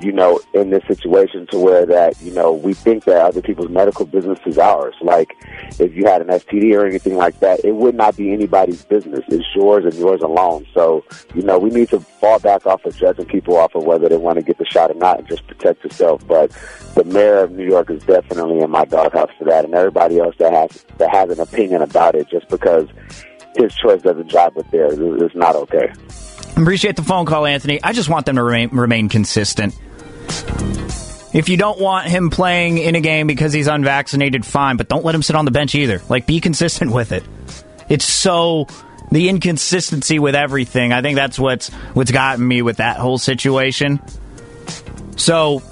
you 0.00 0.12
know, 0.12 0.40
in 0.54 0.70
this 0.70 0.82
situation 0.86 1.46
to 1.48 1.58
where 1.58 1.84
that, 1.84 2.20
you 2.22 2.32
know, 2.32 2.52
we 2.52 2.72
think 2.72 3.04
that 3.04 3.20
other 3.20 3.42
people's 3.42 3.68
medical 3.68 4.06
business 4.06 4.38
is 4.46 4.56
ours. 4.56 4.94
Like, 5.00 5.36
if 5.80 5.94
you 5.94 6.06
had 6.06 6.22
an 6.22 6.28
STD 6.28 6.72
or 6.76 6.86
anything 6.86 7.16
like 7.16 7.40
that, 7.40 7.64
it 7.64 7.74
would 7.74 7.96
not 7.96 8.16
be 8.16 8.32
anybody's 8.32 8.84
business. 8.84 9.24
It's 9.28 9.46
yours 9.56 9.84
and 9.84 9.94
yours 9.94 10.20
alone. 10.22 10.66
So, 10.72 11.04
you 11.34 11.42
know, 11.42 11.58
we 11.58 11.70
need 11.70 11.88
to 11.88 12.00
fall 12.00 12.38
back 12.38 12.64
off 12.64 12.84
of 12.84 12.96
judging 12.96 13.26
people 13.26 13.56
off 13.56 13.74
of 13.74 13.84
whether 13.84 14.08
they 14.08 14.16
want 14.16 14.36
to 14.36 14.44
get 14.44 14.58
the 14.58 14.66
shot 14.66 14.90
or 14.90 14.94
not 14.94 15.18
and 15.18 15.28
just 15.28 15.46
protect 15.48 15.82
yourself. 15.82 16.24
But 16.26 16.52
the 16.94 17.04
mayor 17.04 17.38
of 17.38 17.50
New 17.50 17.66
York 17.66 17.90
is 17.90 18.02
definitely 18.04 18.60
in 18.60 18.70
my 18.70 18.84
doghouse 18.84 19.30
for 19.36 19.44
that 19.46 19.64
and 19.64 19.74
everybody 19.74 20.20
else 20.20 20.36
that 20.38 20.52
has, 20.52 20.84
that 20.98 21.10
has 21.10 21.30
an 21.30 21.40
opinion 21.40 21.82
about 21.82 22.14
it 22.14 22.28
just 22.28 22.48
because 22.48 22.88
his 23.56 23.74
choice 23.74 24.02
doesn't 24.02 24.30
jive 24.30 24.54
with 24.54 24.70
theirs 24.70 24.98
is 24.98 25.34
not 25.34 25.56
okay. 25.56 25.92
Appreciate 26.58 26.96
the 26.96 27.02
phone 27.02 27.24
call, 27.24 27.46
Anthony. 27.46 27.80
I 27.82 27.92
just 27.92 28.08
want 28.08 28.26
them 28.26 28.36
to 28.36 28.42
remain, 28.42 28.70
remain 28.70 29.08
consistent. 29.08 29.78
If 31.32 31.48
you 31.48 31.56
don't 31.56 31.80
want 31.80 32.08
him 32.08 32.30
playing 32.30 32.78
in 32.78 32.96
a 32.96 33.00
game 33.00 33.28
because 33.28 33.52
he's 33.52 33.68
unvaccinated, 33.68 34.44
fine, 34.44 34.76
but 34.76 34.88
don't 34.88 35.04
let 35.04 35.14
him 35.14 35.22
sit 35.22 35.36
on 35.36 35.44
the 35.44 35.50
bench 35.52 35.74
either. 35.74 36.02
Like, 36.08 36.26
be 36.26 36.40
consistent 36.40 36.90
with 36.94 37.12
it. 37.12 37.22
It's 37.88 38.04
so 38.04 38.66
the 39.12 39.28
inconsistency 39.28 40.18
with 40.18 40.34
everything. 40.34 40.92
I 40.92 41.00
think 41.00 41.16
that's 41.16 41.38
what's 41.38 41.70
what's 41.94 42.10
gotten 42.10 42.46
me 42.46 42.62
with 42.62 42.78
that 42.78 42.96
whole 42.96 43.18
situation. 43.18 44.00
So 45.16 45.62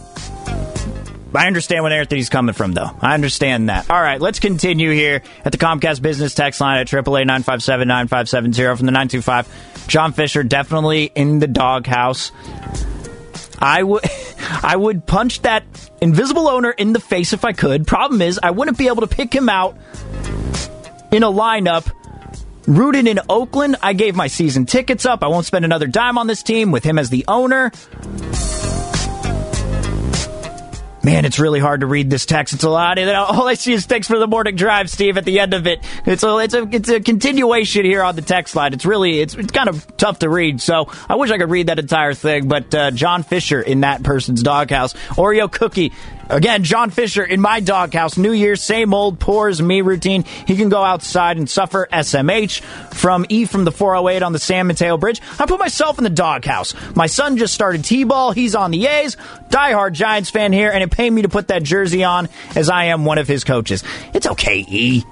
I 1.36 1.46
understand 1.46 1.84
where 1.84 1.92
Anthony's 1.92 2.28
coming 2.28 2.54
from, 2.54 2.72
though. 2.72 2.90
I 3.00 3.14
understand 3.14 3.68
that. 3.68 3.90
All 3.90 4.00
right, 4.00 4.20
let's 4.20 4.40
continue 4.40 4.92
here 4.92 5.22
at 5.44 5.52
the 5.52 5.58
Comcast 5.58 6.02
Business 6.02 6.34
Text 6.34 6.60
line 6.60 6.78
at 6.78 6.88
AAA 6.88 7.26
957 7.26 7.86
9570 7.86 8.76
from 8.76 8.86
the 8.86 8.92
925. 8.92 9.86
John 9.88 10.12
Fisher, 10.12 10.42
definitely 10.42 11.12
in 11.14 11.38
the 11.38 11.46
doghouse. 11.46 12.32
I 13.58 13.82
would 13.82 14.02
I 14.62 14.76
would 14.76 15.06
punch 15.06 15.42
that 15.42 15.64
invisible 16.00 16.48
owner 16.48 16.70
in 16.70 16.92
the 16.92 17.00
face 17.00 17.32
if 17.32 17.44
I 17.44 17.52
could. 17.52 17.86
Problem 17.86 18.22
is, 18.22 18.38
I 18.42 18.50
wouldn't 18.50 18.78
be 18.78 18.88
able 18.88 19.02
to 19.02 19.06
pick 19.06 19.32
him 19.32 19.48
out 19.48 19.76
in 21.12 21.22
a 21.22 21.30
lineup. 21.30 21.90
Rooted 22.66 23.06
in 23.06 23.20
Oakland, 23.28 23.76
I 23.80 23.92
gave 23.92 24.16
my 24.16 24.26
season 24.26 24.66
tickets 24.66 25.06
up. 25.06 25.22
I 25.22 25.28
won't 25.28 25.46
spend 25.46 25.64
another 25.64 25.86
dime 25.86 26.18
on 26.18 26.26
this 26.26 26.42
team 26.42 26.72
with 26.72 26.82
him 26.82 26.98
as 26.98 27.10
the 27.10 27.24
owner. 27.28 27.70
Man, 31.06 31.24
it's 31.24 31.38
really 31.38 31.60
hard 31.60 31.82
to 31.82 31.86
read 31.86 32.10
this 32.10 32.26
text. 32.26 32.52
It's 32.52 32.64
a 32.64 32.68
lot. 32.68 32.98
And 32.98 33.08
all 33.08 33.46
I 33.46 33.54
see 33.54 33.72
is 33.72 33.86
thanks 33.86 34.08
for 34.08 34.18
the 34.18 34.26
morning 34.26 34.56
drive, 34.56 34.90
Steve. 34.90 35.16
At 35.16 35.24
the 35.24 35.38
end 35.38 35.54
of 35.54 35.68
it, 35.68 35.78
it's 36.04 36.24
a 36.24 36.36
it's 36.38 36.52
a 36.52 36.68
it's 36.72 36.88
a 36.88 36.98
continuation 36.98 37.84
here 37.84 38.02
on 38.02 38.16
the 38.16 38.22
text 38.22 38.56
line. 38.56 38.72
It's 38.72 38.84
really 38.84 39.20
it's 39.20 39.36
it's 39.36 39.52
kind 39.52 39.68
of 39.68 39.96
tough 39.96 40.18
to 40.18 40.28
read. 40.28 40.60
So 40.60 40.90
I 41.08 41.14
wish 41.14 41.30
I 41.30 41.38
could 41.38 41.48
read 41.48 41.68
that 41.68 41.78
entire 41.78 42.12
thing. 42.12 42.48
But 42.48 42.74
uh, 42.74 42.90
John 42.90 43.22
Fisher 43.22 43.62
in 43.62 43.82
that 43.82 44.02
person's 44.02 44.42
doghouse, 44.42 44.94
Oreo 45.10 45.48
cookie 45.48 45.92
Again, 46.28 46.64
John 46.64 46.90
Fisher 46.90 47.24
in 47.24 47.40
my 47.40 47.60
doghouse. 47.60 48.16
New 48.16 48.32
Year, 48.32 48.56
same 48.56 48.92
old 48.92 49.20
pours 49.20 49.62
me 49.62 49.80
routine. 49.80 50.24
He 50.46 50.56
can 50.56 50.68
go 50.68 50.82
outside 50.82 51.36
and 51.36 51.48
suffer 51.48 51.88
SMH 51.92 52.60
from 52.94 53.26
E 53.28 53.44
from 53.44 53.64
the 53.64 53.72
408 53.72 54.22
on 54.22 54.32
the 54.32 54.38
San 54.38 54.66
Mateo 54.66 54.96
Bridge. 54.96 55.20
I 55.38 55.46
put 55.46 55.60
myself 55.60 55.98
in 55.98 56.04
the 56.04 56.10
doghouse. 56.10 56.74
My 56.96 57.06
son 57.06 57.36
just 57.36 57.54
started 57.54 57.84
T-ball. 57.84 58.32
He's 58.32 58.54
on 58.54 58.70
the 58.70 58.86
A's. 58.86 59.16
Diehard 59.50 59.92
Giants 59.92 60.30
fan 60.30 60.52
here, 60.52 60.70
and 60.70 60.82
it 60.82 60.90
paid 60.90 61.10
me 61.10 61.22
to 61.22 61.28
put 61.28 61.48
that 61.48 61.62
jersey 61.62 62.02
on 62.02 62.28
as 62.54 62.68
I 62.68 62.86
am 62.86 63.04
one 63.04 63.18
of 63.18 63.28
his 63.28 63.44
coaches. 63.44 63.84
It's 64.12 64.26
okay, 64.26 64.64
E. 64.68 65.04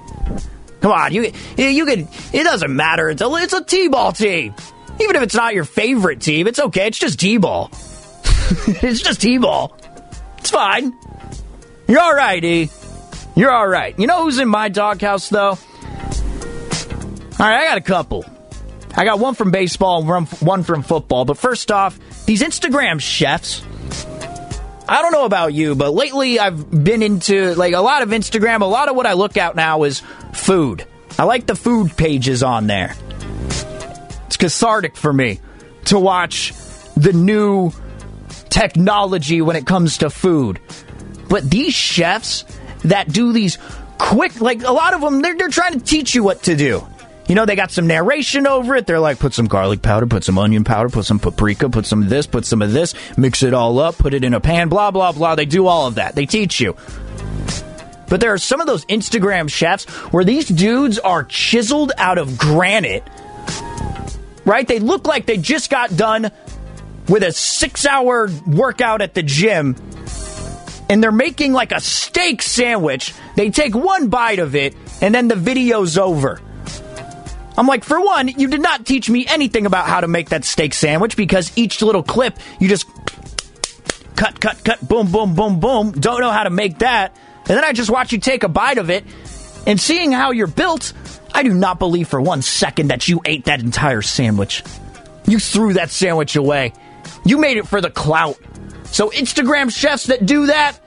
Come 0.80 0.92
on, 0.92 1.14
you 1.14 1.32
you 1.56 1.86
can. 1.86 2.08
It 2.32 2.44
doesn't 2.44 2.74
matter. 2.74 3.08
It's 3.08 3.22
a 3.22 3.34
it's 3.36 3.54
a 3.54 3.64
T-ball 3.64 4.12
team. 4.12 4.54
Even 5.00 5.16
if 5.16 5.22
it's 5.22 5.34
not 5.34 5.54
your 5.54 5.64
favorite 5.64 6.20
team, 6.20 6.46
it's 6.46 6.58
okay. 6.58 6.88
It's 6.88 6.98
just 6.98 7.18
T-ball. 7.18 7.70
it's 7.72 9.00
just 9.00 9.22
T-ball. 9.22 9.74
It's 10.44 10.50
fine. 10.50 10.94
You're 11.88 12.02
all 12.02 12.14
right, 12.14 12.44
E. 12.44 12.68
You're 13.34 13.50
all 13.50 13.66
right. 13.66 13.98
You 13.98 14.06
know 14.06 14.24
who's 14.24 14.38
in 14.38 14.46
my 14.46 14.68
doghouse, 14.68 15.30
though? 15.30 15.52
All 15.52 15.56
right, 17.38 17.62
I 17.62 17.64
got 17.66 17.78
a 17.78 17.80
couple. 17.80 18.26
I 18.94 19.06
got 19.06 19.18
one 19.18 19.36
from 19.36 19.50
baseball 19.50 20.06
and 20.06 20.28
one 20.28 20.62
from 20.62 20.82
football. 20.82 21.24
But 21.24 21.38
first 21.38 21.72
off, 21.72 21.98
these 22.26 22.42
Instagram 22.42 23.00
chefs. 23.00 23.64
I 24.86 25.00
don't 25.00 25.12
know 25.12 25.24
about 25.24 25.54
you, 25.54 25.74
but 25.74 25.94
lately 25.94 26.38
I've 26.38 26.70
been 26.70 27.02
into 27.02 27.54
like 27.54 27.72
a 27.72 27.80
lot 27.80 28.02
of 28.02 28.10
Instagram. 28.10 28.60
A 28.60 28.66
lot 28.66 28.90
of 28.90 28.96
what 28.96 29.06
I 29.06 29.14
look 29.14 29.38
at 29.38 29.56
now 29.56 29.84
is 29.84 30.02
food. 30.34 30.84
I 31.18 31.24
like 31.24 31.46
the 31.46 31.56
food 31.56 31.96
pages 31.96 32.42
on 32.42 32.66
there. 32.66 32.94
It's 34.26 34.36
cathartic 34.36 34.94
for 34.94 35.10
me 35.10 35.40
to 35.86 35.98
watch 35.98 36.52
the 36.98 37.14
new 37.14 37.72
technology 38.54 39.42
when 39.42 39.56
it 39.56 39.66
comes 39.66 39.98
to 39.98 40.08
food. 40.08 40.60
But 41.28 41.50
these 41.50 41.74
chefs 41.74 42.44
that 42.84 43.12
do 43.12 43.32
these 43.32 43.58
quick, 43.98 44.40
like 44.40 44.62
a 44.62 44.70
lot 44.70 44.94
of 44.94 45.00
them, 45.00 45.20
they're, 45.22 45.36
they're 45.36 45.48
trying 45.48 45.80
to 45.80 45.84
teach 45.84 46.14
you 46.14 46.22
what 46.22 46.44
to 46.44 46.54
do. 46.54 46.86
You 47.26 47.34
know, 47.34 47.46
they 47.46 47.56
got 47.56 47.72
some 47.72 47.88
narration 47.88 48.46
over 48.46 48.76
it. 48.76 48.86
They're 48.86 49.00
like, 49.00 49.18
put 49.18 49.34
some 49.34 49.46
garlic 49.46 49.82
powder, 49.82 50.06
put 50.06 50.22
some 50.22 50.38
onion 50.38 50.62
powder, 50.62 50.88
put 50.88 51.04
some 51.04 51.18
paprika, 51.18 51.68
put 51.68 51.84
some 51.84 52.02
of 52.02 52.08
this, 52.08 52.28
put 52.28 52.46
some 52.46 52.62
of 52.62 52.72
this, 52.72 52.94
mix 53.16 53.42
it 53.42 53.54
all 53.54 53.80
up, 53.80 53.96
put 53.96 54.14
it 54.14 54.22
in 54.22 54.34
a 54.34 54.40
pan, 54.40 54.68
blah, 54.68 54.92
blah, 54.92 55.10
blah. 55.10 55.34
They 55.34 55.46
do 55.46 55.66
all 55.66 55.88
of 55.88 55.96
that. 55.96 56.14
They 56.14 56.26
teach 56.26 56.60
you. 56.60 56.76
But 58.08 58.20
there 58.20 58.32
are 58.34 58.38
some 58.38 58.60
of 58.60 58.68
those 58.68 58.84
Instagram 58.84 59.50
chefs 59.50 59.86
where 60.12 60.22
these 60.22 60.46
dudes 60.46 61.00
are 61.00 61.24
chiseled 61.24 61.90
out 61.98 62.18
of 62.18 62.38
granite, 62.38 63.02
right? 64.44 64.68
They 64.68 64.78
look 64.78 65.08
like 65.08 65.26
they 65.26 65.38
just 65.38 65.70
got 65.70 65.96
done 65.96 66.30
with 67.08 67.22
a 67.22 67.32
six 67.32 67.86
hour 67.86 68.28
workout 68.46 69.02
at 69.02 69.14
the 69.14 69.22
gym 69.22 69.76
and 70.88 71.02
they're 71.02 71.12
making 71.12 71.52
like 71.52 71.72
a 71.72 71.80
steak 71.80 72.42
sandwich. 72.42 73.14
They 73.36 73.50
take 73.50 73.74
one 73.74 74.08
bite 74.08 74.38
of 74.38 74.54
it, 74.54 74.74
and 75.00 75.14
then 75.14 75.28
the 75.28 75.36
video's 75.36 75.98
over. 75.98 76.40
I'm 77.56 77.66
like, 77.66 77.84
for 77.84 78.00
one, 78.00 78.28
you 78.28 78.48
did 78.48 78.60
not 78.60 78.84
teach 78.84 79.08
me 79.08 79.26
anything 79.26 79.64
about 79.64 79.86
how 79.86 80.00
to 80.00 80.08
make 80.08 80.30
that 80.30 80.44
steak 80.44 80.74
sandwich 80.74 81.16
because 81.16 81.56
each 81.56 81.82
little 81.82 82.02
clip, 82.02 82.36
you 82.58 82.68
just 82.68 82.86
cut, 84.16 84.40
cut, 84.40 84.62
cut, 84.64 84.86
boom, 84.86 85.10
boom, 85.10 85.34
boom, 85.34 85.60
boom. 85.60 85.92
Don't 85.92 86.20
know 86.20 86.32
how 86.32 86.44
to 86.44 86.50
make 86.50 86.78
that. 86.78 87.16
And 87.38 87.56
then 87.56 87.64
I 87.64 87.72
just 87.72 87.90
watch 87.90 88.12
you 88.12 88.18
take 88.18 88.42
a 88.42 88.48
bite 88.48 88.78
of 88.78 88.90
it, 88.90 89.04
and 89.66 89.80
seeing 89.80 90.12
how 90.12 90.32
you're 90.32 90.46
built, 90.46 90.92
I 91.32 91.42
do 91.42 91.54
not 91.54 91.78
believe 91.78 92.08
for 92.08 92.20
one 92.20 92.42
second 92.42 92.88
that 92.88 93.08
you 93.08 93.20
ate 93.24 93.46
that 93.46 93.60
entire 93.60 94.02
sandwich. 94.02 94.62
You 95.26 95.38
threw 95.38 95.74
that 95.74 95.90
sandwich 95.90 96.36
away. 96.36 96.72
You 97.24 97.38
made 97.38 97.56
it 97.56 97.66
for 97.66 97.80
the 97.80 97.90
clout. 97.90 98.38
So, 98.86 99.10
Instagram 99.10 99.74
chefs 99.74 100.06
that 100.06 100.24
do 100.24 100.46
that, 100.46 100.78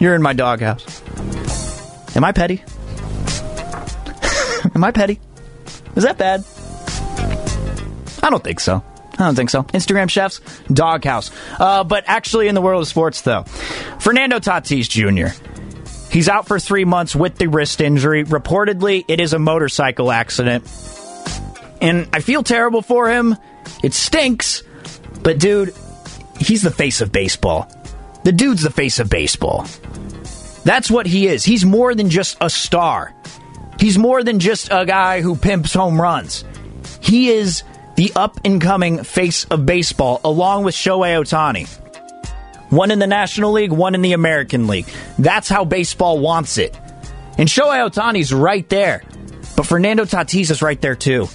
you're 0.00 0.14
in 0.14 0.22
my 0.22 0.32
doghouse. 0.32 1.02
Am 2.16 2.24
I 2.24 2.32
petty? 2.32 2.56
Am 4.74 4.84
I 4.84 4.90
petty? 4.90 5.20
Is 5.94 6.04
that 6.04 6.18
bad? 6.18 6.44
I 8.22 8.30
don't 8.30 8.42
think 8.42 8.60
so. 8.60 8.82
I 9.18 9.24
don't 9.24 9.34
think 9.34 9.50
so. 9.50 9.62
Instagram 9.62 10.10
chefs, 10.10 10.40
doghouse. 10.70 11.30
Uh, 11.58 11.84
but 11.84 12.04
actually, 12.06 12.48
in 12.48 12.54
the 12.54 12.60
world 12.60 12.82
of 12.82 12.88
sports, 12.88 13.22
though, 13.22 13.44
Fernando 14.00 14.38
Tatis 14.38 14.88
Jr. 14.88 15.34
He's 16.12 16.28
out 16.28 16.46
for 16.46 16.58
three 16.58 16.84
months 16.84 17.16
with 17.16 17.36
the 17.36 17.46
wrist 17.46 17.80
injury. 17.80 18.24
Reportedly, 18.24 19.04
it 19.08 19.20
is 19.20 19.32
a 19.32 19.38
motorcycle 19.38 20.10
accident. 20.10 20.64
And 21.80 22.08
I 22.12 22.20
feel 22.20 22.42
terrible 22.42 22.82
for 22.82 23.08
him. 23.08 23.36
It 23.82 23.94
stinks. 23.94 24.62
But, 25.26 25.40
dude, 25.40 25.74
he's 26.38 26.62
the 26.62 26.70
face 26.70 27.00
of 27.00 27.10
baseball. 27.10 27.68
The 28.22 28.30
dude's 28.30 28.62
the 28.62 28.70
face 28.70 29.00
of 29.00 29.10
baseball. 29.10 29.66
That's 30.62 30.88
what 30.88 31.04
he 31.04 31.26
is. 31.26 31.42
He's 31.44 31.64
more 31.64 31.96
than 31.96 32.10
just 32.10 32.36
a 32.40 32.48
star. 32.48 33.12
He's 33.80 33.98
more 33.98 34.22
than 34.22 34.38
just 34.38 34.68
a 34.70 34.86
guy 34.86 35.22
who 35.22 35.34
pimps 35.34 35.74
home 35.74 36.00
runs. 36.00 36.44
He 37.00 37.30
is 37.30 37.64
the 37.96 38.12
up 38.14 38.38
and 38.44 38.60
coming 38.60 39.02
face 39.02 39.46
of 39.46 39.66
baseball, 39.66 40.20
along 40.22 40.62
with 40.62 40.76
Shohei 40.76 41.20
Ohtani. 41.20 41.66
One 42.70 42.92
in 42.92 43.00
the 43.00 43.08
National 43.08 43.50
League, 43.50 43.72
one 43.72 43.96
in 43.96 44.02
the 44.02 44.12
American 44.12 44.68
League. 44.68 44.86
That's 45.18 45.48
how 45.48 45.64
baseball 45.64 46.20
wants 46.20 46.56
it. 46.56 46.78
And 47.36 47.48
Shohei 47.48 47.90
Ohtani's 47.90 48.32
right 48.32 48.68
there. 48.68 49.02
But 49.56 49.66
Fernando 49.66 50.04
Tatis 50.04 50.52
is 50.52 50.62
right 50.62 50.80
there 50.80 50.94
too. 50.94 51.26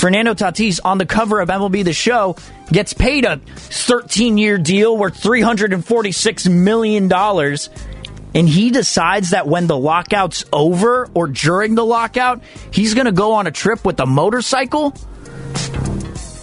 Fernando 0.00 0.32
Tatis 0.32 0.80
on 0.82 0.96
the 0.96 1.04
cover 1.04 1.40
of 1.40 1.50
MLB 1.50 1.84
The 1.84 1.92
Show 1.92 2.34
gets 2.72 2.94
paid 2.94 3.26
a 3.26 3.36
13 3.36 4.38
year 4.38 4.56
deal 4.56 4.96
worth 4.96 5.22
$346 5.22 6.50
million. 6.50 7.12
And 8.34 8.48
he 8.48 8.70
decides 8.70 9.30
that 9.30 9.46
when 9.46 9.66
the 9.66 9.76
lockout's 9.76 10.46
over 10.54 11.06
or 11.12 11.26
during 11.26 11.74
the 11.74 11.84
lockout, 11.84 12.42
he's 12.70 12.94
going 12.94 13.04
to 13.04 13.12
go 13.12 13.34
on 13.34 13.46
a 13.46 13.50
trip 13.50 13.84
with 13.84 14.00
a 14.00 14.06
motorcycle. 14.06 14.94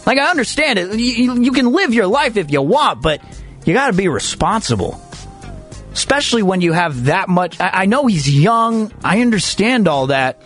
Like, 0.05 0.19
I 0.19 0.29
understand 0.29 0.77
it. 0.77 0.99
You, 0.99 1.41
you 1.41 1.51
can 1.51 1.71
live 1.71 1.95
your 1.95 2.05
life 2.05 2.37
if 2.37 2.51
you 2.51 2.61
want, 2.61 3.01
but 3.01 3.23
you 3.65 3.73
got 3.73 3.87
to 3.87 3.97
be 3.97 4.07
responsible. 4.07 5.01
Especially 5.93 6.43
when 6.43 6.61
you 6.61 6.73
have 6.73 7.05
that 7.05 7.27
much. 7.27 7.59
I, 7.59 7.69
I 7.73 7.85
know 7.87 8.05
he's 8.05 8.29
young. 8.29 8.93
I 9.03 9.21
understand 9.21 9.87
all 9.87 10.07
that. 10.07 10.39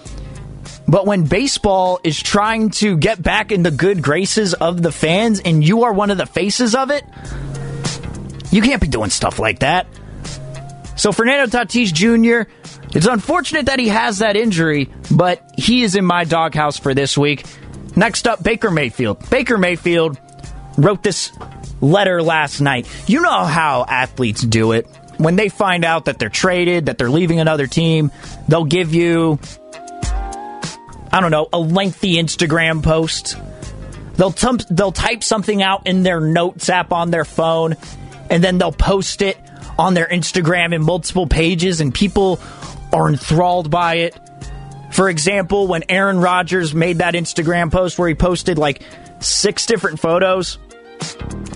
But 0.91 1.05
when 1.05 1.23
baseball 1.23 2.01
is 2.03 2.21
trying 2.21 2.71
to 2.71 2.97
get 2.97 3.23
back 3.23 3.53
in 3.53 3.63
the 3.63 3.71
good 3.71 4.01
graces 4.01 4.53
of 4.53 4.81
the 4.81 4.91
fans 4.91 5.39
and 5.39 5.63
you 5.63 5.85
are 5.85 5.93
one 5.93 6.11
of 6.11 6.17
the 6.17 6.25
faces 6.25 6.75
of 6.75 6.91
it, 6.91 7.05
you 8.51 8.61
can't 8.61 8.81
be 8.81 8.89
doing 8.89 9.09
stuff 9.09 9.39
like 9.39 9.59
that. 9.59 9.87
So 10.97 11.13
Fernando 11.13 11.45
Tatis 11.45 11.93
Jr., 11.93 12.51
it's 12.93 13.05
unfortunate 13.05 13.67
that 13.67 13.79
he 13.79 13.87
has 13.87 14.19
that 14.19 14.35
injury, 14.35 14.89
but 15.09 15.41
he 15.57 15.83
is 15.83 15.95
in 15.95 16.03
my 16.03 16.25
doghouse 16.25 16.77
for 16.77 16.93
this 16.93 17.17
week. 17.17 17.45
Next 17.95 18.27
up, 18.27 18.43
Baker 18.43 18.69
Mayfield. 18.69 19.29
Baker 19.29 19.57
Mayfield 19.57 20.19
wrote 20.77 21.03
this 21.03 21.31
letter 21.79 22.21
last 22.21 22.59
night. 22.59 22.85
You 23.07 23.21
know 23.21 23.45
how 23.45 23.85
athletes 23.87 24.41
do 24.41 24.73
it. 24.73 24.87
When 25.15 25.37
they 25.37 25.47
find 25.47 25.85
out 25.85 26.05
that 26.05 26.19
they're 26.19 26.27
traded, 26.27 26.87
that 26.87 26.97
they're 26.97 27.09
leaving 27.09 27.39
another 27.39 27.65
team, 27.65 28.11
they'll 28.49 28.65
give 28.65 28.93
you 28.93 29.39
I 31.11 31.19
don't 31.19 31.31
know, 31.31 31.49
a 31.51 31.59
lengthy 31.59 32.15
Instagram 32.15 32.83
post. 32.83 33.37
They'll 34.15 34.31
tump, 34.31 34.63
they'll 34.69 34.91
type 34.91 35.23
something 35.23 35.61
out 35.61 35.87
in 35.87 36.03
their 36.03 36.19
notes 36.19 36.69
app 36.69 36.91
on 36.91 37.11
their 37.11 37.25
phone, 37.25 37.75
and 38.29 38.43
then 38.43 38.57
they'll 38.57 38.71
post 38.71 39.21
it 39.21 39.37
on 39.77 39.93
their 39.93 40.07
Instagram 40.07 40.73
in 40.73 40.83
multiple 40.83 41.27
pages, 41.27 41.81
and 41.81 41.93
people 41.93 42.39
are 42.93 43.09
enthralled 43.09 43.69
by 43.69 43.95
it. 43.95 44.19
For 44.91 45.09
example, 45.09 45.67
when 45.67 45.83
Aaron 45.89 46.19
Rodgers 46.19 46.73
made 46.73 46.97
that 46.99 47.13
Instagram 47.13 47.71
post 47.71 47.97
where 47.97 48.09
he 48.09 48.15
posted 48.15 48.57
like 48.57 48.81
six 49.19 49.65
different 49.65 49.99
photos, 49.99 50.57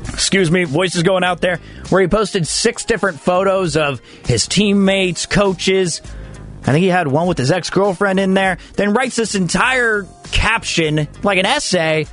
excuse 0.08 0.50
me, 0.50 0.64
voice 0.64 0.96
is 0.96 1.04
going 1.04 1.24
out 1.24 1.42
there, 1.42 1.58
where 1.90 2.02
he 2.02 2.08
posted 2.08 2.48
six 2.48 2.86
different 2.86 3.20
photos 3.20 3.76
of 3.76 4.00
his 4.26 4.48
teammates, 4.48 5.26
coaches, 5.26 6.02
I 6.68 6.72
think 6.72 6.84
he 6.84 6.90
had 6.90 7.08
one 7.08 7.28
with 7.28 7.38
his 7.38 7.52
ex 7.52 7.70
girlfriend 7.70 8.20
in 8.20 8.34
there. 8.34 8.58
Then 8.74 8.94
writes 8.94 9.16
this 9.16 9.36
entire 9.36 10.08
caption, 10.32 11.08
like 11.22 11.38
an 11.38 11.46
essay, 11.46 12.08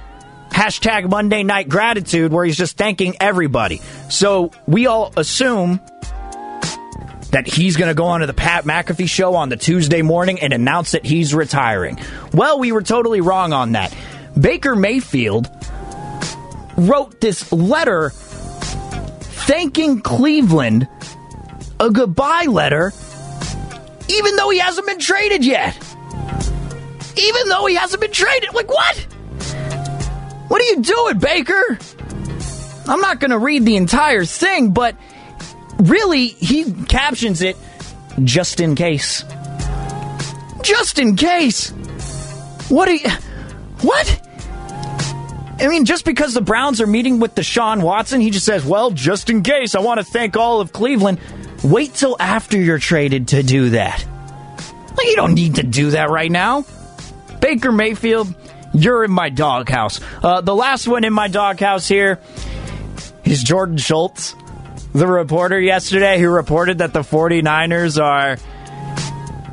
hashtag 0.51 1.09
Monday 1.09 1.43
Night 1.43 1.69
Gratitude, 1.69 2.33
where 2.33 2.45
he's 2.45 2.57
just 2.57 2.77
thanking 2.77 3.17
everybody. 3.19 3.81
So 4.11 4.51
we 4.67 4.87
all 4.87 5.13
assume 5.17 5.81
that 7.31 7.47
he's 7.47 7.79
going 7.79 7.89
to 7.89 7.95
go 7.95 8.05
on 8.05 8.21
to 8.21 8.27
the 8.27 8.35
Pat 8.35 8.65
McAfee 8.65 9.09
show 9.09 9.35
on 9.35 9.49
the 9.49 9.57
Tuesday 9.57 10.03
morning 10.03 10.41
and 10.41 10.53
announce 10.53 10.93
that 10.93 11.07
he's 11.07 11.35
retiring. 11.35 11.99
Well, 12.35 12.59
we 12.59 12.73
were 12.73 12.83
totally 12.83 13.23
wrong 13.23 13.55
on 13.55 13.73
that. 13.73 13.97
Baker 14.39 14.77
Mayfield 14.77 15.49
wrote 16.77 17.21
this 17.23 17.51
letter 17.51 18.11
thanking 18.11 20.03
Cleveland 20.03 20.89
a 21.81 21.91
goodbye 21.91 22.47
letter, 22.49 22.93
even 24.09 24.37
though 24.37 24.51
he 24.51 24.59
hasn't 24.59 24.87
been 24.87 24.99
traded 24.99 25.45
yet. 25.45 25.77
Even 27.17 27.49
though 27.49 27.67
he 27.67 27.75
hasn't 27.75 28.01
been 28.01 28.13
traded. 28.13 28.55
Like, 28.55 28.69
what? 28.69 28.97
What 30.49 30.61
are 30.61 30.65
you 30.65 30.83
doing, 30.83 31.19
Baker? 31.19 31.79
I'm 32.87 33.01
not 33.01 33.21
going 33.21 33.31
to 33.31 33.39
read 33.39 33.65
the 33.65 33.77
entire 33.77 34.25
thing, 34.25 34.73
but 34.73 34.97
really, 35.79 36.29
he 36.29 36.73
captions 36.85 37.43
it 37.43 37.57
just 38.25 38.61
in 38.61 38.75
case. 38.75 39.25
Just 40.63 40.99
in 40.99 41.17
case. 41.17 41.71
What 42.69 42.89
are 42.89 42.95
you. 42.95 43.11
What? 43.83 44.29
I 45.59 45.69
mean, 45.69 45.85
just 45.85 46.05
because 46.05 46.35
the 46.35 46.41
Browns 46.41 46.81
are 46.81 46.87
meeting 46.87 47.21
with 47.21 47.35
Deshaun 47.35 47.83
Watson, 47.83 48.21
he 48.21 48.31
just 48.31 48.45
says, 48.45 48.65
well, 48.65 48.91
just 48.91 49.31
in 49.31 49.43
case, 49.43 49.75
I 49.75 49.81
want 49.81 50.01
to 50.01 50.05
thank 50.05 50.37
all 50.37 50.61
of 50.61 50.73
Cleveland. 50.73 51.21
Wait 51.65 51.95
till 51.95 52.17
after 52.19 52.59
you're 52.59 52.79
traded 52.79 53.29
to 53.29 53.43
do 53.43 53.71
that. 53.71 54.05
Like, 54.97 55.07
you 55.07 55.17
don't 55.17 55.35
need 55.35 55.57
to 55.57 55.63
do 55.63 55.91
that 55.91 56.11
right 56.11 56.31
now. 56.31 56.65
Baker 57.41 57.73
Mayfield, 57.73 58.35
you're 58.75 59.05
in 59.05 59.11
my 59.11 59.29
doghouse. 59.29 60.01
Uh, 60.23 60.41
the 60.41 60.55
last 60.55 60.89
one 60.89 61.05
in 61.05 61.13
my 61.13 61.29
doghouse 61.29 61.89
here 61.89 62.19
is 63.25 63.43
Jordan 63.43 63.79
Schultz, 63.79 64.35
the 64.93 65.07
reporter 65.07 65.61
yesterday 65.61 66.19
who 66.19 66.29
reported 66.29 66.79
that 66.79 66.93
the 66.93 67.01
49ers 67.01 68.03
are 68.03 68.37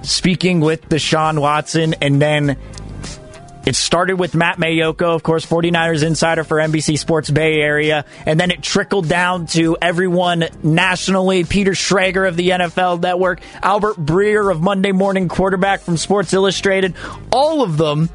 speaking 0.03 0.59
with 0.59 0.89
Deshaun 0.89 1.39
Watson 1.39 1.95
and 2.01 2.21
then 2.21 2.57
it 3.65 3.75
started 3.75 4.15
with 4.15 4.35
Matt 4.35 4.57
Maiocco, 4.57 5.13
of 5.13 5.21
course, 5.21 5.45
49ers 5.45 6.03
insider 6.03 6.43
for 6.43 6.57
NBC 6.57 6.97
Sports 6.97 7.29
Bay 7.29 7.59
Area, 7.59 8.05
and 8.25 8.39
then 8.39 8.51
it 8.51 8.61
trickled 8.61 9.07
down 9.07 9.47
to 9.47 9.77
everyone 9.81 10.45
nationally. 10.63 11.43
Peter 11.43 11.71
Schrager 11.71 12.27
of 12.27 12.35
the 12.35 12.49
NFL 12.49 13.01
Network, 13.01 13.41
Albert 13.61 13.97
Breer 13.97 14.51
of 14.51 14.61
Monday 14.61 14.91
Morning 14.91 15.27
Quarterback 15.27 15.81
from 15.81 15.97
Sports 15.97 16.33
Illustrated, 16.33 16.95
all 17.31 17.61
of 17.61 17.77
them 17.77 18.09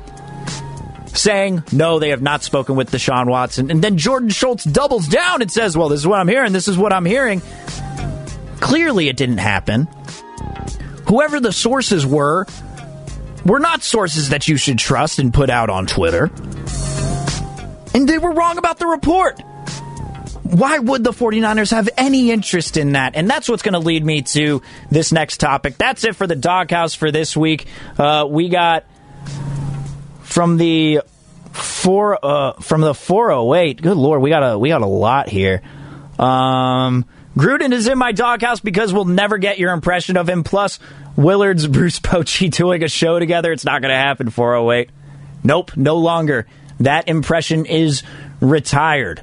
saying, 1.06 1.62
no, 1.72 1.98
they 1.98 2.10
have 2.10 2.22
not 2.22 2.42
spoken 2.42 2.74
with 2.74 2.90
Deshaun 2.90 3.28
Watson. 3.28 3.70
And 3.70 3.82
then 3.82 3.98
Jordan 3.98 4.30
Schultz 4.30 4.64
doubles 4.64 5.06
down 5.06 5.42
and 5.42 5.50
says, 5.50 5.76
well, 5.76 5.88
this 5.88 6.00
is 6.00 6.06
what 6.06 6.18
I'm 6.18 6.28
hearing, 6.28 6.52
this 6.52 6.68
is 6.68 6.76
what 6.76 6.92
I'm 6.92 7.04
hearing. 7.04 7.40
Clearly, 8.60 9.08
it 9.08 9.16
didn't 9.16 9.38
happen. 9.38 9.88
Whoever 11.06 11.38
the 11.38 11.52
sources 11.52 12.06
were, 12.06 12.46
were 13.44 13.58
not 13.58 13.82
sources 13.82 14.30
that 14.30 14.48
you 14.48 14.56
should 14.56 14.78
trust 14.78 15.18
and 15.18 15.32
put 15.32 15.50
out 15.50 15.70
on 15.70 15.86
Twitter. 15.86 16.30
And 17.94 18.08
they 18.08 18.18
were 18.18 18.32
wrong 18.32 18.58
about 18.58 18.78
the 18.78 18.86
report. 18.86 19.40
Why 20.42 20.78
would 20.78 21.02
the 21.04 21.12
49ers 21.12 21.70
have 21.70 21.88
any 21.96 22.30
interest 22.30 22.76
in 22.76 22.92
that? 22.92 23.16
And 23.16 23.28
that's 23.28 23.48
what's 23.48 23.62
going 23.62 23.72
to 23.72 23.78
lead 23.78 24.04
me 24.04 24.22
to 24.22 24.62
this 24.90 25.10
next 25.10 25.38
topic. 25.38 25.78
That's 25.78 26.04
it 26.04 26.16
for 26.16 26.26
the 26.26 26.36
doghouse 26.36 26.94
for 26.94 27.10
this 27.10 27.36
week. 27.36 27.66
Uh, 27.98 28.26
we 28.28 28.48
got 28.48 28.84
from 30.22 30.56
the 30.56 31.00
four 31.52 32.18
uh, 32.24 32.52
from 32.54 32.80
the 32.82 32.94
408. 32.94 33.80
Good 33.80 33.96
lord, 33.96 34.20
we 34.20 34.30
got 34.30 34.40
a 34.40 34.58
we 34.58 34.68
got 34.68 34.82
a 34.82 34.86
lot 34.86 35.28
here. 35.28 35.62
Um, 36.18 37.04
Gruden 37.36 37.72
is 37.72 37.88
in 37.88 37.98
my 37.98 38.12
doghouse 38.12 38.60
because 38.60 38.92
we'll 38.92 39.06
never 39.06 39.38
get 39.38 39.58
your 39.58 39.72
impression 39.72 40.16
of 40.16 40.28
him. 40.28 40.44
Plus, 40.44 40.78
Willard's 41.16 41.66
Bruce 41.68 42.00
Bochy 42.00 42.50
doing 42.50 42.82
a 42.82 42.88
show 42.88 43.18
together. 43.18 43.52
It's 43.52 43.64
not 43.64 43.82
going 43.82 43.92
to 43.92 43.98
happen, 43.98 44.30
408. 44.30 44.90
Nope, 45.42 45.76
no 45.76 45.96
longer. 45.96 46.46
That 46.80 47.08
impression 47.08 47.66
is 47.66 48.02
retired. 48.40 49.22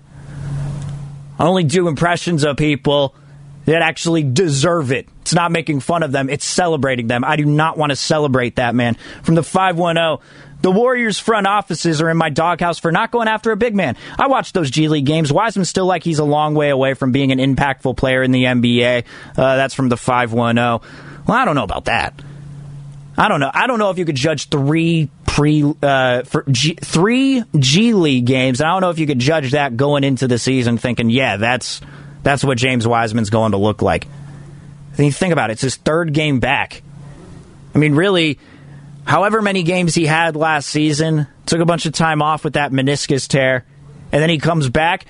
I 1.38 1.46
only 1.46 1.64
do 1.64 1.88
impressions 1.88 2.44
of 2.44 2.58
people 2.58 3.16
that 3.66 3.82
actually 3.82 4.24
deserve 4.24 4.92
it. 4.92 5.08
It's 5.22 5.34
not 5.34 5.52
making 5.52 5.80
fun 5.82 6.04
of 6.04 6.12
them, 6.12 6.30
it's 6.30 6.46
celebrating 6.46 7.08
them. 7.08 7.24
I 7.24 7.36
do 7.36 7.46
not 7.46 7.78
want 7.78 7.92
to 7.92 7.96
celebrate 7.96 8.58
that, 8.58 8.76
man. 8.76 8.96
From 9.24 9.36
the 9.36 9.44
510, 9.44 10.26
the 10.62 10.72
Warriors 10.72 11.18
front 11.20 11.48
offices 11.48 12.02
are 12.02 12.10
in 12.10 12.18
my 12.18 12.30
doghouse 12.30 12.78
for 12.78 12.92
not 12.92 13.12
going 13.12 13.28
after 13.28 13.52
a 13.52 13.58
big 13.58 13.76
man. 13.76 13.98
I 14.20 14.28
watched 14.28 14.54
those 14.54 14.70
G 14.70 14.88
League 14.88 15.06
games. 15.06 15.34
Wiseman's 15.34 15.70
still 15.70 15.88
like 15.88 16.04
he's 16.04 16.20
a 16.20 16.24
long 16.24 16.54
way 16.54 16.70
away 16.70 16.94
from 16.94 17.12
being 17.12 17.32
an 17.32 17.40
impactful 17.40 17.98
player 17.98 18.22
in 18.22 18.32
the 18.32 18.44
NBA. 18.44 19.04
Uh, 19.36 19.56
that's 19.56 19.74
from 19.74 19.90
the 19.90 19.98
510. 19.98 20.88
Well, 21.28 21.38
I 21.38 21.46
don't 21.46 21.56
know 21.56 21.64
about 21.64 21.86
that. 21.86 22.22
I 23.18 23.28
don't 23.28 23.40
know. 23.40 23.52
I 23.54 23.68
don't 23.68 23.80
know 23.80 23.90
if 23.90 23.98
you 23.98 24.06
could 24.06 24.16
judge 24.16 24.50
three 24.50 25.10
pre 25.28 25.64
uh, 25.82 26.24
G, 26.50 26.76
three 26.76 27.44
G 27.58 27.94
League 27.94 28.26
games. 28.26 28.62
I 28.62 28.70
don't 28.70 28.82
know 28.82 28.90
if 28.90 29.00
you 29.00 29.08
could 29.08 29.20
judge 29.20 29.52
that 29.52 29.78
going 29.78 30.04
into 30.04 30.28
the 30.28 30.38
season, 30.38 30.78
thinking, 30.78 31.10
yeah, 31.10 31.38
that's 31.38 31.82
that's 32.24 32.44
what 32.44 32.58
James 32.58 32.88
Wiseman's 32.88 33.30
going 33.30 33.52
to 33.52 33.58
look 33.58 33.82
like. 33.82 34.08
Then 34.96 35.06
you 35.06 35.12
think 35.12 35.34
about 35.34 35.50
it; 35.50 35.54
it's 35.54 35.62
his 35.62 35.76
third 35.76 36.14
game 36.14 36.40
back. 36.40 36.82
I 37.74 37.78
mean, 37.78 37.96
really, 37.96 38.40
however 39.06 39.42
many 39.42 39.64
games 39.64 39.96
he 39.96 40.06
had 40.06 40.36
last 40.36 40.70
season, 40.70 41.28
took 41.46 41.62
a 41.62 41.66
bunch 41.66 41.86
of 41.86 41.94
time 41.94 42.22
off 42.22 42.44
with 42.44 42.54
that 42.54 42.72
meniscus 42.72 43.28
tear, 43.28 43.66
and 44.12 44.22
then 44.22 44.30
he 44.30 44.38
comes 44.38 44.70
back. 44.70 45.06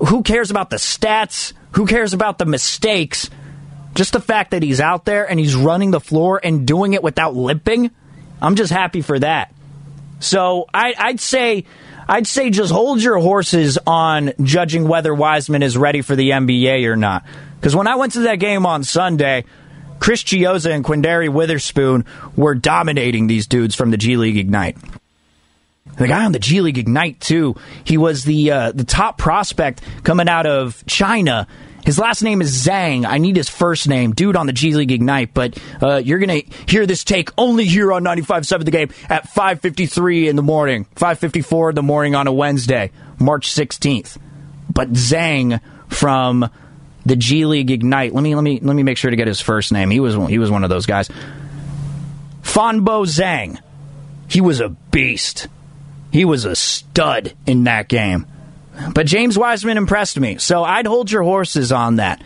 Who 0.00 0.22
cares 0.22 0.50
about 0.50 0.70
the 0.70 0.76
stats? 0.76 1.52
Who 1.72 1.86
cares 1.86 2.12
about 2.12 2.38
the 2.38 2.44
mistakes? 2.44 3.30
Just 3.94 4.12
the 4.12 4.20
fact 4.20 4.50
that 4.50 4.62
he's 4.62 4.80
out 4.80 5.04
there 5.04 5.28
and 5.28 5.38
he's 5.38 5.54
running 5.54 5.90
the 5.90 6.00
floor 6.00 6.40
and 6.42 6.66
doing 6.66 6.94
it 6.94 7.02
without 7.02 7.34
limping, 7.36 7.90
I'm 8.42 8.56
just 8.56 8.72
happy 8.72 9.00
for 9.00 9.18
that. 9.18 9.54
So 10.20 10.66
I, 10.72 10.94
I'd 10.98 11.20
say, 11.20 11.64
I'd 12.08 12.26
say 12.26 12.50
just 12.50 12.72
hold 12.72 13.02
your 13.02 13.18
horses 13.18 13.78
on 13.86 14.32
judging 14.42 14.88
whether 14.88 15.14
Wiseman 15.14 15.62
is 15.62 15.76
ready 15.76 16.02
for 16.02 16.16
the 16.16 16.30
NBA 16.30 16.86
or 16.86 16.96
not. 16.96 17.24
Because 17.60 17.76
when 17.76 17.86
I 17.86 17.96
went 17.96 18.14
to 18.14 18.20
that 18.20 18.36
game 18.36 18.66
on 18.66 18.84
Sunday, 18.84 19.44
Chris 20.00 20.22
Chiozza 20.22 20.70
and 20.70 20.84
Quinndary 20.84 21.28
Weatherspoon 21.28 22.04
were 22.36 22.54
dominating 22.54 23.26
these 23.26 23.46
dudes 23.46 23.74
from 23.74 23.90
the 23.90 23.96
G 23.96 24.16
League 24.16 24.36
Ignite. 24.36 24.76
The 25.96 26.08
guy 26.08 26.24
on 26.24 26.32
the 26.32 26.38
G 26.38 26.60
League 26.60 26.78
Ignite 26.78 27.20
too. 27.20 27.54
He 27.84 27.96
was 27.96 28.24
the 28.24 28.50
uh, 28.50 28.72
the 28.72 28.84
top 28.84 29.16
prospect 29.16 29.80
coming 30.02 30.28
out 30.28 30.46
of 30.46 30.84
China. 30.86 31.46
His 31.84 31.98
last 31.98 32.22
name 32.22 32.40
is 32.40 32.66
Zhang. 32.66 33.04
I 33.06 33.18
need 33.18 33.36
his 33.36 33.48
first 33.48 33.88
name, 33.88 34.12
dude, 34.12 34.36
on 34.36 34.46
the 34.46 34.52
G 34.52 34.74
League 34.74 34.90
Ignite. 34.90 35.34
But 35.34 35.58
uh, 35.82 35.96
you're 35.96 36.18
gonna 36.18 36.42
hear 36.66 36.86
this 36.86 37.04
take 37.04 37.30
only 37.36 37.64
here 37.66 37.92
on 37.92 38.02
95.7 38.02 38.64
The 38.64 38.70
Game 38.70 38.88
at 39.08 39.28
5:53 39.28 40.28
in 40.28 40.36
the 40.36 40.42
morning, 40.42 40.86
5:54 40.96 41.70
in 41.70 41.74
the 41.74 41.82
morning 41.82 42.14
on 42.14 42.26
a 42.26 42.32
Wednesday, 42.32 42.90
March 43.18 43.52
16th. 43.52 44.16
But 44.72 44.92
Zhang 44.92 45.60
from 45.88 46.48
the 47.04 47.16
G 47.16 47.44
League 47.44 47.70
Ignite. 47.70 48.14
Let 48.14 48.22
me 48.22 48.34
let 48.34 48.42
me 48.42 48.60
let 48.60 48.74
me 48.74 48.82
make 48.82 48.96
sure 48.96 49.10
to 49.10 49.16
get 49.16 49.26
his 49.26 49.40
first 49.40 49.70
name. 49.70 49.90
He 49.90 50.00
was 50.00 50.14
he 50.28 50.38
was 50.38 50.50
one 50.50 50.64
of 50.64 50.70
those 50.70 50.86
guys. 50.86 51.10
Fanbo 52.42 53.04
Zhang. 53.04 53.60
He 54.28 54.40
was 54.40 54.60
a 54.60 54.70
beast. 54.70 55.48
He 56.10 56.24
was 56.24 56.44
a 56.44 56.56
stud 56.56 57.34
in 57.46 57.64
that 57.64 57.88
game. 57.88 58.26
But 58.92 59.06
James 59.06 59.38
Wiseman 59.38 59.76
impressed 59.76 60.18
me, 60.18 60.38
so 60.38 60.64
I'd 60.64 60.86
hold 60.86 61.10
your 61.10 61.22
horses 61.22 61.72
on 61.72 61.96
that. 61.96 62.22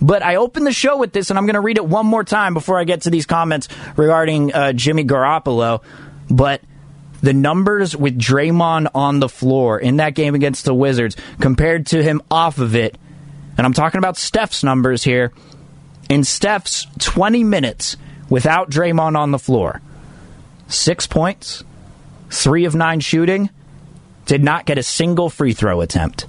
But 0.00 0.22
I 0.22 0.36
opened 0.36 0.66
the 0.66 0.72
show 0.72 0.98
with 0.98 1.12
this, 1.12 1.30
and 1.30 1.38
I'm 1.38 1.46
going 1.46 1.54
to 1.54 1.60
read 1.60 1.78
it 1.78 1.86
one 1.86 2.06
more 2.06 2.24
time 2.24 2.54
before 2.54 2.78
I 2.78 2.84
get 2.84 3.02
to 3.02 3.10
these 3.10 3.26
comments 3.26 3.68
regarding 3.96 4.52
uh, 4.52 4.72
Jimmy 4.72 5.04
Garoppolo. 5.04 5.82
But 6.28 6.60
the 7.22 7.32
numbers 7.32 7.96
with 7.96 8.18
Draymond 8.18 8.88
on 8.94 9.20
the 9.20 9.28
floor 9.28 9.78
in 9.78 9.96
that 9.96 10.14
game 10.14 10.34
against 10.34 10.64
the 10.64 10.74
Wizards 10.74 11.16
compared 11.40 11.86
to 11.86 12.02
him 12.02 12.20
off 12.30 12.58
of 12.58 12.76
it, 12.76 12.98
and 13.56 13.66
I'm 13.66 13.72
talking 13.72 13.98
about 13.98 14.18
Steph's 14.18 14.62
numbers 14.62 15.02
here, 15.02 15.32
in 16.08 16.24
Steph's 16.24 16.86
20 16.98 17.42
minutes 17.42 17.96
without 18.28 18.70
Draymond 18.70 19.16
on 19.16 19.30
the 19.30 19.38
floor, 19.38 19.80
six 20.68 21.06
points, 21.06 21.64
three 22.30 22.64
of 22.64 22.74
nine 22.74 23.00
shooting, 23.00 23.50
did 24.26 24.42
not 24.42 24.66
get 24.66 24.78
a 24.78 24.82
single 24.82 25.30
free 25.30 25.54
throw 25.54 25.80
attempt. 25.80 26.26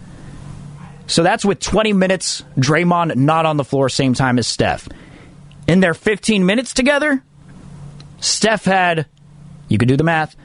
So 1.07 1.23
that's 1.23 1.45
with 1.45 1.59
20 1.59 1.93
minutes, 1.93 2.43
Draymond 2.57 3.15
not 3.15 3.45
on 3.45 3.57
the 3.57 3.63
floor, 3.63 3.89
same 3.89 4.13
time 4.13 4.37
as 4.37 4.47
Steph. 4.47 4.87
In 5.67 5.79
their 5.79 5.93
15 5.93 6.45
minutes 6.45 6.73
together, 6.73 7.23
Steph 8.19 8.65
had, 8.65 9.05
you 9.67 9.77
could 9.77 9.87
do 9.87 9.97
the 9.97 10.03
math, 10.03 10.35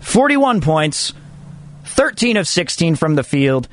41 0.00 0.60
points, 0.60 1.12
13 1.84 2.36
of 2.36 2.46
16 2.46 2.96
from 2.96 3.14
the 3.14 3.22
field, 3.22 3.68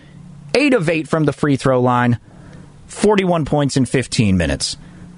8 0.53 0.73
of 0.73 0.89
8 0.89 1.07
from 1.07 1.25
the 1.25 1.33
free 1.33 1.57
throw 1.57 1.81
line, 1.81 2.19
41 2.87 3.45
points 3.45 3.77
in 3.77 3.85
15 3.85 4.37
minutes. 4.37 4.77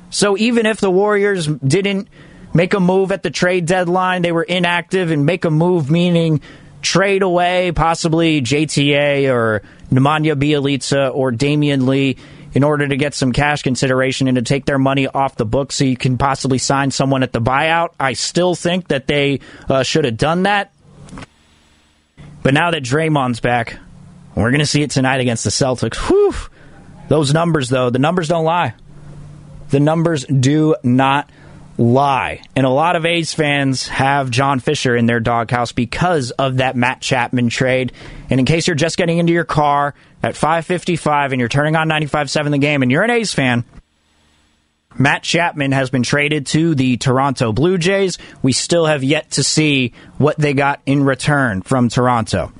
So 0.09 0.37
even 0.37 0.65
if 0.65 0.79
the 0.79 0.91
Warriors 0.91 1.47
didn't 1.47 2.07
make 2.53 2.73
a 2.73 2.79
move 2.79 3.11
at 3.11 3.23
the 3.23 3.29
trade 3.29 3.65
deadline, 3.65 4.21
they 4.21 4.31
were 4.31 4.43
inactive 4.43 5.11
and 5.11 5.25
make 5.25 5.45
a 5.45 5.51
move 5.51 5.91
meaning 5.91 6.41
trade 6.87 7.21
away 7.21 7.73
possibly 7.73 8.41
JTA 8.41 9.29
or 9.29 9.61
Nemanja 9.91 10.35
Bjelica 10.35 11.13
or 11.13 11.33
Damion 11.33 11.85
Lee 11.85 12.15
in 12.53 12.63
order 12.63 12.87
to 12.87 12.95
get 12.95 13.13
some 13.13 13.33
cash 13.33 13.61
consideration 13.61 14.29
and 14.29 14.35
to 14.35 14.41
take 14.41 14.65
their 14.65 14.79
money 14.79 15.05
off 15.05 15.35
the 15.35 15.45
book 15.45 15.73
so 15.73 15.83
you 15.83 15.97
can 15.97 16.17
possibly 16.17 16.57
sign 16.57 16.89
someone 16.89 17.23
at 17.23 17.33
the 17.33 17.41
buyout. 17.41 17.89
I 17.99 18.13
still 18.13 18.55
think 18.55 18.87
that 18.87 19.05
they 19.05 19.41
uh, 19.67 19.83
should 19.83 20.05
have 20.05 20.15
done 20.15 20.43
that. 20.43 20.71
But 22.41 22.53
now 22.53 22.71
that 22.71 22.83
Draymond's 22.83 23.41
back, 23.41 23.77
we're 24.33 24.51
going 24.51 24.59
to 24.59 24.65
see 24.65 24.81
it 24.81 24.91
tonight 24.91 25.19
against 25.19 25.43
the 25.43 25.49
Celtics. 25.49 25.97
Whew. 26.07 26.33
Those 27.09 27.33
numbers, 27.33 27.67
though, 27.67 27.89
the 27.89 27.99
numbers 27.99 28.29
don't 28.29 28.45
lie. 28.45 28.75
The 29.71 29.81
numbers 29.81 30.23
do 30.25 30.75
not 30.83 31.29
lie. 31.77 32.41
And 32.55 32.65
a 32.65 32.69
lot 32.69 32.95
of 32.95 33.05
A's 33.05 33.33
fans 33.33 33.87
have 33.87 34.31
John 34.31 34.59
Fisher 34.59 34.95
in 34.95 35.05
their 35.05 35.19
doghouse 35.19 35.71
because 35.71 36.31
of 36.31 36.57
that 36.57 36.75
Matt 36.75 37.01
Chapman 37.01 37.49
trade. 37.49 37.91
And 38.29 38.39
in 38.39 38.45
case 38.45 38.67
you're 38.67 38.75
just 38.75 38.97
getting 38.97 39.17
into 39.17 39.33
your 39.33 39.45
car 39.45 39.93
at 40.23 40.35
5:55 40.35 41.31
and 41.31 41.39
you're 41.39 41.49
turning 41.49 41.75
on 41.75 41.87
95.7 41.87 42.51
the 42.51 42.57
game 42.57 42.81
and 42.81 42.91
you're 42.91 43.03
an 43.03 43.11
A's 43.11 43.33
fan, 43.33 43.63
Matt 44.97 45.21
Chapman 45.21 45.73
has 45.73 45.89
been 45.91 46.03
traded 46.03 46.47
to 46.47 46.73
the 46.73 46.97
Toronto 46.97 47.51
Blue 47.51 47.77
Jays. 47.77 48.17
We 48.41 48.51
still 48.51 48.85
have 48.85 49.03
yet 49.03 49.31
to 49.31 49.43
see 49.43 49.93
what 50.17 50.37
they 50.37 50.53
got 50.53 50.81
in 50.85 51.03
return 51.03 51.61
from 51.61 51.89
Toronto. 51.89 52.51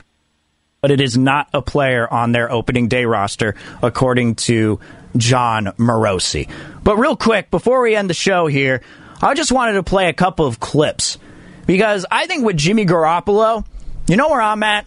But 0.82 0.92
it 0.92 1.02
is 1.02 1.18
not 1.18 1.48
a 1.54 1.64
player 1.64 2.08
on 2.12 2.32
their 2.32 2.52
opening 2.52 2.88
day 2.88 3.06
roster, 3.06 3.56
according 3.82 4.36
to 4.36 4.80
Jon 5.18 5.66
Morosi. 5.78 6.48
But 6.84 6.98
real 6.98 7.16
quick, 7.16 7.50
before 7.50 7.82
we 7.82 7.96
end 7.96 8.10
the 8.10 8.14
show 8.14 8.46
here, 8.46 8.82
I 9.22 9.34
just 9.34 9.52
wanted 9.52 9.74
to 9.74 9.84
play 9.84 10.10
a 10.10 10.14
couple 10.14 10.46
of 10.46 10.60
clips 10.60 11.18
because 11.66 12.06
I 12.10 12.28
think 12.28 12.46
with 12.46 12.58
Jimmy 12.58 12.86
Garoppolo, 12.86 13.66
you 14.08 14.16
know 14.16 14.30
where 14.30 14.42
I'm 14.42 14.64
at? 14.64 14.86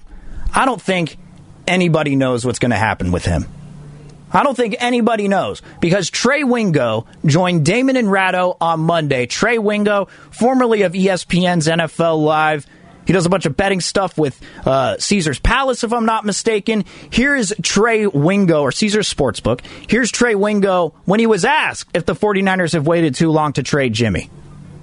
I 0.55 0.65
don't 0.65 0.81
think 0.81 1.17
anybody 1.67 2.17
knows 2.17 2.45
what's 2.45 2.59
going 2.59 2.71
to 2.71 2.77
happen 2.77 3.13
with 3.13 3.25
him. 3.25 3.47
I 4.33 4.45
don't 4.45 4.57
think 4.57 4.77
anybody 4.79 5.27
knows 5.27 5.61
because 5.81 6.09
Trey 6.09 6.45
Wingo 6.45 7.07
joined 7.27 7.65
Damon 7.65 7.97
and 7.97 8.11
Ratto 8.11 8.57
on 8.61 8.81
Monday. 8.81 9.27
Trey 9.27 9.59
Wingo, 9.59 10.07
formerly 10.31 10.83
of 10.83 10.93
ESPN's 10.93 11.67
NFL 11.67 12.23
Live, 12.23 12.67
he 13.11 13.13
does 13.13 13.27
a 13.27 13.29
bunch 13.29 13.45
of 13.45 13.57
betting 13.57 13.81
stuff 13.81 14.17
with 14.17 14.41
uh, 14.65 14.97
Caesar's 14.97 15.41
Palace, 15.41 15.83
if 15.83 15.93
I'm 15.93 16.07
not 16.07 16.25
mistaken. 16.25 16.85
Here's 17.11 17.53
Trey 17.61 18.07
Wingo, 18.07 18.63
or 18.63 18.71
Caesar's 18.71 19.13
Sportsbook. 19.13 19.63
Here's 19.91 20.13
Trey 20.13 20.37
Wingo 20.37 20.95
when 21.07 21.19
he 21.19 21.27
was 21.27 21.45
asked 21.45 21.91
if 21.93 22.07
the 22.07 22.15
49ers 22.15 22.75
have 22.75 22.87
waited 22.87 23.17
too 23.17 23.33
long 23.33 23.53
to 23.55 23.65
trade 23.65 23.95
Jimmy. 23.95 24.31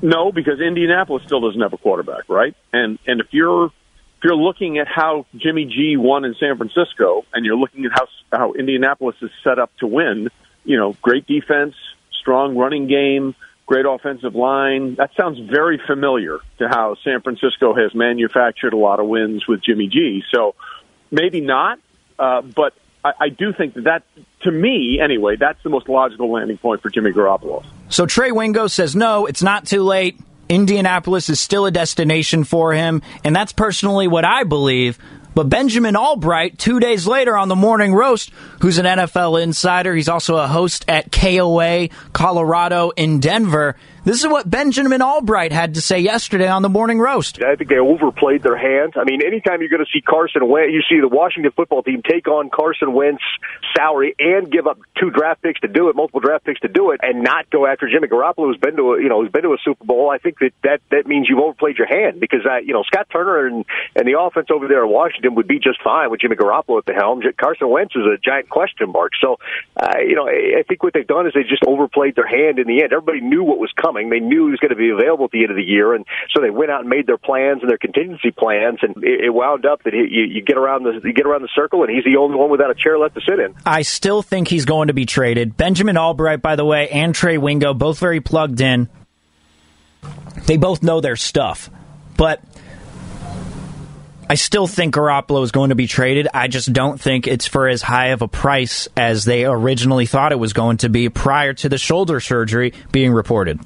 No, 0.01 0.33
because 0.33 0.59
Indianapolis 0.59 1.23
still 1.23 1.39
doesn't 1.39 1.61
have 1.61 1.71
a 1.71 1.77
quarterback, 1.77 2.27
right? 2.27 2.53
And 2.73 2.99
and 3.07 3.21
if 3.21 3.27
you're 3.31 3.67
if 3.67 4.23
you're 4.25 4.35
looking 4.35 4.77
at 4.77 4.89
how 4.89 5.25
Jimmy 5.37 5.63
G 5.63 5.95
won 5.95 6.25
in 6.25 6.35
San 6.37 6.57
Francisco, 6.57 7.23
and 7.31 7.45
you're 7.45 7.55
looking 7.55 7.85
at 7.85 7.93
how 7.93 8.07
how 8.29 8.51
Indianapolis 8.51 9.15
is 9.21 9.31
set 9.41 9.57
up 9.57 9.71
to 9.77 9.87
win, 9.87 10.27
you 10.65 10.75
know, 10.75 10.97
great 11.01 11.27
defense, 11.27 11.75
strong 12.19 12.57
running 12.57 12.87
game, 12.87 13.35
great 13.67 13.85
offensive 13.85 14.33
line. 14.33 14.95
That 14.95 15.11
sounds 15.15 15.37
very 15.39 15.79
familiar 15.85 16.39
to 16.57 16.67
how 16.67 16.95
San 17.03 17.21
Francisco 17.21 17.75
has 17.75 17.93
manufactured 17.93 18.73
a 18.73 18.77
lot 18.77 18.99
of 18.99 19.07
wins 19.07 19.45
with 19.47 19.61
Jimmy 19.61 19.87
G. 19.87 20.23
So 20.33 20.55
maybe 21.11 21.41
not, 21.41 21.77
uh, 22.17 22.41
but 22.41 22.73
I, 23.03 23.11
I 23.19 23.29
do 23.29 23.53
think 23.53 23.75
that, 23.75 23.83
that, 23.83 24.03
to 24.41 24.51
me 24.51 24.99
anyway, 25.03 25.35
that's 25.35 25.61
the 25.63 25.69
most 25.69 25.89
logical 25.89 26.31
landing 26.31 26.57
point 26.57 26.81
for 26.81 26.89
Jimmy 26.89 27.11
Garoppolo. 27.11 27.65
So 27.89 28.05
Trey 28.05 28.31
Wingo 28.31 28.67
says, 28.67 28.95
no, 28.95 29.25
it's 29.25 29.43
not 29.43 29.67
too 29.67 29.83
late. 29.83 30.17
Indianapolis 30.49 31.29
is 31.29 31.41
still 31.41 31.65
a 31.65 31.71
destination 31.71 32.45
for 32.45 32.73
him, 32.73 33.01
and 33.25 33.35
that's 33.35 33.51
personally 33.51 34.07
what 34.07 34.23
I 34.23 34.45
believe. 34.45 34.97
But 35.37 35.49
Benjamin 35.49 35.93
Allbright, 35.93 36.57
two 36.57 36.79
days 36.79 37.05
later 37.05 37.37
on 37.37 37.47
the 37.47 37.55
Morning 37.55 37.93
Roast, 37.93 38.31
who's 38.59 38.79
an 38.79 38.87
NFL 38.87 39.39
insider, 39.43 39.93
he's 39.93 40.09
also 40.09 40.37
a 40.37 40.47
host 40.47 40.83
at 40.87 41.11
KOA 41.11 41.89
Colorado 42.11 42.89
in 42.89 43.19
Denver. 43.19 43.75
This 44.07 44.23
is 44.23 44.29
what 44.29 44.49
Benjamin 44.49 45.01
Allbright 45.01 45.51
had 45.51 45.73
to 45.73 45.81
say 45.81 45.99
yesterday 45.99 46.47
on 46.47 46.61
the 46.61 46.69
Morning 46.69 46.97
Roast. 46.97 47.43
I 47.43 47.57
think 47.57 47.69
they 47.69 47.77
overplayed 47.77 48.41
their 48.41 48.55
hand. 48.55 48.93
I 48.95 49.03
mean, 49.03 49.19
anytime 49.21 49.59
you're 49.59 49.69
going 49.69 49.83
to 49.83 49.91
see 49.91 49.99
Carson 49.99 50.47
Wentz, 50.47 50.71
you 50.71 50.79
see 50.87 51.01
the 51.01 51.09
Washington 51.09 51.51
football 51.51 51.83
team 51.83 52.01
take 52.09 52.25
on 52.29 52.49
Carson 52.49 52.93
Wentz 52.93 53.21
salary 53.75 54.15
and 54.17 54.49
give 54.49 54.65
up 54.65 54.79
two 54.97 55.09
draft 55.09 55.41
picks 55.41 55.59
to 55.59 55.67
do 55.67 55.89
it, 55.89 55.97
multiple 55.97 56.21
draft 56.21 56.45
picks 56.45 56.61
to 56.61 56.69
do 56.69 56.91
it, 56.91 57.01
and 57.03 57.21
not 57.21 57.49
go 57.49 57.67
after 57.67 57.89
Jimmy 57.89 58.07
Garoppolo, 58.07 58.47
who's 58.47 58.55
been 58.55 58.77
to 58.77 58.93
a, 58.93 59.01
you 59.03 59.09
know 59.09 59.21
who's 59.21 59.31
been 59.31 59.43
to 59.43 59.51
a 59.51 59.57
Super 59.61 59.83
Bowl. 59.83 60.09
I 60.09 60.19
think 60.19 60.39
that 60.39 60.51
that, 60.63 60.79
that 60.89 61.05
means 61.05 61.27
you've 61.27 61.43
overplayed 61.43 61.77
your 61.77 61.87
hand 61.87 62.21
because 62.21 62.45
uh, 62.49 62.59
you 62.63 62.71
know 62.71 62.83
Scott 62.83 63.07
Turner 63.11 63.45
and 63.45 63.65
and 63.93 64.07
the 64.07 64.17
offense 64.17 64.47
over 64.55 64.69
there 64.69 64.85
in 64.85 64.89
Washington 64.89 65.35
would 65.35 65.49
be 65.49 65.59
just 65.59 65.83
fine 65.83 66.09
with 66.09 66.21
Jimmy 66.21 66.37
Garoppolo 66.37 66.77
at 66.77 66.85
the 66.85 66.93
helm. 66.93 67.21
Carson 67.37 67.67
Wentz 67.67 67.93
is 67.93 68.03
a 68.05 68.17
giant 68.17 68.47
question 68.47 68.89
mark. 68.89 69.11
So, 69.19 69.35
uh, 69.75 69.97
you 69.99 70.15
know, 70.15 70.29
I 70.29 70.63
think 70.65 70.81
what 70.81 70.93
they've 70.93 71.05
done 71.05 71.27
is 71.27 71.33
they 71.33 71.43
just 71.43 71.63
overplayed 71.67 72.15
their 72.15 72.27
hand 72.27 72.57
in 72.57 72.67
the 72.67 72.83
end. 72.83 72.93
Everybody 72.93 73.19
knew 73.19 73.43
what 73.43 73.59
was 73.59 73.71
coming. 73.75 73.96
They 74.05 74.19
knew 74.19 74.45
he 74.45 74.51
was 74.51 74.59
going 74.59 74.69
to 74.69 74.77
be 74.77 74.89
available 74.89 75.25
at 75.25 75.31
the 75.31 75.41
end 75.41 75.51
of 75.51 75.57
the 75.57 75.63
year, 75.63 75.93
and 75.93 76.05
so 76.31 76.41
they 76.41 76.49
went 76.49 76.71
out 76.71 76.81
and 76.81 76.89
made 76.89 77.07
their 77.07 77.17
plans 77.17 77.61
and 77.61 77.69
their 77.69 77.77
contingency 77.77 78.31
plans, 78.31 78.79
and 78.81 79.03
it, 79.03 79.25
it 79.25 79.29
wound 79.33 79.65
up 79.65 79.83
that 79.83 79.93
he, 79.93 79.99
you, 80.09 80.23
you 80.23 80.41
get 80.41 80.57
around 80.57 80.83
the 80.83 81.01
you 81.03 81.13
get 81.13 81.25
around 81.25 81.41
the 81.41 81.49
circle, 81.55 81.83
and 81.83 81.91
he's 81.91 82.03
the 82.03 82.17
only 82.17 82.37
one 82.37 82.49
without 82.49 82.69
a 82.69 82.75
chair 82.75 82.97
left 82.97 83.15
to 83.15 83.21
sit 83.21 83.39
in. 83.39 83.55
I 83.65 83.81
still 83.81 84.21
think 84.21 84.47
he's 84.47 84.65
going 84.65 84.87
to 84.87 84.93
be 84.93 85.05
traded. 85.05 85.57
Benjamin 85.57 85.95
Allbright, 85.95 86.41
by 86.41 86.55
the 86.55 86.65
way, 86.65 86.89
and 86.89 87.13
Trey 87.13 87.37
Wingo, 87.37 87.73
both 87.73 87.99
very 87.99 88.21
plugged 88.21 88.61
in. 88.61 88.89
They 90.45 90.57
both 90.57 90.83
know 90.83 91.01
their 91.01 91.15
stuff, 91.15 91.69
but. 92.15 92.41
I 94.29 94.35
still 94.35 94.67
think 94.67 94.93
Garoppolo 94.93 95.41
is 95.43 95.53
going 95.53 95.69
to 95.69 95.75
be 95.75 95.87
traded. 95.87 96.27
I 96.33 96.49
just 96.49 96.73
don't 96.73 96.99
think 96.99 97.27
it's 97.27 97.47
for 97.47 97.67
as 97.69 97.81
high 97.81 98.07
of 98.07 98.21
a 98.21 98.27
price 98.27 98.89
as 98.97 99.23
they 99.23 99.45
originally 99.45 100.05
thought 100.05 100.33
it 100.33 100.39
was 100.39 100.51
going 100.51 100.77
to 100.77 100.89
be 100.89 101.07
prior 101.07 101.53
to 101.53 101.69
the 101.69 101.77
shoulder 101.77 102.19
surgery 102.19 102.73
being 102.91 103.13
reported. 103.13 103.61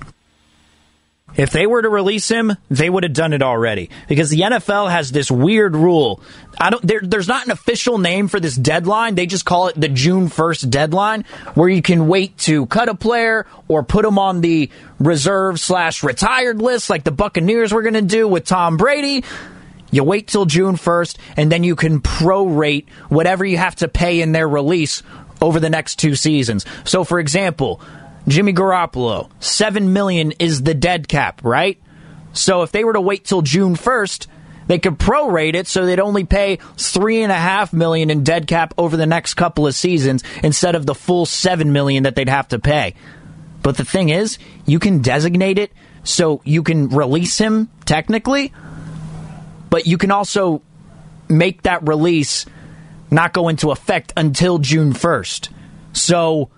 If 1.35 1.51
they 1.51 1.65
were 1.65 1.81
to 1.81 1.89
release 1.89 2.27
him, 2.29 2.55
they 2.69 2.89
would 2.89 3.03
have 3.03 3.13
done 3.13 3.33
it 3.33 3.41
already 3.41 3.89
because 4.07 4.29
the 4.29 4.41
NFL 4.41 4.91
has 4.91 5.11
this 5.11 5.31
weird 5.31 5.75
rule. 5.75 6.21
I 6.59 6.69
don't. 6.69 6.85
There, 6.85 6.99
there's 7.01 7.27
not 7.27 7.45
an 7.45 7.51
official 7.51 7.97
name 7.97 8.27
for 8.27 8.39
this 8.39 8.55
deadline. 8.55 9.15
They 9.15 9.25
just 9.25 9.45
call 9.45 9.67
it 9.67 9.79
the 9.79 9.87
June 9.87 10.27
1st 10.27 10.69
deadline, 10.69 11.23
where 11.53 11.69
you 11.69 11.81
can 11.81 12.07
wait 12.07 12.37
to 12.39 12.65
cut 12.65 12.89
a 12.89 12.95
player 12.95 13.47
or 13.67 13.83
put 13.83 14.03
him 14.03 14.19
on 14.19 14.41
the 14.41 14.69
reserve 14.99 15.59
slash 15.59 16.03
retired 16.03 16.61
list, 16.61 16.89
like 16.89 17.03
the 17.03 17.11
Buccaneers 17.11 17.73
were 17.73 17.81
going 17.81 17.93
to 17.93 18.01
do 18.01 18.27
with 18.27 18.45
Tom 18.45 18.77
Brady. 18.77 19.23
You 19.91 20.05
wait 20.05 20.27
till 20.27 20.45
June 20.45 20.75
1st, 20.75 21.17
and 21.35 21.51
then 21.51 21.63
you 21.63 21.75
can 21.75 21.99
prorate 21.99 22.89
whatever 23.09 23.43
you 23.43 23.57
have 23.57 23.75
to 23.77 23.89
pay 23.89 24.21
in 24.21 24.31
their 24.31 24.47
release 24.47 25.03
over 25.41 25.59
the 25.59 25.69
next 25.69 25.97
two 25.97 26.15
seasons. 26.15 26.65
So, 26.85 27.03
for 27.03 27.19
example, 27.19 27.81
Jimmy 28.27 28.53
Garoppolo, 28.53 29.29
seven 29.39 29.93
million 29.93 30.31
is 30.33 30.63
the 30.63 30.73
dead 30.73 31.07
cap, 31.07 31.41
right? 31.43 31.81
So 32.33 32.61
if 32.61 32.71
they 32.71 32.83
were 32.83 32.93
to 32.93 33.01
wait 33.01 33.25
till 33.25 33.41
June 33.41 33.75
first, 33.75 34.27
they 34.67 34.79
could 34.79 34.97
prorate 34.97 35.55
it 35.55 35.67
so 35.67 35.85
they'd 35.85 35.99
only 35.99 36.23
pay 36.23 36.59
three 36.77 37.23
and 37.23 37.31
a 37.31 37.35
half 37.35 37.73
million 37.73 38.09
in 38.09 38.23
dead 38.23 38.47
cap 38.47 38.73
over 38.77 38.95
the 38.95 39.05
next 39.05 39.33
couple 39.33 39.67
of 39.67 39.75
seasons 39.75 40.23
instead 40.43 40.75
of 40.75 40.85
the 40.85 40.95
full 40.95 41.25
seven 41.25 41.73
million 41.73 42.03
that 42.03 42.15
they'd 42.15 42.29
have 42.29 42.47
to 42.49 42.59
pay. 42.59 42.95
But 43.63 43.77
the 43.77 43.85
thing 43.85 44.09
is, 44.09 44.37
you 44.65 44.79
can 44.79 45.01
designate 45.01 45.57
it 45.57 45.71
so 46.03 46.41
you 46.45 46.63
can 46.63 46.89
release 46.89 47.37
him 47.37 47.69
technically, 47.85 48.53
but 49.69 49.87
you 49.87 49.97
can 49.97 50.11
also 50.11 50.61
make 51.27 51.63
that 51.63 51.87
release 51.87 52.45
not 53.09 53.33
go 53.33 53.49
into 53.49 53.71
effect 53.71 54.13
until 54.15 54.57
June 54.57 54.93
1st. 54.93 55.49
So 55.93 56.49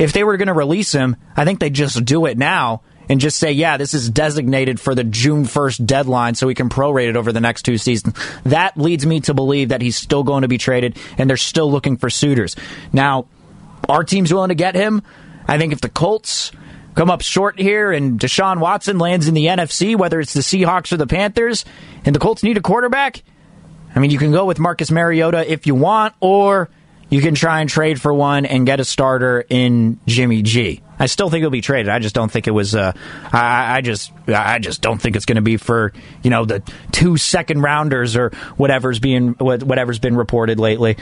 if 0.00 0.14
they 0.14 0.24
were 0.24 0.38
going 0.38 0.48
to 0.48 0.54
release 0.54 0.92
him, 0.92 1.16
I 1.36 1.44
think 1.44 1.60
they'd 1.60 1.74
just 1.74 2.04
do 2.06 2.24
it 2.24 2.38
now 2.38 2.82
and 3.10 3.20
just 3.20 3.38
say, 3.38 3.52
yeah, 3.52 3.76
this 3.76 3.92
is 3.92 4.08
designated 4.08 4.80
for 4.80 4.94
the 4.94 5.04
June 5.04 5.44
1st 5.44 5.84
deadline 5.84 6.34
so 6.34 6.46
we 6.46 6.54
can 6.54 6.70
prorate 6.70 7.10
it 7.10 7.16
over 7.16 7.32
the 7.32 7.40
next 7.40 7.62
two 7.62 7.76
seasons. 7.76 8.18
That 8.44 8.78
leads 8.78 9.04
me 9.04 9.20
to 9.20 9.34
believe 9.34 9.68
that 9.68 9.82
he's 9.82 9.96
still 9.96 10.22
going 10.22 10.42
to 10.42 10.48
be 10.48 10.58
traded 10.58 10.96
and 11.18 11.28
they're 11.28 11.36
still 11.36 11.70
looking 11.70 11.98
for 11.98 12.08
suitors. 12.08 12.56
Now, 12.94 13.26
our 13.88 14.02
team's 14.02 14.32
willing 14.32 14.48
to 14.48 14.54
get 14.54 14.74
him. 14.74 15.02
I 15.46 15.58
think 15.58 15.74
if 15.74 15.82
the 15.82 15.88
Colts 15.90 16.50
come 16.94 17.10
up 17.10 17.20
short 17.20 17.60
here 17.60 17.92
and 17.92 18.18
Deshaun 18.18 18.58
Watson 18.58 18.98
lands 18.98 19.28
in 19.28 19.34
the 19.34 19.46
NFC, 19.46 19.96
whether 19.96 20.18
it's 20.18 20.32
the 20.32 20.40
Seahawks 20.40 20.92
or 20.92 20.96
the 20.96 21.06
Panthers, 21.06 21.66
and 22.06 22.14
the 22.14 22.20
Colts 22.20 22.42
need 22.42 22.56
a 22.56 22.62
quarterback, 22.62 23.22
I 23.94 23.98
mean, 23.98 24.10
you 24.10 24.18
can 24.18 24.32
go 24.32 24.46
with 24.46 24.58
Marcus 24.58 24.90
Mariota 24.90 25.50
if 25.50 25.66
you 25.66 25.74
want, 25.74 26.14
or 26.20 26.70
you 27.10 27.20
can 27.20 27.34
try 27.34 27.60
and 27.60 27.68
trade 27.68 28.00
for 28.00 28.14
one 28.14 28.46
and 28.46 28.64
get 28.64 28.78
a 28.80 28.84
starter 28.84 29.44
in 29.48 29.98
Jimmy 30.06 30.42
G. 30.42 30.80
I 30.98 31.06
still 31.06 31.28
think 31.28 31.42
it'll 31.42 31.50
be 31.50 31.60
traded. 31.60 31.88
I 31.88 31.98
just 31.98 32.14
don't 32.14 32.30
think 32.30 32.46
it 32.46 32.52
was. 32.52 32.74
Uh, 32.74 32.92
I, 33.32 33.78
I 33.78 33.80
just, 33.80 34.12
I 34.28 34.60
just 34.60 34.80
don't 34.80 35.00
think 35.02 35.16
it's 35.16 35.24
going 35.24 35.36
to 35.36 35.42
be 35.42 35.56
for 35.56 35.92
you 36.22 36.30
know 36.30 36.44
the 36.44 36.62
two 36.92 37.16
second 37.16 37.62
rounders 37.62 38.16
or 38.16 38.30
whatever's 38.56 39.00
being 39.00 39.32
whatever's 39.32 39.98
been 39.98 40.16
reported 40.16 40.60
lately. 40.60 40.96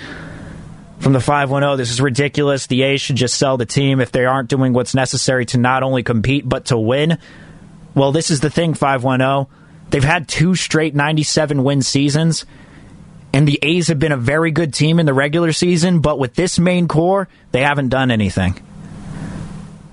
From 1.00 1.12
the 1.12 1.20
510, 1.20 1.78
this 1.78 1.92
is 1.92 2.00
ridiculous. 2.00 2.66
The 2.66 2.82
A's 2.82 3.00
should 3.00 3.16
just 3.16 3.36
sell 3.36 3.56
the 3.56 3.66
team 3.66 4.00
if 4.00 4.10
they 4.10 4.24
aren't 4.24 4.48
doing 4.48 4.72
what's 4.72 4.96
necessary 4.96 5.46
to 5.46 5.58
not 5.58 5.84
only 5.84 6.02
compete 6.02 6.48
but 6.48 6.66
to 6.66 6.78
win. 6.78 7.18
Well, 7.94 8.10
this 8.10 8.30
is 8.30 8.40
the 8.40 8.50
thing, 8.50 8.74
510. 8.74 9.46
They've 9.90 10.02
had 10.02 10.26
two 10.26 10.54
straight 10.54 10.94
97 10.94 11.62
win 11.62 11.82
seasons 11.82 12.46
and 13.32 13.46
the 13.46 13.58
A's 13.62 13.88
have 13.88 13.98
been 13.98 14.12
a 14.12 14.16
very 14.16 14.50
good 14.50 14.72
team 14.72 14.98
in 14.98 15.06
the 15.06 15.14
regular 15.14 15.52
season, 15.52 16.00
but 16.00 16.18
with 16.18 16.34
this 16.34 16.58
main 16.58 16.88
core, 16.88 17.28
they 17.52 17.62
haven't 17.62 17.90
done 17.90 18.10
anything. 18.10 18.60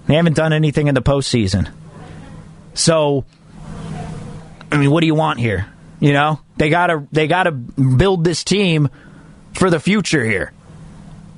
They 0.07 0.15
haven't 0.15 0.36
done 0.36 0.53
anything 0.53 0.88
in 0.88 0.95
the 0.95 1.01
postseason. 1.01 1.71
So, 2.73 3.25
I 4.71 4.77
mean, 4.77 4.91
what 4.91 5.01
do 5.01 5.07
you 5.07 5.15
want 5.15 5.39
here? 5.39 5.67
You 5.99 6.13
know, 6.13 6.39
they 6.57 6.69
gotta 6.69 7.07
they 7.11 7.27
gotta 7.27 7.51
build 7.51 8.23
this 8.23 8.43
team 8.43 8.89
for 9.53 9.69
the 9.69 9.79
future 9.79 10.23
here, 10.23 10.51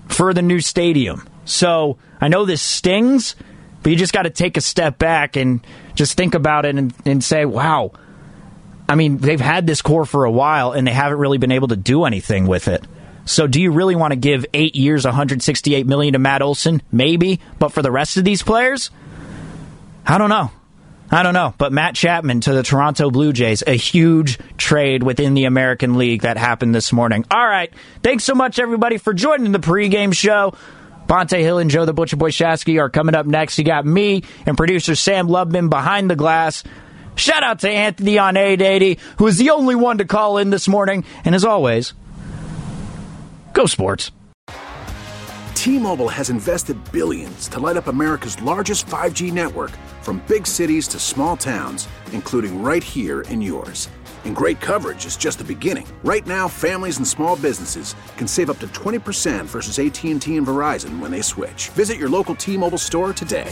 for 0.08 0.34
the 0.34 0.42
new 0.42 0.60
stadium, 0.60 1.28
So 1.46 1.98
I 2.20 2.28
know 2.28 2.46
this 2.46 2.62
stings, 2.62 3.36
but 3.84 3.92
you 3.92 3.96
just 3.96 4.14
got 4.14 4.24
to 4.24 4.30
take 4.30 4.58
a 4.58 4.62
step 4.62 4.98
back 4.98 5.36
and 5.36 5.62
just 5.96 6.18
think 6.18 6.34
about 6.36 6.66
it 6.66 6.76
and, 6.76 6.94
and 7.06 7.24
say, 7.24 7.46
wow. 7.46 7.92
I 8.90 8.96
mean, 8.96 9.18
they've 9.18 9.40
had 9.40 9.68
this 9.68 9.82
core 9.82 10.06
for 10.06 10.26
a 10.26 10.32
while 10.32 10.72
and 10.72 10.88
they 10.88 10.94
haven't 10.94 11.18
really 11.18 11.38
been 11.38 11.52
able 11.52 11.68
to 11.70 11.76
do 11.76 12.06
anything 12.06 12.48
with 12.48 12.68
it. 12.68 12.86
So 13.26 13.46
do 13.46 13.62
you 13.62 13.72
really 13.72 13.96
want 13.96 14.12
to 14.12 14.16
give 14.16 14.46
eight 14.54 14.76
years, 14.76 15.04
168 15.04 15.86
million 15.86 16.14
to 16.14 16.20
Matt 16.20 16.42
Olson? 16.42 16.82
Maybe, 16.92 17.42
but 17.60 17.74
for 17.74 17.82
the 17.82 17.92
rest 17.92 18.16
of 18.16 18.24
these 18.24 18.42
players, 18.42 18.90
I 20.06 20.18
don't 20.18 20.30
know. 20.30 20.52
I 21.10 21.24
don't 21.24 21.34
know, 21.34 21.54
but 21.58 21.72
Matt 21.72 21.96
Chapman 21.96 22.42
to 22.42 22.54
the 22.54 22.64
Toronto 22.64 23.10
Blue 23.10 23.32
Jays, 23.32 23.64
a 23.66 23.74
huge 23.74 24.40
trade 24.58 25.04
within 25.04 25.36
the 25.36 25.46
American 25.46 25.98
League 25.98 26.24
that 26.24 26.36
happened 26.38 26.76
this 26.76 26.92
morning. 26.92 27.26
All 27.32 27.46
right. 27.46 27.72
Thanks 28.04 28.26
so 28.26 28.36
much, 28.36 28.60
everybody, 28.60 28.98
for 28.98 29.14
joining 29.14 29.54
the 29.54 29.60
pregame 29.60 30.14
show. 30.14 30.54
Bonte 31.08 31.38
Hill 31.38 31.60
and 31.60 31.70
Joe 31.70 31.86
the 31.86 31.94
Butcher 31.94 32.18
Boy 32.18 32.32
Shasky 32.32 32.82
are 32.82 32.90
coming 32.90 33.16
up 33.16 33.26
next. 33.26 33.58
You 33.58 33.64
got 33.64 33.86
me 33.86 34.24
and 34.46 34.58
producer 34.58 34.96
Sam 34.96 35.30
Lubman 35.30 35.70
behind 35.70 36.10
the 36.10 36.18
glass. 36.18 36.64
Shout 37.18 37.42
out 37.42 37.60
to 37.62 37.70
Anthony 37.70 38.20
on 38.20 38.38
880, 38.38 39.00
who 39.18 39.26
is 39.26 39.38
the 39.38 39.50
only 39.50 39.74
one 39.74 39.98
to 39.98 40.06
call 40.06 40.38
in 40.38 40.52
this 40.52 40.68
morning. 40.68 41.04
And 41.26 41.34
as 41.34 41.44
always, 41.44 41.94
go 43.54 43.66
sports. 43.66 44.12
T-Mobile 45.56 46.10
has 46.10 46.30
invested 46.30 46.78
billions 46.92 47.48
to 47.50 47.60
light 47.60 47.76
up 47.76 47.88
America's 47.88 48.40
largest 48.42 48.86
5G 48.86 49.34
network 49.34 49.72
from 50.02 50.24
big 50.28 50.46
cities 50.46 50.88
to 50.90 51.00
small 51.00 51.36
towns, 51.36 51.90
including 52.14 52.62
right 52.62 52.84
here 52.84 53.22
in 53.24 53.42
yours. 53.42 53.90
And 54.24 54.36
great 54.36 54.62
coverage 54.62 55.06
is 55.06 55.18
just 55.18 55.40
the 55.40 55.44
beginning. 55.44 55.88
Right 56.04 56.26
now, 56.28 56.48
families 56.48 56.98
and 56.98 57.08
small 57.08 57.36
businesses 57.36 57.96
can 58.16 58.28
save 58.28 58.52
up 58.52 58.60
to 58.60 58.68
20% 58.68 59.46
versus 59.46 59.80
AT&T 59.80 60.38
and 60.38 60.46
Verizon 60.48 61.00
when 61.00 61.10
they 61.10 61.22
switch. 61.22 61.70
Visit 61.70 61.98
your 61.98 62.10
local 62.10 62.36
T-Mobile 62.36 62.78
store 62.78 63.12
today. 63.12 63.52